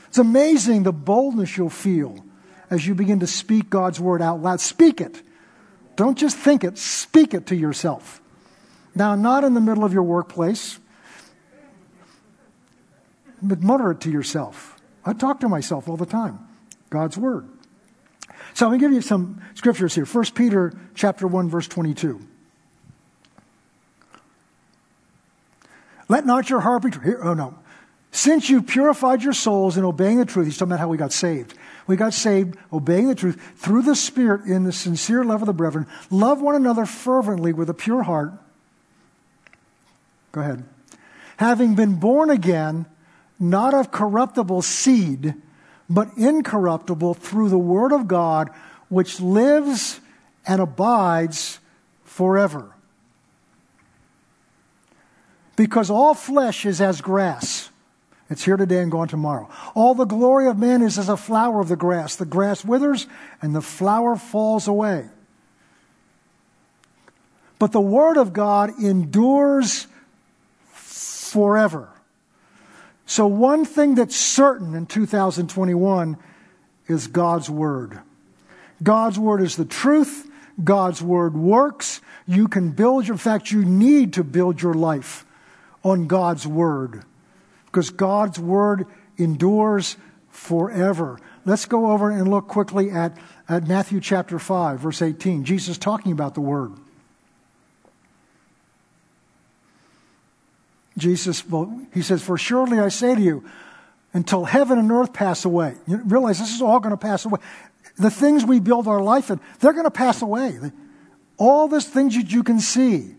It's 0.07 0.17
amazing 0.17 0.83
the 0.83 0.91
boldness 0.91 1.55
you'll 1.55 1.69
feel 1.69 2.25
as 2.71 2.87
you 2.87 2.95
begin 2.95 3.19
to 3.19 3.27
speak 3.27 3.69
God's 3.69 3.99
word 3.99 4.23
out 4.23 4.41
loud. 4.41 4.59
Speak 4.59 5.01
it. 5.01 5.21
Don't 5.95 6.17
just 6.17 6.35
think 6.35 6.63
it, 6.63 6.79
speak 6.79 7.35
it 7.35 7.45
to 7.45 7.55
yourself. 7.55 8.23
Now, 8.95 9.13
not 9.13 9.43
in 9.43 9.53
the 9.53 9.61
middle 9.61 9.85
of 9.85 9.93
your 9.93 10.01
workplace, 10.01 10.79
but 13.41 13.59
it 13.91 13.99
to 14.01 14.11
yourself. 14.11 14.79
I 15.05 15.13
talk 15.13 15.39
to 15.39 15.49
myself 15.49 15.89
all 15.89 15.97
the 15.97 16.05
time. 16.05 16.39
God's 16.89 17.17
word. 17.17 17.47
So 18.53 18.65
I'm 18.65 18.71
going 18.71 18.79
to 18.79 18.85
give 18.85 18.93
you 18.93 19.01
some 19.01 19.41
scriptures 19.55 19.95
here. 19.95 20.05
1 20.05 20.25
Peter 20.35 20.73
chapter 20.93 21.25
1 21.27 21.49
verse 21.49 21.67
22. 21.67 22.27
Let 26.09 26.25
not 26.25 26.49
your 26.49 26.59
heart 26.59 26.83
be 26.83 26.91
here, 26.91 27.21
oh 27.23 27.33
no. 27.33 27.57
Since 28.11 28.49
you 28.49 28.61
purified 28.61 29.23
your 29.23 29.31
souls 29.31 29.77
in 29.77 29.85
obeying 29.85 30.17
the 30.17 30.25
truth, 30.25 30.45
he's 30.45 30.57
talking 30.57 30.73
about 30.73 30.81
how 30.81 30.89
we 30.89 30.97
got 30.97 31.13
saved. 31.13 31.53
We 31.87 31.95
got 31.95 32.13
saved 32.13 32.57
obeying 32.71 33.07
the 33.07 33.15
truth 33.15 33.41
through 33.55 33.83
the 33.83 33.95
Spirit 33.95 34.45
in 34.45 34.65
the 34.65 34.73
sincere 34.73 35.23
love 35.23 35.41
of 35.41 35.45
the 35.45 35.53
brethren. 35.53 35.87
Love 36.09 36.41
one 36.41 36.55
another 36.55 36.85
fervently 36.85 37.53
with 37.53 37.69
a 37.69 37.73
pure 37.73 38.03
heart. 38.03 38.33
Go 40.33 40.41
ahead. 40.41 40.65
Having 41.37 41.75
been 41.75 41.95
born 41.95 42.29
again, 42.29 42.85
not 43.41 43.73
of 43.73 43.91
corruptible 43.91 44.61
seed, 44.61 45.33
but 45.89 46.09
incorruptible 46.15 47.15
through 47.15 47.49
the 47.49 47.57
word 47.57 47.91
of 47.91 48.07
God, 48.07 48.49
which 48.87 49.19
lives 49.19 49.99
and 50.47 50.61
abides 50.61 51.59
forever. 52.05 52.71
Because 55.55 55.89
all 55.89 56.13
flesh 56.13 56.65
is 56.65 56.79
as 56.79 57.01
grass. 57.01 57.69
It's 58.29 58.45
here 58.45 58.55
today 58.55 58.79
and 58.79 58.89
gone 58.89 59.09
tomorrow. 59.09 59.49
All 59.75 59.93
the 59.93 60.05
glory 60.05 60.47
of 60.47 60.57
man 60.57 60.81
is 60.81 60.97
as 60.97 61.09
a 61.09 61.17
flower 61.17 61.59
of 61.59 61.67
the 61.67 61.75
grass. 61.75 62.15
The 62.15 62.25
grass 62.25 62.63
withers 62.63 63.05
and 63.41 63.53
the 63.53 63.61
flower 63.61 64.15
falls 64.15 64.69
away. 64.69 65.09
But 67.59 67.73
the 67.73 67.81
Word 67.81 68.17
of 68.17 68.33
God 68.33 68.71
endures 68.81 69.85
forever. 70.73 71.90
So, 73.11 73.27
one 73.27 73.65
thing 73.65 73.95
that's 73.95 74.15
certain 74.15 74.73
in 74.73 74.85
2021 74.85 76.17
is 76.87 77.07
God's 77.07 77.49
Word. 77.49 77.99
God's 78.81 79.19
Word 79.19 79.41
is 79.41 79.57
the 79.57 79.65
truth. 79.65 80.31
God's 80.63 81.01
Word 81.01 81.35
works. 81.35 81.99
You 82.25 82.47
can 82.47 82.69
build 82.69 83.05
your, 83.05 83.15
in 83.15 83.17
fact, 83.17 83.51
you 83.51 83.65
need 83.65 84.13
to 84.13 84.23
build 84.23 84.61
your 84.61 84.75
life 84.75 85.25
on 85.83 86.07
God's 86.07 86.47
Word 86.47 87.03
because 87.65 87.89
God's 87.89 88.39
word 88.39 88.87
endures 89.17 89.97
forever. 90.29 91.19
Let's 91.43 91.65
go 91.65 91.91
over 91.91 92.11
and 92.11 92.29
look 92.29 92.47
quickly 92.47 92.91
at, 92.91 93.17
at 93.49 93.67
Matthew 93.67 93.99
chapter 93.99 94.39
5, 94.39 94.79
verse 94.79 95.01
18. 95.01 95.43
Jesus 95.43 95.77
talking 95.77 96.13
about 96.13 96.33
the 96.33 96.39
word. 96.39 96.71
Jesus, 100.97 101.47
well, 101.47 101.81
he 101.93 102.01
says, 102.01 102.21
For 102.21 102.37
surely 102.37 102.79
I 102.79 102.89
say 102.89 103.15
to 103.15 103.21
you, 103.21 103.43
until 104.13 104.43
heaven 104.43 104.77
and 104.77 104.91
earth 104.91 105.13
pass 105.13 105.45
away. 105.45 105.75
You 105.87 105.97
realize 105.97 106.39
this 106.39 106.53
is 106.53 106.61
all 106.61 106.79
going 106.79 106.91
to 106.91 106.97
pass 106.97 107.23
away. 107.23 107.39
The 107.97 108.11
things 108.11 108.43
we 108.43 108.59
build 108.59 108.87
our 108.87 109.01
life 109.01 109.29
in, 109.29 109.39
they're 109.59 109.73
going 109.73 109.85
to 109.85 109.91
pass 109.91 110.21
away. 110.21 110.59
All 111.37 111.67
these 111.67 111.87
things 111.87 112.15
that 112.17 112.31
you 112.31 112.43
can 112.43 112.59
see 112.59 113.15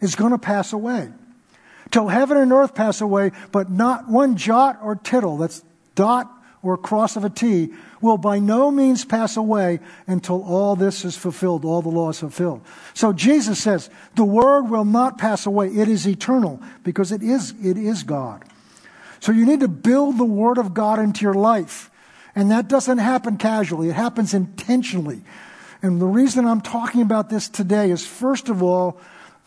is 0.00 0.14
going 0.14 0.32
to 0.32 0.38
pass 0.38 0.72
away 0.72 1.10
till 1.92 2.08
heaven 2.08 2.38
and 2.38 2.52
earth 2.52 2.74
pass 2.74 3.00
away, 3.00 3.30
but 3.52 3.70
not 3.70 4.08
one 4.08 4.36
jot 4.36 4.78
or 4.82 4.96
tittle, 4.96 5.36
that's 5.36 5.62
dot 5.94 6.31
or 6.62 6.76
cross 6.76 7.16
of 7.16 7.24
a 7.24 7.30
T, 7.30 7.72
will 8.00 8.18
by 8.18 8.38
no 8.38 8.70
means 8.70 9.04
pass 9.04 9.36
away 9.36 9.80
until 10.06 10.42
all 10.44 10.76
this 10.76 11.04
is 11.04 11.16
fulfilled, 11.16 11.64
all 11.64 11.82
the 11.82 11.88
law 11.88 12.10
is 12.10 12.20
fulfilled. 12.20 12.62
So 12.94 13.12
Jesus 13.12 13.60
says, 13.60 13.90
the 14.14 14.24
word 14.24 14.62
will 14.62 14.84
not 14.84 15.18
pass 15.18 15.44
away. 15.44 15.68
It 15.68 15.88
is 15.88 16.06
eternal 16.06 16.60
because 16.84 17.10
it 17.10 17.22
is, 17.22 17.52
it 17.62 17.76
is 17.76 18.04
God. 18.04 18.44
So 19.18 19.32
you 19.32 19.44
need 19.44 19.60
to 19.60 19.68
build 19.68 20.18
the 20.18 20.24
word 20.24 20.58
of 20.58 20.74
God 20.74 20.98
into 20.98 21.22
your 21.22 21.34
life. 21.34 21.90
And 22.34 22.50
that 22.50 22.68
doesn't 22.68 22.98
happen 22.98 23.36
casually. 23.36 23.88
It 23.88 23.94
happens 23.94 24.32
intentionally. 24.32 25.22
And 25.82 26.00
the 26.00 26.06
reason 26.06 26.46
I'm 26.46 26.60
talking 26.60 27.02
about 27.02 27.28
this 27.28 27.48
today 27.48 27.90
is 27.90 28.06
first 28.06 28.48
of 28.48 28.62
all, 28.62 29.00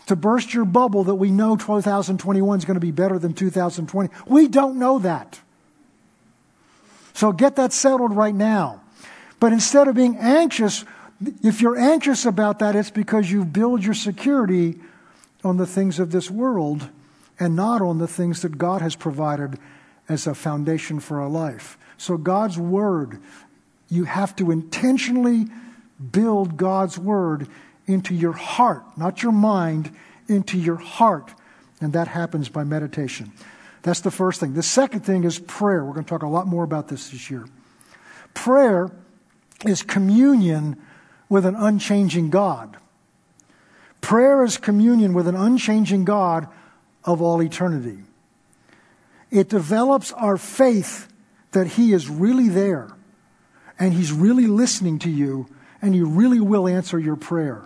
to 0.07 0.16
burst 0.16 0.53
your 0.53 0.66
bubble 0.66 1.05
that 1.05 1.16
we 1.16 1.32
know 1.32 1.55
2021 1.55 2.59
is 2.59 2.66
going 2.66 2.76
to 2.76 2.80
be 2.80 2.91
better 2.91 3.18
than 3.18 3.34
2020. 3.34 4.13
We 4.28 4.47
don't 4.47 4.78
know 4.78 4.99
that. 4.99 5.39
So 7.16 7.32
get 7.32 7.55
that 7.55 7.72
settled 7.72 8.13
right 8.13 8.36
now. 8.36 8.82
But 9.39 9.53
instead 9.53 9.88
of 9.88 9.95
being 9.95 10.18
anxious, 10.18 10.84
if 11.41 11.61
you're 11.61 11.78
anxious 11.78 12.26
about 12.26 12.59
that, 12.59 12.76
it's 12.76 12.91
because 12.91 13.32
you 13.32 13.45
build 13.45 13.84
your 13.84 13.93
security 13.93 14.80
on 15.41 15.55
the 15.55 15.66
things 15.66 15.97
of 15.97 16.11
this 16.11 16.30
world 16.30 16.89
and 17.39 17.55
not 17.55 17.82
on 17.82 17.99
the 17.99 18.07
things 18.07 18.41
that 18.41 18.57
God 18.57 18.82
has 18.82 18.95
provided 18.95 19.57
as 20.09 20.28
a 20.28 20.36
foundation 20.36 20.99
for 20.99 21.22
our 21.22 21.30
life. 21.30 21.78
So, 21.97 22.18
God's 22.18 22.57
Word, 22.57 23.20
you 23.89 24.03
have 24.03 24.36
to 24.36 24.51
intentionally 24.51 25.45
build 26.11 26.57
God's 26.57 26.99
Word 26.99 27.47
into 27.88 28.13
your 28.13 28.34
heart, 28.34 28.84
not 28.97 29.24
your 29.24 29.32
mind, 29.32 29.95
into 30.28 30.57
your 30.57 30.76
heart. 30.76 31.34
And 31.80 31.93
that 31.93 32.09
happens 32.09 32.49
by 32.49 32.66
meditation. 32.66 33.32
That's 33.86 34.01
the 34.01 34.09
first 34.09 34.39
thing. 34.39 34.55
The 34.55 34.63
second 34.63 35.01
thing 35.01 35.25
is 35.25 35.38
prayer. 35.38 35.86
We're 35.86 35.93
going 35.93 36.05
to 36.05 36.09
talk 36.09 36.23
a 36.23 36.27
lot 36.27 36.47
more 36.47 36.63
about 36.63 36.88
this 36.88 37.09
this 37.09 37.29
year. 37.29 37.45
Prayer 38.33 38.89
is 39.63 39.83
communion 39.83 40.81
with 41.29 41.45
an 41.45 41.53
unchanging 41.55 42.31
God. 42.31 42.77
Prayer 44.01 44.43
is 44.43 44.57
communion 44.57 45.13
with 45.13 45.27
an 45.27 45.36
unchanging 45.36 46.03
God 46.03 46.47
of 47.03 47.21
all 47.21 47.43
eternity. 47.43 47.99
It 49.29 49.49
develops 49.49 50.11
our 50.13 50.38
faith 50.38 51.07
that 51.51 51.67
He 51.67 51.93
is 51.93 52.09
really 52.09 52.49
there 52.49 52.89
and 53.77 53.93
He's 53.93 54.11
really 54.11 54.47
listening 54.47 54.97
to 54.99 55.11
you 55.11 55.45
and 55.79 55.93
He 55.93 56.01
really 56.01 56.39
will 56.39 56.67
answer 56.67 56.97
your 56.97 57.17
prayer. 57.17 57.61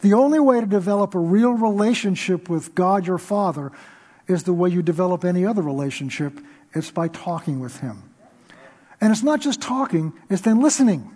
The 0.00 0.14
only 0.14 0.40
way 0.40 0.58
to 0.58 0.66
develop 0.66 1.14
a 1.14 1.20
real 1.20 1.52
relationship 1.52 2.48
with 2.48 2.74
God 2.74 3.06
your 3.06 3.18
Father 3.18 3.70
is 4.28 4.42
the 4.42 4.52
way 4.52 4.70
you 4.70 4.82
develop 4.82 5.24
any 5.24 5.44
other 5.44 5.62
relationship 5.62 6.40
it's 6.74 6.90
by 6.90 7.08
talking 7.08 7.60
with 7.60 7.80
Him. 7.80 8.02
And 9.00 9.12
it's 9.12 9.22
not 9.22 9.40
just 9.40 9.60
talking, 9.60 10.12
it's 10.28 10.42
then 10.42 10.60
listening. 10.60 11.10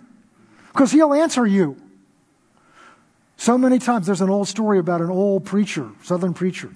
Because 0.69 0.91
He'll 0.91 1.13
answer 1.13 1.45
you. 1.45 1.77
So 3.37 3.57
many 3.57 3.79
times, 3.79 4.05
there's 4.05 4.21
an 4.21 4.29
old 4.29 4.47
story 4.47 4.77
about 4.77 5.01
an 5.01 5.09
old 5.09 5.45
preacher, 5.45 5.89
Southern 6.03 6.33
preacher, 6.33 6.71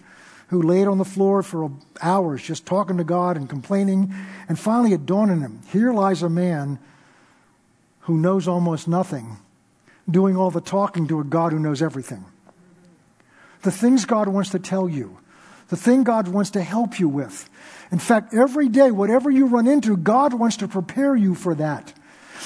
who 0.47 0.61
laid 0.61 0.87
on 0.87 0.97
the 0.97 1.05
floor 1.05 1.43
for 1.43 1.71
hours 2.01 2.41
just 2.41 2.65
talking 2.65 2.97
to 2.97 3.03
God 3.03 3.37
and 3.37 3.49
complaining. 3.49 4.13
And 4.49 4.57
finally, 4.57 4.93
it 4.93 5.05
dawned 5.05 5.31
on 5.31 5.41
him 5.41 5.61
here 5.71 5.93
lies 5.93 6.23
a 6.23 6.29
man 6.29 6.79
who 8.01 8.17
knows 8.17 8.47
almost 8.47 8.87
nothing 8.87 9.37
doing 10.09 10.37
all 10.37 10.51
the 10.51 10.61
talking 10.61 11.07
to 11.07 11.19
a 11.19 11.23
God 11.23 11.51
who 11.51 11.59
knows 11.59 11.81
everything. 11.81 12.25
The 13.63 13.71
things 13.71 14.05
God 14.05 14.27
wants 14.27 14.51
to 14.51 14.59
tell 14.59 14.87
you, 14.87 15.17
the 15.69 15.77
thing 15.77 16.03
God 16.03 16.27
wants 16.27 16.51
to 16.51 16.61
help 16.61 16.99
you 16.99 17.09
with. 17.09 17.49
In 17.91 17.99
fact, 17.99 18.33
every 18.33 18.69
day, 18.69 18.91
whatever 18.91 19.29
you 19.29 19.47
run 19.47 19.67
into, 19.67 19.97
God 19.97 20.33
wants 20.33 20.57
to 20.57 20.67
prepare 20.67 21.15
you 21.15 21.35
for 21.35 21.55
that. 21.55 21.93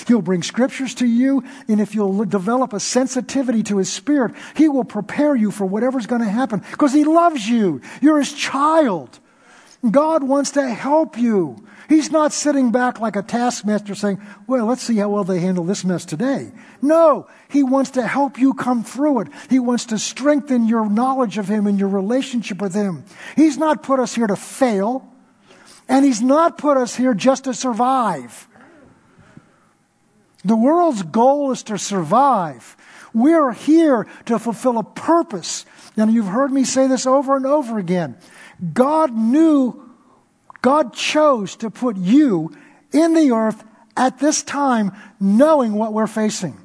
He'll 0.07 0.22
bring 0.22 0.43
scriptures 0.43 0.95
to 0.95 1.07
you, 1.07 1.43
and 1.67 1.82
if 1.82 1.95
you'll 1.95 2.26
develop 2.26 2.74
a 2.74 2.80
sensitivity 2.80 3.63
to 3.63 3.78
His 3.78 3.91
Spirit, 3.91 4.34
He 4.55 4.70
will 4.70 4.84
prepare 4.84 5.36
you 5.36 5.51
for 5.51 5.65
whatever's 5.65 6.05
going 6.05 6.22
to 6.22 6.30
happen 6.30 6.63
because 6.72 6.93
He 6.93 7.03
loves 7.03 7.47
you. 7.49 7.82
You're 8.01 8.20
His 8.20 8.34
child. 8.34 9.20
God 9.90 10.24
wants 10.24 10.52
to 10.52 10.68
help 10.68 11.18
you. 11.18 11.66
He's 11.88 12.12
not 12.12 12.34
sitting 12.34 12.72
back 12.72 13.00
like 13.00 13.16
a 13.16 13.22
taskmaster 13.22 13.96
saying, 13.96 14.22
well, 14.46 14.66
let's 14.66 14.84
see 14.84 14.98
how 14.98 15.10
well 15.10 15.24
they 15.24 15.40
handle 15.40 15.64
this 15.64 15.86
mess 15.86 16.06
today. 16.06 16.52
No, 16.82 17.28
he 17.50 17.64
wants 17.64 17.92
to 17.92 18.06
help 18.06 18.38
you 18.38 18.54
come 18.54 18.84
through 18.84 19.22
it. 19.22 19.30
He 19.50 19.58
wants 19.58 19.86
to 19.86 19.98
strengthen 19.98 20.68
your 20.68 20.90
knowledge 20.90 21.38
of 21.38 21.48
him 21.48 21.66
and 21.66 21.80
your 21.80 21.90
relationship 21.90 22.62
with 22.62 22.74
him. 22.74 23.06
He's 23.36 23.58
not 23.58 23.82
put 23.82 24.00
us 24.00 24.14
here 24.14 24.28
to 24.28 24.36
fail, 24.36 25.12
and 25.88 26.06
he's 26.06 26.22
not 26.22 26.58
put 26.58 26.78
us 26.78 26.96
here 26.96 27.14
just 27.14 27.46
to 27.46 27.54
survive. 27.54 28.48
The 30.44 30.56
world's 30.56 31.04
goal 31.04 31.52
is 31.52 31.64
to 31.64 31.78
survive. 31.78 32.78
We're 33.14 33.52
here 33.52 34.08
to 34.26 34.40
fulfill 34.40 34.78
a 34.78 34.84
purpose. 34.84 35.66
And 35.98 36.14
you've 36.14 36.28
heard 36.28 36.52
me 36.52 36.64
say 36.64 36.88
this 36.88 37.06
over 37.06 37.36
and 37.36 37.46
over 37.46 37.80
again. 37.80 38.18
God 38.74 39.16
knew 39.16 39.89
God 40.62 40.93
chose 40.93 41.55
to 41.57 41.70
put 41.70 41.97
you 41.97 42.55
in 42.91 43.14
the 43.14 43.32
earth 43.32 43.64
at 43.95 44.20
this 44.20 44.43
time, 44.43 44.91
knowing 45.20 45.74
what 45.74 45.93
we're 45.93 46.07
facing. 46.07 46.57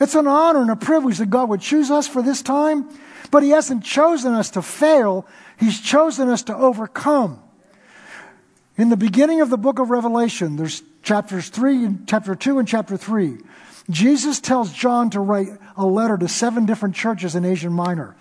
It's 0.00 0.14
an 0.14 0.26
honor 0.26 0.62
and 0.62 0.70
a 0.70 0.76
privilege 0.76 1.18
that 1.18 1.30
God 1.30 1.48
would 1.50 1.60
choose 1.60 1.90
us 1.90 2.08
for 2.08 2.22
this 2.22 2.42
time, 2.42 2.88
but 3.30 3.42
He 3.42 3.50
hasn't 3.50 3.84
chosen 3.84 4.32
us 4.32 4.50
to 4.50 4.62
fail, 4.62 5.26
He's 5.58 5.80
chosen 5.80 6.28
us 6.28 6.42
to 6.44 6.56
overcome. 6.56 7.40
In 8.76 8.88
the 8.88 8.96
beginning 8.96 9.42
of 9.42 9.50
the 9.50 9.58
book 9.58 9.78
of 9.78 9.90
Revelation, 9.90 10.56
there's 10.56 10.82
chapters 11.02 11.50
3 11.50 11.84
and 11.84 12.08
chapter 12.08 12.34
2 12.34 12.58
and 12.58 12.66
chapter 12.66 12.96
3. 12.96 13.38
Jesus 13.90 14.40
tells 14.40 14.72
John 14.72 15.10
to 15.10 15.20
write 15.20 15.48
a 15.76 15.84
letter 15.84 16.16
to 16.16 16.28
seven 16.28 16.64
different 16.64 16.94
churches 16.94 17.34
in 17.34 17.44
Asia 17.44 17.68
Minor 17.68 18.16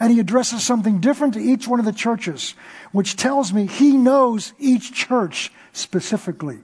and 0.00 0.12
he 0.12 0.20
addresses 0.20 0.62
something 0.62 1.00
different 1.00 1.34
to 1.34 1.40
each 1.40 1.66
one 1.66 1.80
of 1.80 1.86
the 1.86 1.92
churches, 1.92 2.54
which 2.92 3.16
tells 3.16 3.52
me 3.52 3.66
he 3.66 3.96
knows 3.96 4.52
each 4.58 4.92
church 4.92 5.52
specifically. 5.72 6.58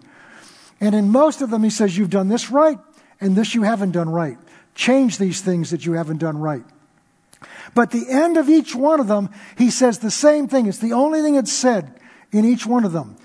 And 0.81 0.95
in 0.95 1.11
most 1.11 1.41
of 1.41 1.51
them, 1.51 1.63
he 1.63 1.71
says, 1.71 1.97
You've 1.97 2.11
done 2.11 2.29
this 2.29 2.51
right, 2.51 2.79
and 3.21 3.37
this 3.37 3.55
you 3.55 3.63
haven't 3.63 3.93
done 3.93 4.09
right. 4.09 4.39
Change 4.75 5.19
these 5.19 5.41
things 5.41 5.71
that 5.71 5.87
you 5.87 5.93
haven't 5.93 6.19
done 6.19 6.39
right. 6.39 6.65
But 7.75 7.91
the 7.91 8.07
end 8.09 8.37
of 8.37 8.49
each 8.49 8.75
one 8.75 9.01
of 9.01 9.09
them, 9.09 9.31
he 9.57 9.71
says 9.71 9.99
the 9.99 10.11
same 10.11 10.49
thing. 10.49 10.67
It's 10.67 10.79
the 10.79 10.93
only 10.93 11.23
thing 11.23 11.35
it's 11.35 11.53
said 11.53 11.99
in 12.33 12.45
each 12.45 12.67
one 12.67 12.85
of 12.85 12.93
them. 12.93 13.17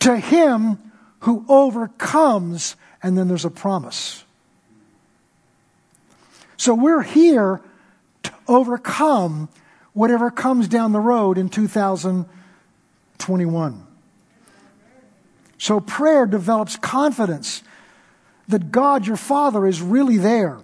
To 0.00 0.16
him 0.16 0.92
who 1.20 1.44
overcomes, 1.48 2.76
and 3.02 3.16
then 3.16 3.28
there's 3.28 3.44
a 3.44 3.50
promise. 3.50 4.24
So 6.56 6.74
we're 6.74 7.02
here 7.02 7.60
overcome 8.48 9.48
whatever 9.92 10.30
comes 10.30 10.68
down 10.68 10.92
the 10.92 11.00
road 11.00 11.38
in 11.38 11.48
2021. 11.48 13.86
So 15.58 15.80
prayer 15.80 16.26
develops 16.26 16.76
confidence 16.76 17.62
that 18.48 18.70
God, 18.70 19.06
your 19.06 19.16
Father, 19.16 19.66
is 19.66 19.80
really 19.80 20.18
there. 20.18 20.58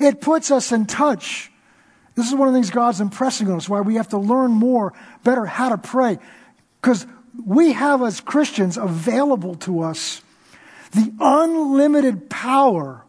It 0.00 0.20
puts 0.20 0.50
us 0.50 0.72
in 0.72 0.86
touch. 0.86 1.50
This 2.14 2.26
is 2.26 2.34
one 2.34 2.48
of 2.48 2.54
the 2.54 2.58
things 2.58 2.70
God's 2.70 3.00
impressing 3.00 3.50
on 3.50 3.56
us, 3.56 3.68
why 3.68 3.80
we 3.80 3.96
have 3.96 4.08
to 4.08 4.18
learn 4.18 4.50
more, 4.50 4.92
better 5.24 5.46
how 5.46 5.68
to 5.68 5.78
pray. 5.78 6.18
Because 6.80 7.06
we 7.44 7.72
have, 7.72 8.02
as 8.02 8.20
Christians, 8.20 8.76
available 8.76 9.54
to 9.56 9.82
us 9.82 10.22
the 10.92 11.12
unlimited 11.20 12.30
power 12.30 13.04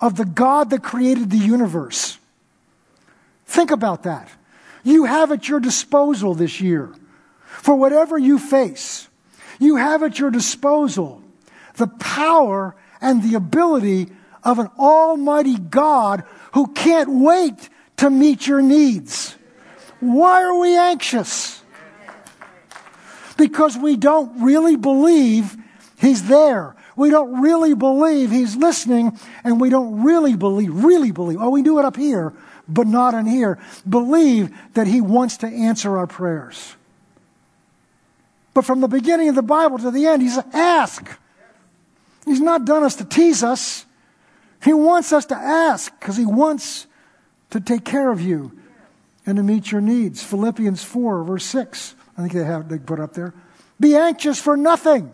of 0.00 0.16
the 0.16 0.24
God 0.24 0.70
that 0.70 0.82
created 0.82 1.30
the 1.30 1.38
universe. 1.38 2.18
Think 3.54 3.70
about 3.70 4.02
that. 4.02 4.28
You 4.82 5.04
have 5.04 5.30
at 5.30 5.48
your 5.48 5.60
disposal 5.60 6.34
this 6.34 6.60
year 6.60 6.92
for 7.46 7.76
whatever 7.76 8.18
you 8.18 8.40
face. 8.40 9.08
You 9.60 9.76
have 9.76 10.02
at 10.02 10.18
your 10.18 10.32
disposal 10.32 11.22
the 11.76 11.86
power 11.86 12.74
and 13.00 13.22
the 13.22 13.36
ability 13.36 14.08
of 14.42 14.58
an 14.58 14.70
almighty 14.76 15.56
God 15.56 16.24
who 16.54 16.66
can't 16.72 17.08
wait 17.08 17.68
to 17.98 18.10
meet 18.10 18.44
your 18.44 18.60
needs. 18.60 19.36
Why 20.00 20.42
are 20.42 20.58
we 20.58 20.76
anxious? 20.76 21.62
Because 23.36 23.78
we 23.78 23.94
don't 23.94 24.42
really 24.42 24.74
believe 24.74 25.56
He's 26.00 26.26
there. 26.26 26.74
We 26.96 27.08
don't 27.08 27.40
really 27.40 27.74
believe 27.74 28.32
He's 28.32 28.56
listening, 28.56 29.16
and 29.44 29.60
we 29.60 29.70
don't 29.70 30.02
really 30.02 30.34
believe, 30.34 30.82
really 30.82 31.12
believe, 31.12 31.38
oh, 31.40 31.50
we 31.50 31.62
do 31.62 31.78
it 31.78 31.84
up 31.84 31.94
here, 31.94 32.32
but 32.68 32.86
not 32.86 33.14
in 33.14 33.26
here, 33.26 33.58
believe 33.88 34.56
that 34.74 34.86
He 34.86 35.00
wants 35.00 35.38
to 35.38 35.46
answer 35.46 35.98
our 35.98 36.06
prayers. 36.06 36.76
But 38.54 38.64
from 38.64 38.80
the 38.80 38.88
beginning 38.88 39.28
of 39.28 39.34
the 39.34 39.42
Bible 39.42 39.78
to 39.78 39.90
the 39.90 40.06
end, 40.06 40.22
He's 40.22 40.38
ask. 40.52 41.06
He's 42.24 42.40
not 42.40 42.64
done 42.64 42.82
us 42.84 42.96
to 42.96 43.04
tease 43.04 43.42
us. 43.42 43.84
He 44.62 44.72
wants 44.72 45.12
us 45.12 45.26
to 45.26 45.34
ask 45.34 45.92
because 45.98 46.16
He 46.16 46.24
wants 46.24 46.86
to 47.50 47.60
take 47.60 47.84
care 47.84 48.10
of 48.10 48.20
you 48.20 48.58
and 49.26 49.36
to 49.36 49.42
meet 49.42 49.70
your 49.70 49.80
needs. 49.80 50.22
Philippians 50.22 50.82
4, 50.82 51.24
verse 51.24 51.44
6. 51.44 51.94
I 52.16 52.20
think 52.22 52.32
they 52.32 52.44
have 52.44 52.68
they 52.68 52.78
put 52.78 53.00
up 53.00 53.12
there. 53.14 53.34
Be 53.78 53.96
anxious 53.96 54.40
for 54.40 54.56
nothing. 54.56 55.12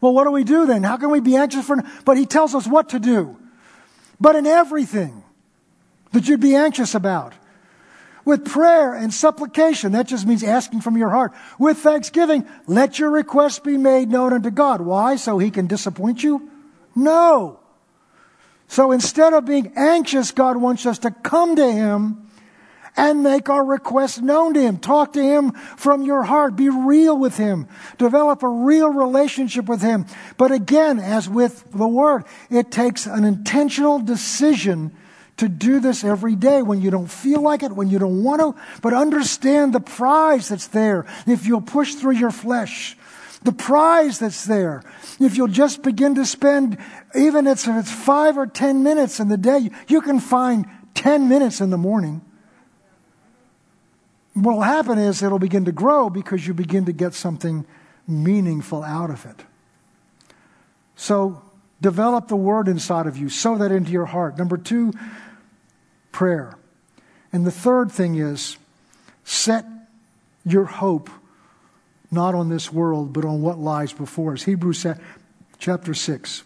Well, 0.00 0.12
what 0.12 0.24
do 0.24 0.30
we 0.32 0.44
do 0.44 0.66
then? 0.66 0.82
How 0.82 0.96
can 0.96 1.10
we 1.10 1.20
be 1.20 1.36
anxious 1.36 1.66
for? 1.66 1.82
But 2.04 2.16
he 2.16 2.26
tells 2.26 2.54
us 2.54 2.66
what 2.66 2.90
to 2.90 2.98
do. 2.98 3.38
But 4.20 4.36
in 4.36 4.46
everything 4.46 5.22
that 6.14 6.28
you'd 6.28 6.40
be 6.40 6.54
anxious 6.54 6.94
about, 6.94 7.34
with 8.24 8.46
prayer 8.46 8.94
and 8.94 9.12
supplication, 9.12 9.92
that 9.92 10.06
just 10.06 10.26
means 10.26 10.42
asking 10.42 10.80
from 10.80 10.96
your 10.96 11.10
heart. 11.10 11.32
With 11.58 11.78
thanksgiving, 11.78 12.46
let 12.66 12.98
your 12.98 13.10
requests 13.10 13.58
be 13.58 13.76
made 13.76 14.08
known 14.08 14.32
unto 14.32 14.50
God. 14.50 14.80
Why? 14.80 15.16
So 15.16 15.38
he 15.38 15.50
can 15.50 15.66
disappoint 15.66 16.22
you? 16.22 16.50
No. 16.94 17.60
So 18.68 18.92
instead 18.92 19.34
of 19.34 19.44
being 19.44 19.72
anxious, 19.76 20.30
God 20.30 20.56
wants 20.56 20.86
us 20.86 20.98
to 21.00 21.10
come 21.10 21.56
to 21.56 21.70
him 21.70 22.30
and 22.96 23.22
make 23.22 23.50
our 23.50 23.64
requests 23.64 24.20
known 24.20 24.54
to 24.54 24.60
him. 24.60 24.78
Talk 24.78 25.14
to 25.14 25.22
him 25.22 25.50
from 25.76 26.02
your 26.04 26.22
heart. 26.22 26.56
Be 26.56 26.68
real 26.68 27.18
with 27.18 27.36
him. 27.36 27.66
Develop 27.98 28.42
a 28.42 28.48
real 28.48 28.88
relationship 28.88 29.68
with 29.68 29.82
him. 29.82 30.06
But 30.38 30.52
again, 30.52 30.98
as 30.98 31.28
with 31.28 31.64
the 31.72 31.88
word, 31.88 32.24
it 32.50 32.70
takes 32.70 33.04
an 33.04 33.24
intentional 33.24 33.98
decision 33.98 34.96
to 35.36 35.48
do 35.48 35.80
this 35.80 36.04
every 36.04 36.36
day 36.36 36.62
when 36.62 36.80
you 36.80 36.90
don't 36.90 37.10
feel 37.10 37.40
like 37.42 37.62
it, 37.62 37.72
when 37.72 37.88
you 37.88 37.98
don't 37.98 38.22
want 38.22 38.40
to, 38.40 38.54
but 38.82 38.94
understand 38.94 39.72
the 39.72 39.80
prize 39.80 40.48
that's 40.48 40.68
there 40.68 41.06
if 41.26 41.46
you'll 41.46 41.60
push 41.60 41.94
through 41.94 42.14
your 42.14 42.30
flesh. 42.30 42.96
The 43.42 43.52
prize 43.52 44.20
that's 44.20 44.44
there. 44.44 44.82
If 45.20 45.36
you'll 45.36 45.48
just 45.48 45.82
begin 45.82 46.14
to 46.14 46.24
spend, 46.24 46.78
even 47.14 47.46
if 47.46 47.68
it's 47.68 47.92
five 47.92 48.38
or 48.38 48.46
ten 48.46 48.82
minutes 48.82 49.20
in 49.20 49.28
the 49.28 49.36
day, 49.36 49.70
you 49.86 50.00
can 50.00 50.18
find 50.18 50.66
ten 50.94 51.28
minutes 51.28 51.60
in 51.60 51.70
the 51.70 51.76
morning. 51.76 52.22
What 54.32 54.54
will 54.54 54.62
happen 54.62 54.98
is 54.98 55.22
it'll 55.22 55.38
begin 55.38 55.66
to 55.66 55.72
grow 55.72 56.08
because 56.10 56.46
you 56.46 56.54
begin 56.54 56.86
to 56.86 56.92
get 56.92 57.12
something 57.12 57.66
meaningful 58.08 58.82
out 58.82 59.10
of 59.10 59.26
it. 59.26 59.44
So 60.96 61.42
develop 61.80 62.28
the 62.28 62.36
word 62.36 62.68
inside 62.68 63.06
of 63.06 63.16
you, 63.16 63.28
sow 63.28 63.56
that 63.58 63.72
into 63.72 63.90
your 63.90 64.06
heart. 64.06 64.38
Number 64.38 64.56
two, 64.56 64.92
prayer. 66.12 66.56
And 67.32 67.46
the 67.46 67.50
third 67.50 67.90
thing 67.90 68.14
is 68.16 68.56
set 69.24 69.66
your 70.44 70.64
hope 70.64 71.10
not 72.10 72.34
on 72.34 72.48
this 72.48 72.72
world, 72.72 73.12
but 73.12 73.24
on 73.24 73.42
what 73.42 73.58
lies 73.58 73.92
before 73.92 74.34
us. 74.34 74.44
Hebrews 74.44 74.86
chapter 75.58 75.94
6. 75.94 76.42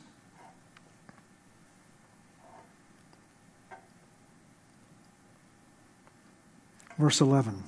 Verse 6.96 7.20
11. 7.20 7.62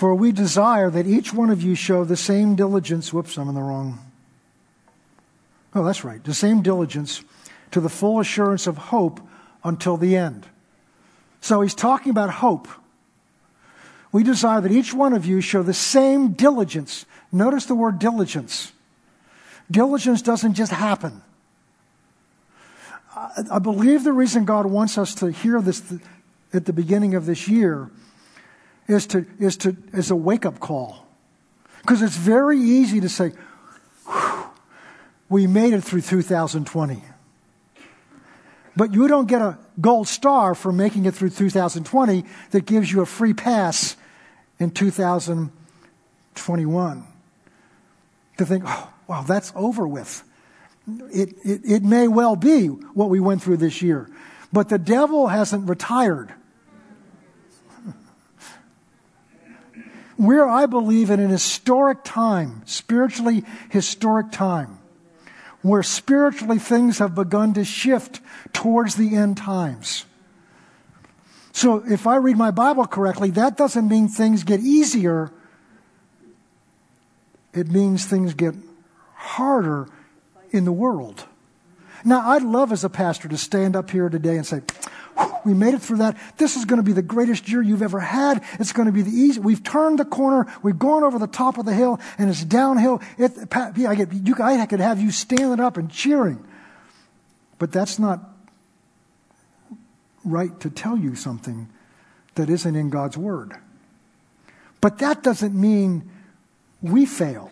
For 0.00 0.14
we 0.14 0.32
desire 0.32 0.88
that 0.88 1.06
each 1.06 1.34
one 1.34 1.50
of 1.50 1.60
you 1.60 1.74
show 1.74 2.04
the 2.04 2.16
same 2.16 2.54
diligence. 2.54 3.12
Whoops, 3.12 3.36
I'm 3.36 3.50
in 3.50 3.54
the 3.54 3.60
wrong. 3.60 3.98
Oh, 5.74 5.84
that's 5.84 6.04
right. 6.04 6.24
The 6.24 6.32
same 6.32 6.62
diligence 6.62 7.22
to 7.72 7.82
the 7.82 7.90
full 7.90 8.18
assurance 8.18 8.66
of 8.66 8.78
hope 8.78 9.20
until 9.62 9.98
the 9.98 10.16
end. 10.16 10.46
So 11.42 11.60
he's 11.60 11.74
talking 11.74 12.08
about 12.08 12.30
hope. 12.30 12.66
We 14.10 14.22
desire 14.22 14.62
that 14.62 14.72
each 14.72 14.94
one 14.94 15.12
of 15.12 15.26
you 15.26 15.42
show 15.42 15.62
the 15.62 15.74
same 15.74 16.32
diligence. 16.32 17.04
Notice 17.30 17.66
the 17.66 17.74
word 17.74 17.98
diligence. 17.98 18.72
Diligence 19.70 20.22
doesn't 20.22 20.54
just 20.54 20.72
happen. 20.72 21.20
I 23.52 23.58
believe 23.58 24.04
the 24.04 24.14
reason 24.14 24.46
God 24.46 24.64
wants 24.64 24.96
us 24.96 25.14
to 25.16 25.30
hear 25.30 25.60
this 25.60 25.92
at 26.54 26.64
the 26.64 26.72
beginning 26.72 27.14
of 27.14 27.26
this 27.26 27.48
year 27.48 27.90
is 28.90 29.06
to 29.08 29.26
is 29.38 29.56
to 29.58 29.76
is 29.92 30.10
a 30.10 30.16
wake 30.16 30.44
up 30.44 30.60
call, 30.60 31.06
because 31.80 32.02
it's 32.02 32.16
very 32.16 32.58
easy 32.58 33.00
to 33.00 33.08
say, 33.08 33.32
"We 35.28 35.46
made 35.46 35.72
it 35.72 35.82
through 35.82 36.02
2020." 36.02 37.04
But 38.76 38.94
you 38.94 39.08
don't 39.08 39.26
get 39.26 39.42
a 39.42 39.58
gold 39.80 40.06
star 40.08 40.54
for 40.54 40.72
making 40.72 41.04
it 41.04 41.14
through 41.14 41.30
2020 41.30 42.24
that 42.52 42.66
gives 42.66 42.90
you 42.90 43.00
a 43.00 43.06
free 43.06 43.34
pass 43.34 43.96
in 44.58 44.70
2021. 44.70 47.06
To 48.38 48.46
think, 48.46 48.64
oh, 48.66 48.90
wow, 49.06 49.22
that's 49.22 49.52
over 49.54 49.86
with. 49.86 50.24
It, 51.12 51.34
it, 51.44 51.60
it 51.64 51.82
may 51.82 52.08
well 52.08 52.36
be 52.36 52.68
what 52.68 53.10
we 53.10 53.20
went 53.20 53.42
through 53.42 53.58
this 53.58 53.82
year, 53.82 54.08
but 54.52 54.70
the 54.70 54.78
devil 54.78 55.26
hasn't 55.26 55.68
retired. 55.68 56.32
We're, 60.20 60.46
I 60.46 60.66
believe, 60.66 61.08
in 61.08 61.18
an 61.18 61.30
historic 61.30 62.04
time, 62.04 62.60
spiritually 62.66 63.42
historic 63.70 64.30
time 64.30 64.78
where 65.62 65.82
spiritually 65.82 66.58
things 66.58 66.98
have 66.98 67.14
begun 67.14 67.54
to 67.54 67.64
shift 67.64 68.20
towards 68.52 68.96
the 68.96 69.16
end 69.16 69.38
times. 69.38 70.04
So 71.52 71.82
if 71.90 72.06
I 72.06 72.16
read 72.16 72.36
my 72.36 72.50
Bible 72.50 72.86
correctly, 72.86 73.30
that 73.30 73.56
doesn't 73.56 73.88
mean 73.88 74.08
things 74.08 74.44
get 74.44 74.60
easier. 74.60 75.30
It 77.54 77.68
means 77.68 78.04
things 78.04 78.34
get 78.34 78.54
harder 79.14 79.88
in 80.50 80.66
the 80.66 80.72
world. 80.72 81.24
Now, 82.04 82.30
I'd 82.30 82.42
love 82.42 82.72
as 82.72 82.84
a 82.84 82.90
pastor 82.90 83.28
to 83.28 83.38
stand 83.38 83.74
up 83.74 83.90
here 83.90 84.10
today 84.10 84.36
and 84.36 84.46
say, 84.46 84.60
we 85.44 85.54
made 85.54 85.74
it 85.74 85.80
through 85.80 85.98
that. 85.98 86.16
This 86.36 86.56
is 86.56 86.64
going 86.64 86.78
to 86.78 86.82
be 86.82 86.92
the 86.92 87.02
greatest 87.02 87.48
year 87.48 87.62
you've 87.62 87.82
ever 87.82 88.00
had. 88.00 88.42
It's 88.58 88.72
going 88.72 88.86
to 88.86 88.92
be 88.92 89.02
the 89.02 89.10
easy. 89.10 89.40
We've 89.40 89.62
turned 89.62 89.98
the 89.98 90.04
corner. 90.04 90.46
We've 90.62 90.78
gone 90.78 91.02
over 91.02 91.18
the 91.18 91.26
top 91.26 91.58
of 91.58 91.66
the 91.66 91.74
hill, 91.74 92.00
and 92.18 92.30
it's 92.30 92.44
downhill. 92.44 93.00
It, 93.18 93.32
I, 93.54 93.94
get, 93.94 94.12
you, 94.12 94.34
I 94.40 94.66
could 94.66 94.80
have 94.80 95.00
you 95.00 95.10
standing 95.10 95.60
up 95.60 95.76
and 95.76 95.90
cheering. 95.90 96.44
But 97.58 97.72
that's 97.72 97.98
not 97.98 98.20
right 100.24 100.58
to 100.60 100.70
tell 100.70 100.96
you 100.96 101.14
something 101.14 101.68
that 102.34 102.50
isn't 102.50 102.76
in 102.76 102.90
God's 102.90 103.16
Word. 103.16 103.54
But 104.80 104.98
that 104.98 105.22
doesn't 105.22 105.54
mean 105.54 106.10
we 106.80 107.06
fail. 107.06 107.50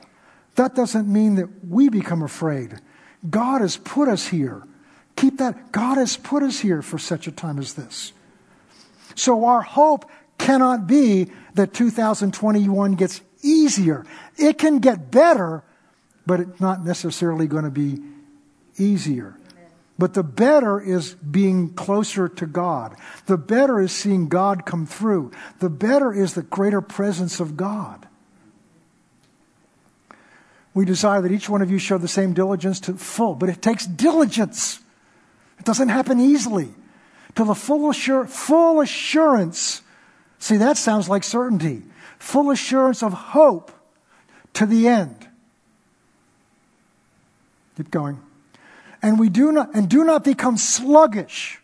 That 0.54 0.74
doesn't 0.74 1.06
mean 1.06 1.36
that 1.36 1.64
we 1.64 1.88
become 1.88 2.22
afraid. 2.22 2.80
God 3.28 3.60
has 3.60 3.76
put 3.76 4.08
us 4.08 4.26
here 4.26 4.62
Keep 5.18 5.38
that. 5.38 5.72
God 5.72 5.98
has 5.98 6.16
put 6.16 6.42
us 6.42 6.60
here 6.60 6.80
for 6.80 6.96
such 6.96 7.26
a 7.26 7.32
time 7.32 7.58
as 7.58 7.74
this. 7.74 8.12
So 9.16 9.46
our 9.46 9.62
hope 9.62 10.08
cannot 10.38 10.86
be 10.86 11.32
that 11.54 11.74
2021 11.74 12.94
gets 12.94 13.20
easier. 13.42 14.06
It 14.36 14.58
can 14.58 14.78
get 14.78 15.10
better, 15.10 15.64
but 16.24 16.38
it's 16.38 16.60
not 16.60 16.84
necessarily 16.84 17.48
going 17.48 17.64
to 17.64 17.70
be 17.70 18.00
easier. 18.78 19.34
But 19.98 20.14
the 20.14 20.22
better 20.22 20.80
is 20.80 21.14
being 21.14 21.74
closer 21.74 22.28
to 22.28 22.46
God. 22.46 22.94
The 23.26 23.36
better 23.36 23.80
is 23.80 23.90
seeing 23.90 24.28
God 24.28 24.64
come 24.64 24.86
through. 24.86 25.32
The 25.58 25.68
better 25.68 26.12
is 26.12 26.34
the 26.34 26.42
greater 26.42 26.80
presence 26.80 27.40
of 27.40 27.56
God. 27.56 28.06
we 30.74 30.84
desire 30.84 31.20
that 31.20 31.32
each 31.32 31.48
one 31.48 31.60
of 31.60 31.72
you 31.72 31.78
show 31.78 31.98
the 31.98 32.06
same 32.06 32.32
diligence 32.34 32.78
to 32.78 32.94
full, 32.94 33.34
but 33.34 33.48
it 33.48 33.60
takes 33.60 33.84
diligence. 33.84 34.78
It 35.58 35.64
doesn't 35.64 35.88
happen 35.88 36.20
easily. 36.20 36.74
To 37.34 37.44
the 37.44 37.54
full, 37.54 37.92
full 37.92 38.80
assurance. 38.80 39.82
See, 40.38 40.56
that 40.56 40.76
sounds 40.76 41.08
like 41.08 41.24
certainty. 41.24 41.82
Full 42.18 42.50
assurance 42.50 43.02
of 43.02 43.12
hope 43.12 43.70
to 44.54 44.66
the 44.66 44.88
end. 44.88 45.28
Keep 47.76 47.90
going. 47.92 48.20
And 49.00 49.20
we 49.20 49.28
do 49.28 49.52
not, 49.52 49.74
and 49.74 49.88
do 49.88 50.02
not 50.02 50.24
become 50.24 50.56
sluggish. 50.56 51.60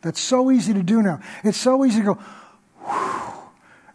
That's 0.00 0.20
so 0.20 0.50
easy 0.50 0.74
to 0.74 0.82
do 0.82 1.02
now. 1.02 1.20
It's 1.44 1.58
so 1.58 1.84
easy 1.84 2.00
to 2.00 2.16
go, 2.16 2.18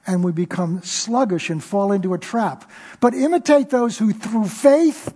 and 0.07 0.23
we 0.23 0.31
become 0.31 0.81
sluggish 0.83 1.49
and 1.49 1.61
fall 1.61 1.91
into 1.91 2.13
a 2.13 2.17
trap. 2.17 2.71
But 3.01 3.13
imitate 3.13 3.69
those 3.69 3.97
who, 3.97 4.13
through 4.13 4.45
faith 4.45 5.13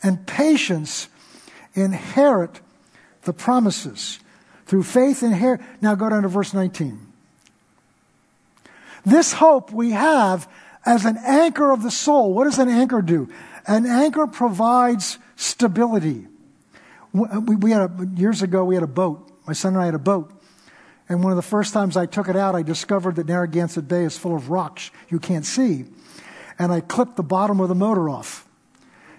and 0.00 0.24
patience, 0.24 1.08
inherit 1.74 2.60
the 3.28 3.32
promises. 3.34 4.18
Through 4.64 4.84
faith, 4.84 5.22
inherit. 5.22 5.60
Now 5.80 5.94
go 5.94 6.08
down 6.08 6.22
to 6.22 6.28
verse 6.28 6.52
19. 6.52 6.98
This 9.04 9.34
hope 9.34 9.70
we 9.70 9.92
have 9.92 10.50
as 10.84 11.04
an 11.04 11.18
anchor 11.18 11.70
of 11.70 11.82
the 11.82 11.90
soul. 11.90 12.32
What 12.32 12.44
does 12.44 12.58
an 12.58 12.68
anchor 12.68 13.02
do? 13.02 13.28
An 13.66 13.84
anchor 13.86 14.26
provides 14.26 15.18
stability. 15.36 16.26
Uh, 17.14 17.40
we, 17.40 17.56
we 17.56 17.70
had 17.70 17.82
a, 17.82 18.06
years 18.16 18.40
ago, 18.40 18.64
we 18.64 18.74
had 18.74 18.84
a 18.84 18.88
boat. 18.88 19.30
My 19.46 19.52
son 19.52 19.74
and 19.74 19.82
I 19.82 19.84
had 19.84 19.94
a 19.94 19.98
boat. 19.98 20.32
And 21.08 21.22
one 21.22 21.30
of 21.32 21.36
the 21.36 21.42
first 21.42 21.74
times 21.74 21.96
I 21.96 22.06
took 22.06 22.28
it 22.28 22.36
out, 22.36 22.54
I 22.54 22.62
discovered 22.62 23.16
that 23.16 23.26
Narragansett 23.26 23.88
Bay 23.88 24.04
is 24.04 24.16
full 24.16 24.34
of 24.34 24.48
rocks 24.48 24.90
you 25.10 25.18
can't 25.18 25.44
see. 25.44 25.84
And 26.58 26.72
I 26.72 26.80
clipped 26.80 27.16
the 27.16 27.22
bottom 27.22 27.60
of 27.60 27.68
the 27.68 27.74
motor 27.74 28.08
off. 28.08 28.47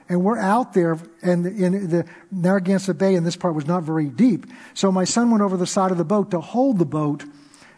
And 0.10 0.24
we're 0.24 0.40
out 0.40 0.74
there, 0.74 0.98
and 1.22 1.46
in 1.46 1.90
the 1.90 2.06
Narragansett 2.32 2.98
Bay, 2.98 3.14
and 3.14 3.26
this 3.26 3.36
part 3.36 3.54
was 3.54 3.68
not 3.68 3.84
very 3.84 4.08
deep. 4.08 4.48
So 4.74 4.92
my 4.92 5.04
son 5.04 5.30
went 5.30 5.44
over 5.44 5.56
the 5.56 5.68
side 5.68 5.92
of 5.92 6.00
the 6.00 6.04
boat 6.04 6.32
to 6.32 6.42
hold 6.42 6.80
the 6.80 6.86
boat 6.86 7.24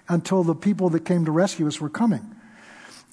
until 0.08 0.44
the 0.44 0.56
people 0.56 0.90
that 0.90 1.02
came 1.02 1.26
to 1.26 1.32
rescue 1.32 1.68
us 1.68 1.82
were 1.82 1.90
coming. 1.90 2.36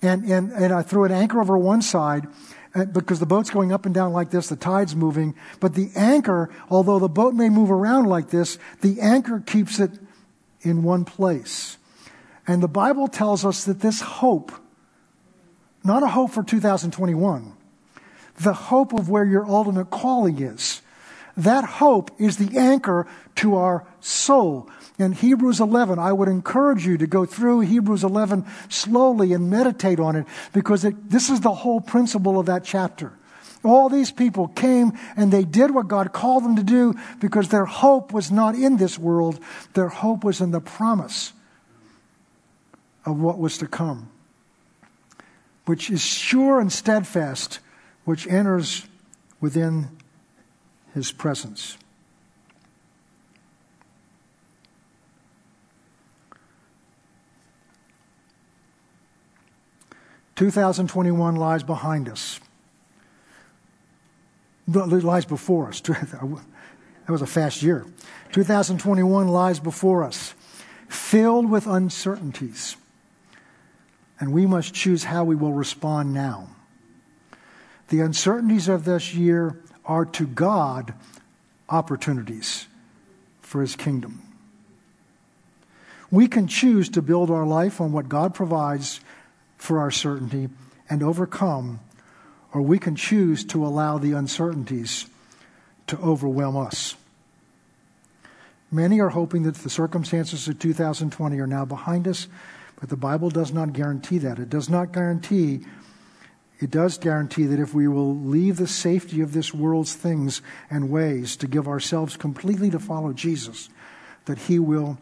And, 0.03 0.25
and, 0.25 0.53
and 0.53 0.73
I 0.73 0.83
threw 0.83 1.03
an 1.05 1.11
anchor 1.11 1.41
over 1.41 1.59
one 1.59 1.83
side 1.83 2.29
uh, 2.75 2.85
because 2.85 3.19
the 3.19 3.27
boat's 3.27 3.51
going 3.51 3.73
up 3.73 3.87
and 3.87 3.95
down 3.95 4.13
like 4.13 4.31
this, 4.31 4.49
the 4.49 4.57
tide's 4.57 4.95
moving. 4.95 5.35
But 5.59 5.75
the 5.75 5.91
anchor, 5.97 6.51
although 6.71 7.01
the 7.01 7.09
boat 7.09 7.35
may 7.35 7.49
move 7.49 7.73
around 7.73 8.07
like 8.07 8.31
this, 8.31 8.59
the 8.83 9.01
anchor 9.01 9.41
keeps 9.41 9.81
it 9.81 9.91
in 10.61 10.85
one 10.85 11.05
place. 11.05 11.77
And 12.47 12.63
the 12.63 12.69
Bible 12.69 13.09
tells 13.09 13.45
us 13.45 13.65
that 13.65 13.81
this 13.81 14.01
hope, 14.01 14.53
not 15.83 16.05
a 16.05 16.09
hope 16.09 16.31
for 16.31 16.43
2021, 16.45 17.55
the 18.39 18.55
hope 18.55 18.93
of 18.93 19.09
where 19.09 19.25
your 19.25 19.47
ultimate 19.47 19.91
calling 19.91 20.41
is, 20.41 20.83
that 21.37 21.65
hope 21.65 22.11
is 22.19 22.37
the 22.37 22.59
anchor 22.59 23.07
to 23.37 23.55
our 23.55 23.87
soul. 24.01 24.69
In 24.99 25.13
Hebrews 25.13 25.61
11, 25.61 25.99
I 25.99 26.13
would 26.13 26.29
encourage 26.29 26.85
you 26.85 26.99
to 26.99 27.07
go 27.07 27.25
through 27.25 27.61
Hebrews 27.61 28.03
11 28.03 28.45
slowly 28.69 29.33
and 29.33 29.49
meditate 29.49 30.01
on 30.01 30.17
it 30.17 30.27
because 30.53 30.85
it, 30.85 31.11
this 31.11 31.31
is 31.31 31.41
the 31.41 31.55
whole 31.55 31.81
principle 31.81 32.41
of 32.41 32.47
that 32.47 32.65
chapter. 32.65 33.13
All 33.65 33.89
these 33.89 34.11
people 34.11 34.49
came 34.49 34.93
and 35.17 35.33
they 35.33 35.45
did 35.45 35.73
what 35.73 35.89
God 35.89 36.13
called 36.13 36.45
them 36.45 36.57
to 36.57 36.63
do 36.65 36.95
because 37.21 37.49
their 37.49 37.65
hope 37.65 38.13
was 38.13 38.31
not 38.31 38.55
in 38.55 38.77
this 38.77 38.99
world. 38.99 39.39
Their 39.75 39.89
hope 39.89 40.25
was 40.25 40.41
in 40.41 40.51
the 40.51 40.61
promise 40.61 41.33
of 43.05 43.21
what 43.21 43.39
was 43.39 43.59
to 43.59 43.67
come, 43.67 44.11
which 45.67 45.91
is 45.91 46.03
sure 46.03 46.61
and 46.61 46.73
steadfast, 46.73 47.61
which 48.09 48.27
enters 48.27 48.87
within 49.39 49.87
his 50.95 51.13
presence. 51.13 51.77
2021 60.37 61.37
lies 61.37 61.63
behind 61.63 62.09
us. 62.09 62.41
Lies 64.67 65.27
before 65.27 65.69
us. 65.69 65.83
That 67.05 67.13
was 67.13 67.21
a 67.21 67.27
fast 67.27 67.63
year. 67.63 67.85
2021 68.33 69.29
lies 69.29 69.61
before 69.61 70.03
us, 70.03 70.33
filled 70.89 71.51
with 71.51 71.67
uncertainties. 71.67 72.77
And 74.19 74.33
we 74.33 74.47
must 74.47 74.73
choose 74.73 75.05
how 75.05 75.25
we 75.25 75.37
will 75.37 75.53
respond 75.53 76.15
now. 76.15 76.49
The 77.89 78.01
uncertainties 78.01 78.69
of 78.69 78.85
this 78.85 79.15
year 79.15 79.61
are 79.85 80.05
to 80.05 80.27
God 80.27 80.95
opportunities 81.69 82.67
for 83.41 83.61
His 83.61 83.77
kingdom. 83.77 84.23
We 86.11 86.27
can 86.29 86.47
choose 86.47 86.89
to 86.91 87.03
build 87.03 87.31
our 87.31 87.47
life 87.47 87.81
on 87.81 87.93
what 87.93 88.09
God 88.09 88.35
provides 88.35 89.01
for 89.57 89.79
our 89.79 89.91
certainty 89.91 90.49
and 90.89 91.03
overcome, 91.03 91.81
or 92.55 92.63
we 92.63 92.79
can 92.79 92.97
choose 92.97 93.45
to 93.47 93.67
allow 93.67 93.99
the 93.99 94.13
uncertainties 94.13 95.07
to 95.87 95.99
overwhelm 95.99 96.57
us. 96.57 96.95
Many 98.71 99.01
are 99.01 99.11
hoping 99.11 99.45
that 99.45 99.57
the 99.57 99.71
circumstances 99.71 100.47
of 100.47 100.59
2020 100.59 101.39
are 101.39 101.47
now 101.47 101.65
behind 101.65 102.07
us, 102.07 102.29
but 102.79 102.91
the 102.91 102.97
Bible 102.97 103.31
does 103.31 103.53
not 103.53 103.73
guarantee 103.73 104.19
that. 104.19 104.39
It 104.39 104.51
does 104.51 104.69
not 104.69 104.93
guarantee, 104.93 105.61
it 106.61 106.71
does 106.71 106.99
guarantee 106.99 107.47
that 107.47 107.61
if 107.61 107.73
we 107.73 107.87
will 107.87 108.17
leave 108.17 108.57
the 108.57 108.67
safety 108.67 109.21
of 109.21 109.33
this 109.33 109.55
world's 109.55 109.95
things 109.95 110.43
and 110.71 110.91
ways 110.91 111.37
to 111.37 111.47
give 111.47 111.69
ourselves 111.69 112.17
completely 112.17 112.71
to 112.71 112.79
follow 112.79 113.13
Jesus, 113.13 113.69
that 114.25 114.39
He 114.39 114.59
will 114.59 114.99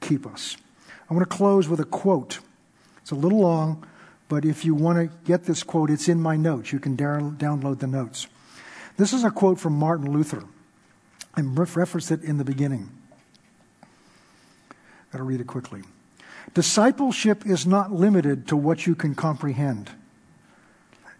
keep 0.00 0.26
us. 0.26 0.56
I 1.10 1.14
want 1.14 1.28
to 1.28 1.36
close 1.36 1.68
with 1.68 1.80
a 1.80 1.84
quote 1.84 2.40
it's 3.08 3.12
a 3.12 3.14
little 3.14 3.40
long, 3.40 3.86
but 4.28 4.44
if 4.44 4.66
you 4.66 4.74
want 4.74 4.98
to 4.98 5.16
get 5.24 5.44
this 5.44 5.62
quote, 5.62 5.88
it's 5.88 6.10
in 6.10 6.20
my 6.20 6.36
notes. 6.36 6.74
You 6.74 6.78
can 6.78 6.94
download 6.94 7.78
the 7.78 7.86
notes. 7.86 8.26
This 8.98 9.14
is 9.14 9.24
a 9.24 9.30
quote 9.30 9.58
from 9.58 9.72
Martin 9.72 10.12
Luther. 10.12 10.44
I 11.34 11.40
referenced 11.40 12.10
it 12.10 12.22
in 12.22 12.36
the 12.36 12.44
beginning. 12.44 12.90
I've 13.80 15.12
got 15.12 15.18
to 15.18 15.24
read 15.24 15.40
it 15.40 15.46
quickly. 15.46 15.84
Discipleship 16.52 17.46
is 17.46 17.66
not 17.66 17.92
limited 17.92 18.46
to 18.48 18.56
what 18.56 18.86
you 18.86 18.94
can 18.94 19.14
comprehend. 19.14 19.90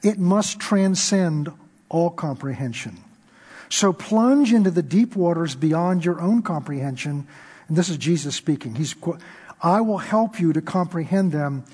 It 0.03 0.19
must 0.19 0.61
transcend 0.61 1.51
all 1.89 2.11
comprehension. 2.11 2.99
So 3.69 3.93
plunge 3.93 4.53
into 4.53 4.71
the 4.71 4.83
deep 4.83 5.17
waters 5.17 5.55
beyond 5.55 6.05
your 6.05 6.21
own 6.21 6.43
comprehension. 6.43 7.27
And 7.69 7.77
this 7.77 7.89
is 7.89 7.97
Jesus 7.97 8.35
speaking. 8.35 8.75
He's, 8.75 8.95
I 9.63 9.81
will 9.81 9.99
help 9.99 10.41
you 10.41 10.53
to 10.53 10.63
comprehend 10.63 11.33
them 11.33 11.65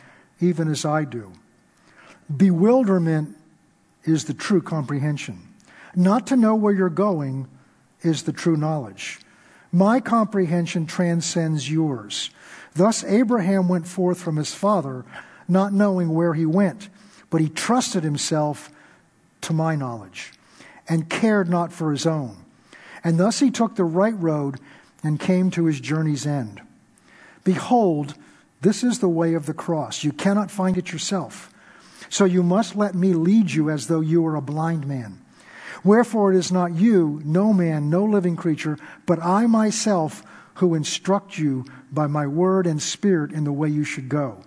even 0.41 0.69
as 0.69 0.85
I 0.85 1.05
do. 1.05 1.33
Bewilderment 2.35 3.37
is 4.05 4.25
the 4.25 4.35
true 4.35 4.63
comprehension. 4.63 5.41
Not 5.95 6.27
to 6.29 6.37
know 6.37 6.55
where 6.55 6.73
you're 6.73 6.89
going 6.89 7.49
is 8.03 8.25
the 8.25 8.33
true 8.33 8.57
knowledge. 8.57 9.21
My 9.73 10.01
comprehension 10.01 10.87
transcends 10.87 11.71
yours. 11.71 12.31
Thus, 12.75 13.05
Abraham 13.05 13.69
went 13.69 13.87
forth 13.87 14.21
from 14.21 14.37
his 14.37 14.55
father, 14.55 15.05
not 15.49 15.73
knowing 15.73 16.11
where 16.11 16.35
he 16.35 16.47
went, 16.47 16.89
but 17.35 17.41
he 17.41 17.49
trusted 17.49 18.05
himself 18.05 18.71
to 19.41 19.53
my 19.53 19.75
knowledge 19.75 20.31
and 20.89 21.11
cared 21.11 21.51
not 21.51 21.73
for 21.73 21.91
his 21.91 22.07
own. 22.07 22.37
And 23.03 23.19
thus 23.19 23.41
he 23.41 23.51
took 23.51 23.75
the 23.75 23.83
right 23.83 24.17
road 24.17 24.61
and 25.03 25.19
came 25.19 25.51
to 25.51 25.65
his 25.65 25.81
journey's 25.81 26.29
end. 26.29 26.63
Behold, 27.43 28.15
this 28.61 28.85
is 28.85 29.01
the 29.01 29.09
way 29.09 29.35
of 29.35 29.47
the 29.47 29.53
cross. 29.53 30.05
You 30.05 30.13
cannot 30.13 30.49
find 30.49 30.79
it 30.79 30.93
yourself. 30.93 31.53
So 32.09 32.25
you 32.25 32.45
must 32.45 32.77
let 32.77 32.95
me 32.95 33.15
lead 33.15 33.51
you 33.51 33.69
as 33.69 33.89
though 33.89 34.01
you 34.01 34.23
were 34.23 34.37
a 34.37 34.41
blind 34.41 34.87
man. 34.87 35.21
Wherefore 35.83 36.33
it 36.33 36.37
is 36.37 36.53
not 36.53 36.77
you, 36.77 37.21
no 37.25 37.53
man, 37.53 37.91
no 37.91 38.05
living 38.05 38.37
creature, 38.37 38.79
but 39.07 39.21
I 39.21 39.49
myself 39.49 40.23
who 40.59 40.77
instruct 40.77 41.37
you 41.37 41.65
by 41.91 42.07
my 42.07 42.29
word 42.29 42.69
and 42.69 42.81
spirit 42.81 43.33
in 43.33 43.43
the 43.43 43.51
way 43.51 43.69
you 43.69 43.83
should 43.83 44.09
go. 44.09 44.45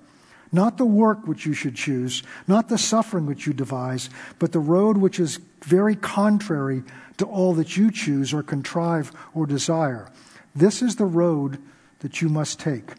Not 0.52 0.78
the 0.78 0.86
work 0.86 1.28
which 1.28 1.46
you 1.46 1.54
should 1.54 1.76
choose, 1.76 2.24
not 2.48 2.70
the 2.70 2.78
suffering 2.78 3.26
which 3.26 3.46
you 3.46 3.54
devise, 3.54 4.10
but 4.40 4.52
the 4.52 4.60
road 4.60 4.98
which 4.98 5.20
is 5.20 5.40
very 5.64 5.96
contrary 5.96 6.84
to 7.18 7.26
all 7.26 7.54
that 7.56 7.76
you 7.76 7.92
choose 7.92 8.34
or 8.34 8.44
contrive 8.44 9.12
or 9.34 9.46
desire. 9.46 10.10
This 10.56 10.82
is 10.82 10.96
the 10.96 11.06
road 11.06 11.62
that 12.00 12.22
you 12.22 12.30
must 12.30 12.60
take. 12.60 12.94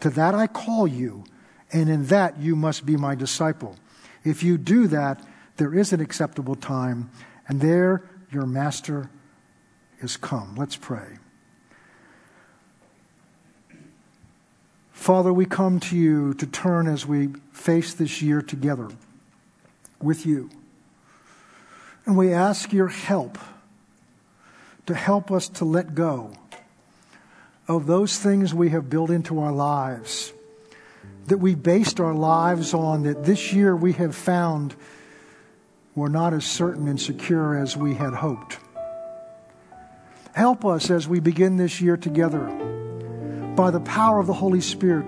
To 0.00 0.10
that 0.10 0.34
I 0.34 0.46
call 0.46 0.86
you, 0.86 1.24
and 1.72 1.88
in 1.88 2.06
that 2.06 2.38
you 2.38 2.56
must 2.56 2.86
be 2.86 2.96
my 2.96 3.14
disciple. 3.14 3.76
If 4.24 4.42
you 4.42 4.58
do 4.58 4.86
that, 4.88 5.20
there 5.56 5.74
is 5.74 5.92
an 5.92 6.00
acceptable 6.00 6.54
time, 6.54 7.10
and 7.48 7.60
there 7.60 8.04
your 8.30 8.46
master 8.46 9.10
is 10.00 10.16
come. 10.16 10.54
Let's 10.56 10.76
pray. 10.76 11.18
Father, 15.04 15.34
we 15.34 15.44
come 15.44 15.80
to 15.80 15.98
you 15.98 16.32
to 16.32 16.46
turn 16.46 16.88
as 16.88 17.04
we 17.04 17.28
face 17.52 17.92
this 17.92 18.22
year 18.22 18.40
together 18.40 18.88
with 20.00 20.24
you. 20.24 20.48
And 22.06 22.16
we 22.16 22.32
ask 22.32 22.72
your 22.72 22.88
help 22.88 23.36
to 24.86 24.94
help 24.94 25.30
us 25.30 25.46
to 25.50 25.66
let 25.66 25.94
go 25.94 26.32
of 27.68 27.84
those 27.84 28.18
things 28.18 28.54
we 28.54 28.70
have 28.70 28.88
built 28.88 29.10
into 29.10 29.40
our 29.40 29.52
lives, 29.52 30.32
that 31.26 31.36
we 31.36 31.54
based 31.54 32.00
our 32.00 32.14
lives 32.14 32.72
on, 32.72 33.02
that 33.02 33.26
this 33.26 33.52
year 33.52 33.76
we 33.76 33.92
have 33.92 34.16
found 34.16 34.74
were 35.94 36.08
not 36.08 36.32
as 36.32 36.46
certain 36.46 36.88
and 36.88 36.98
secure 36.98 37.54
as 37.54 37.76
we 37.76 37.92
had 37.92 38.14
hoped. 38.14 38.58
Help 40.32 40.64
us 40.64 40.90
as 40.90 41.06
we 41.06 41.20
begin 41.20 41.58
this 41.58 41.82
year 41.82 41.98
together 41.98 42.74
by 43.56 43.70
the 43.70 43.80
power 43.80 44.18
of 44.18 44.26
the 44.26 44.34
Holy 44.34 44.60
Spirit 44.60 45.06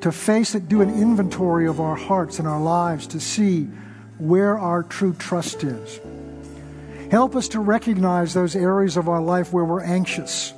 to 0.00 0.12
face 0.12 0.54
it, 0.54 0.68
do 0.68 0.82
an 0.82 0.90
inventory 0.90 1.66
of 1.66 1.80
our 1.80 1.96
hearts 1.96 2.38
and 2.38 2.46
our 2.46 2.60
lives 2.60 3.06
to 3.08 3.20
see 3.20 3.64
where 4.18 4.58
our 4.58 4.82
true 4.82 5.14
trust 5.14 5.64
is. 5.64 6.00
Help 7.10 7.34
us 7.34 7.48
to 7.48 7.60
recognize 7.60 8.34
those 8.34 8.56
areas 8.56 8.96
of 8.96 9.08
our 9.08 9.22
life 9.22 9.52
where 9.52 9.64
we're 9.64 9.82
anxious, 9.82 10.52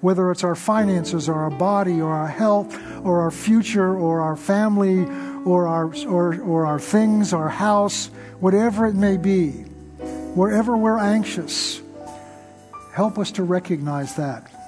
whether 0.00 0.30
it's 0.30 0.44
our 0.44 0.54
finances 0.54 1.28
or 1.28 1.34
our 1.34 1.50
body 1.50 2.00
or 2.00 2.12
our 2.12 2.28
health 2.28 2.78
or 3.04 3.20
our 3.20 3.30
future 3.30 3.96
or 3.96 4.20
our 4.20 4.36
family 4.36 5.04
or 5.44 5.66
our, 5.66 5.94
or, 6.06 6.40
or 6.40 6.66
our 6.66 6.78
things, 6.78 7.32
our 7.32 7.48
house, 7.48 8.08
whatever 8.40 8.86
it 8.86 8.94
may 8.94 9.16
be. 9.16 9.50
Wherever 10.34 10.76
we're 10.76 10.98
anxious, 10.98 11.82
help 12.94 13.18
us 13.18 13.32
to 13.32 13.42
recognize 13.42 14.16
that 14.16 14.61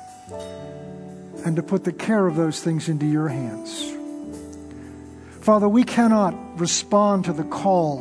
and 1.45 1.57
to 1.57 1.63
put 1.63 1.85
the 1.85 1.93
care 1.93 2.27
of 2.27 2.37
those 2.37 2.61
things 2.61 2.89
into 2.89 3.07
your 3.07 3.29
hands. 3.29 3.93
Father, 5.41 5.69
we 5.69 5.85
cannot 5.85 6.59
respond 6.59 7.27
to 7.27 7.33
the 7.35 7.45
call 7.45 7.99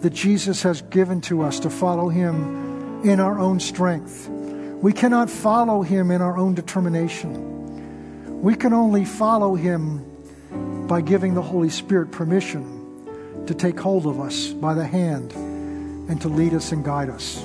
that 0.00 0.14
Jesus 0.14 0.62
has 0.62 0.80
given 0.82 1.20
to 1.22 1.42
us 1.42 1.60
to 1.60 1.70
follow 1.70 2.08
him 2.08 3.02
in 3.04 3.20
our 3.20 3.38
own 3.38 3.60
strength. 3.60 4.28
We 4.28 4.92
cannot 4.92 5.28
follow 5.28 5.82
him 5.82 6.10
in 6.10 6.22
our 6.22 6.38
own 6.38 6.54
determination. 6.54 8.42
We 8.42 8.54
can 8.54 8.72
only 8.72 9.04
follow 9.04 9.54
him 9.54 10.86
by 10.86 11.02
giving 11.02 11.34
the 11.34 11.42
Holy 11.42 11.70
Spirit 11.70 12.12
permission 12.12 13.44
to 13.46 13.54
take 13.54 13.78
hold 13.78 14.06
of 14.06 14.20
us 14.20 14.48
by 14.48 14.72
the 14.72 14.86
hand 14.86 15.32
and 15.32 16.20
to 16.22 16.28
lead 16.28 16.54
us 16.54 16.72
and 16.72 16.84
guide 16.84 17.10
us. 17.10 17.42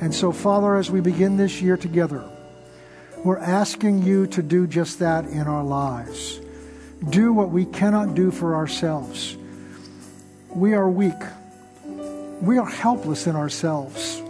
And 0.00 0.12
so, 0.12 0.32
Father, 0.32 0.74
as 0.76 0.90
we 0.90 1.00
begin 1.00 1.36
this 1.36 1.62
year 1.62 1.76
together, 1.76 2.28
we're 3.24 3.38
asking 3.38 4.02
you 4.02 4.26
to 4.28 4.42
do 4.42 4.66
just 4.66 5.00
that 5.00 5.24
in 5.26 5.46
our 5.48 5.64
lives. 5.64 6.40
Do 7.08 7.32
what 7.32 7.50
we 7.50 7.64
cannot 7.64 8.14
do 8.14 8.30
for 8.30 8.54
ourselves. 8.54 9.36
We 10.50 10.74
are 10.74 10.88
weak 10.88 11.14
we 12.44 12.58
are 12.58 12.66
helpless 12.66 13.26
in 13.26 13.36
ourselves. 13.36 14.22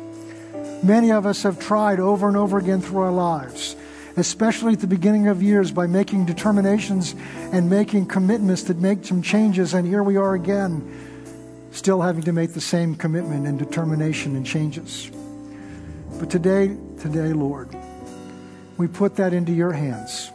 Many 0.82 1.10
of 1.10 1.26
us 1.26 1.42
have 1.42 1.58
tried 1.58 1.98
over 1.98 2.28
and 2.28 2.36
over 2.36 2.58
again 2.58 2.80
through 2.80 3.00
our 3.00 3.12
lives, 3.12 3.74
especially 4.16 4.74
at 4.74 4.80
the 4.80 4.86
beginning 4.86 5.28
of 5.28 5.42
years, 5.42 5.72
by 5.72 5.86
making 5.86 6.26
determinations 6.26 7.14
and 7.52 7.68
making 7.68 8.06
commitments 8.06 8.64
that 8.64 8.78
make 8.78 9.04
some 9.04 9.22
changes, 9.22 9.74
and 9.74 9.86
here 9.86 10.02
we 10.02 10.16
are 10.16 10.34
again, 10.34 10.88
still 11.72 12.02
having 12.02 12.22
to 12.22 12.32
make 12.32 12.52
the 12.52 12.60
same 12.60 12.94
commitment 12.94 13.46
and 13.46 13.58
determination 13.58 14.36
and 14.36 14.46
changes. 14.46 15.10
But 16.20 16.30
today, 16.30 16.76
today, 17.00 17.32
Lord, 17.32 17.74
we 18.76 18.86
put 18.86 19.16
that 19.16 19.32
into 19.32 19.52
your 19.52 19.72
hands 19.72 20.30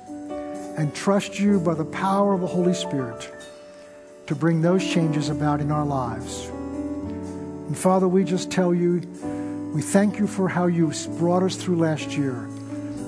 and 0.77 0.93
trust 0.95 1.39
you 1.39 1.59
by 1.59 1.73
the 1.73 1.85
power 1.85 2.33
of 2.33 2.41
the 2.41 2.47
Holy 2.47 2.73
Spirit 2.73 3.29
to 4.27 4.35
bring 4.35 4.61
those 4.61 4.85
changes 4.85 5.29
about 5.29 5.59
in 5.59 5.71
our 5.71 5.85
lives. 5.85 6.47
And 6.47 7.77
Father, 7.77 8.07
we 8.07 8.23
just 8.23 8.49
tell 8.49 8.73
you, 8.73 9.01
we 9.73 9.81
thank 9.81 10.19
you 10.19 10.27
for 10.27 10.47
how 10.47 10.67
you 10.67 10.91
brought 11.17 11.43
us 11.43 11.55
through 11.55 11.77
last 11.77 12.15
year. 12.17 12.47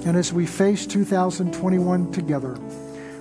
And 0.05 0.17
as 0.17 0.33
we 0.33 0.45
face 0.45 0.85
2021 0.85 2.11
together, 2.11 2.57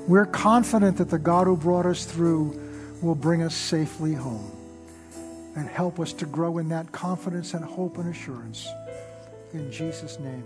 we're 0.08 0.26
confident 0.26 0.96
that 0.96 1.10
the 1.10 1.18
God 1.18 1.46
who 1.46 1.56
brought 1.56 1.86
us 1.86 2.04
through 2.04 2.58
will 3.02 3.14
bring 3.14 3.42
us 3.42 3.54
safely 3.54 4.14
home 4.14 4.50
and 5.56 5.68
help 5.68 6.00
us 6.00 6.12
to 6.14 6.26
grow 6.26 6.58
in 6.58 6.68
that 6.70 6.90
confidence 6.90 7.54
and 7.54 7.64
hope 7.64 7.98
and 7.98 8.08
assurance. 8.08 8.66
In 9.52 9.70
Jesus' 9.70 10.18
name, 10.18 10.44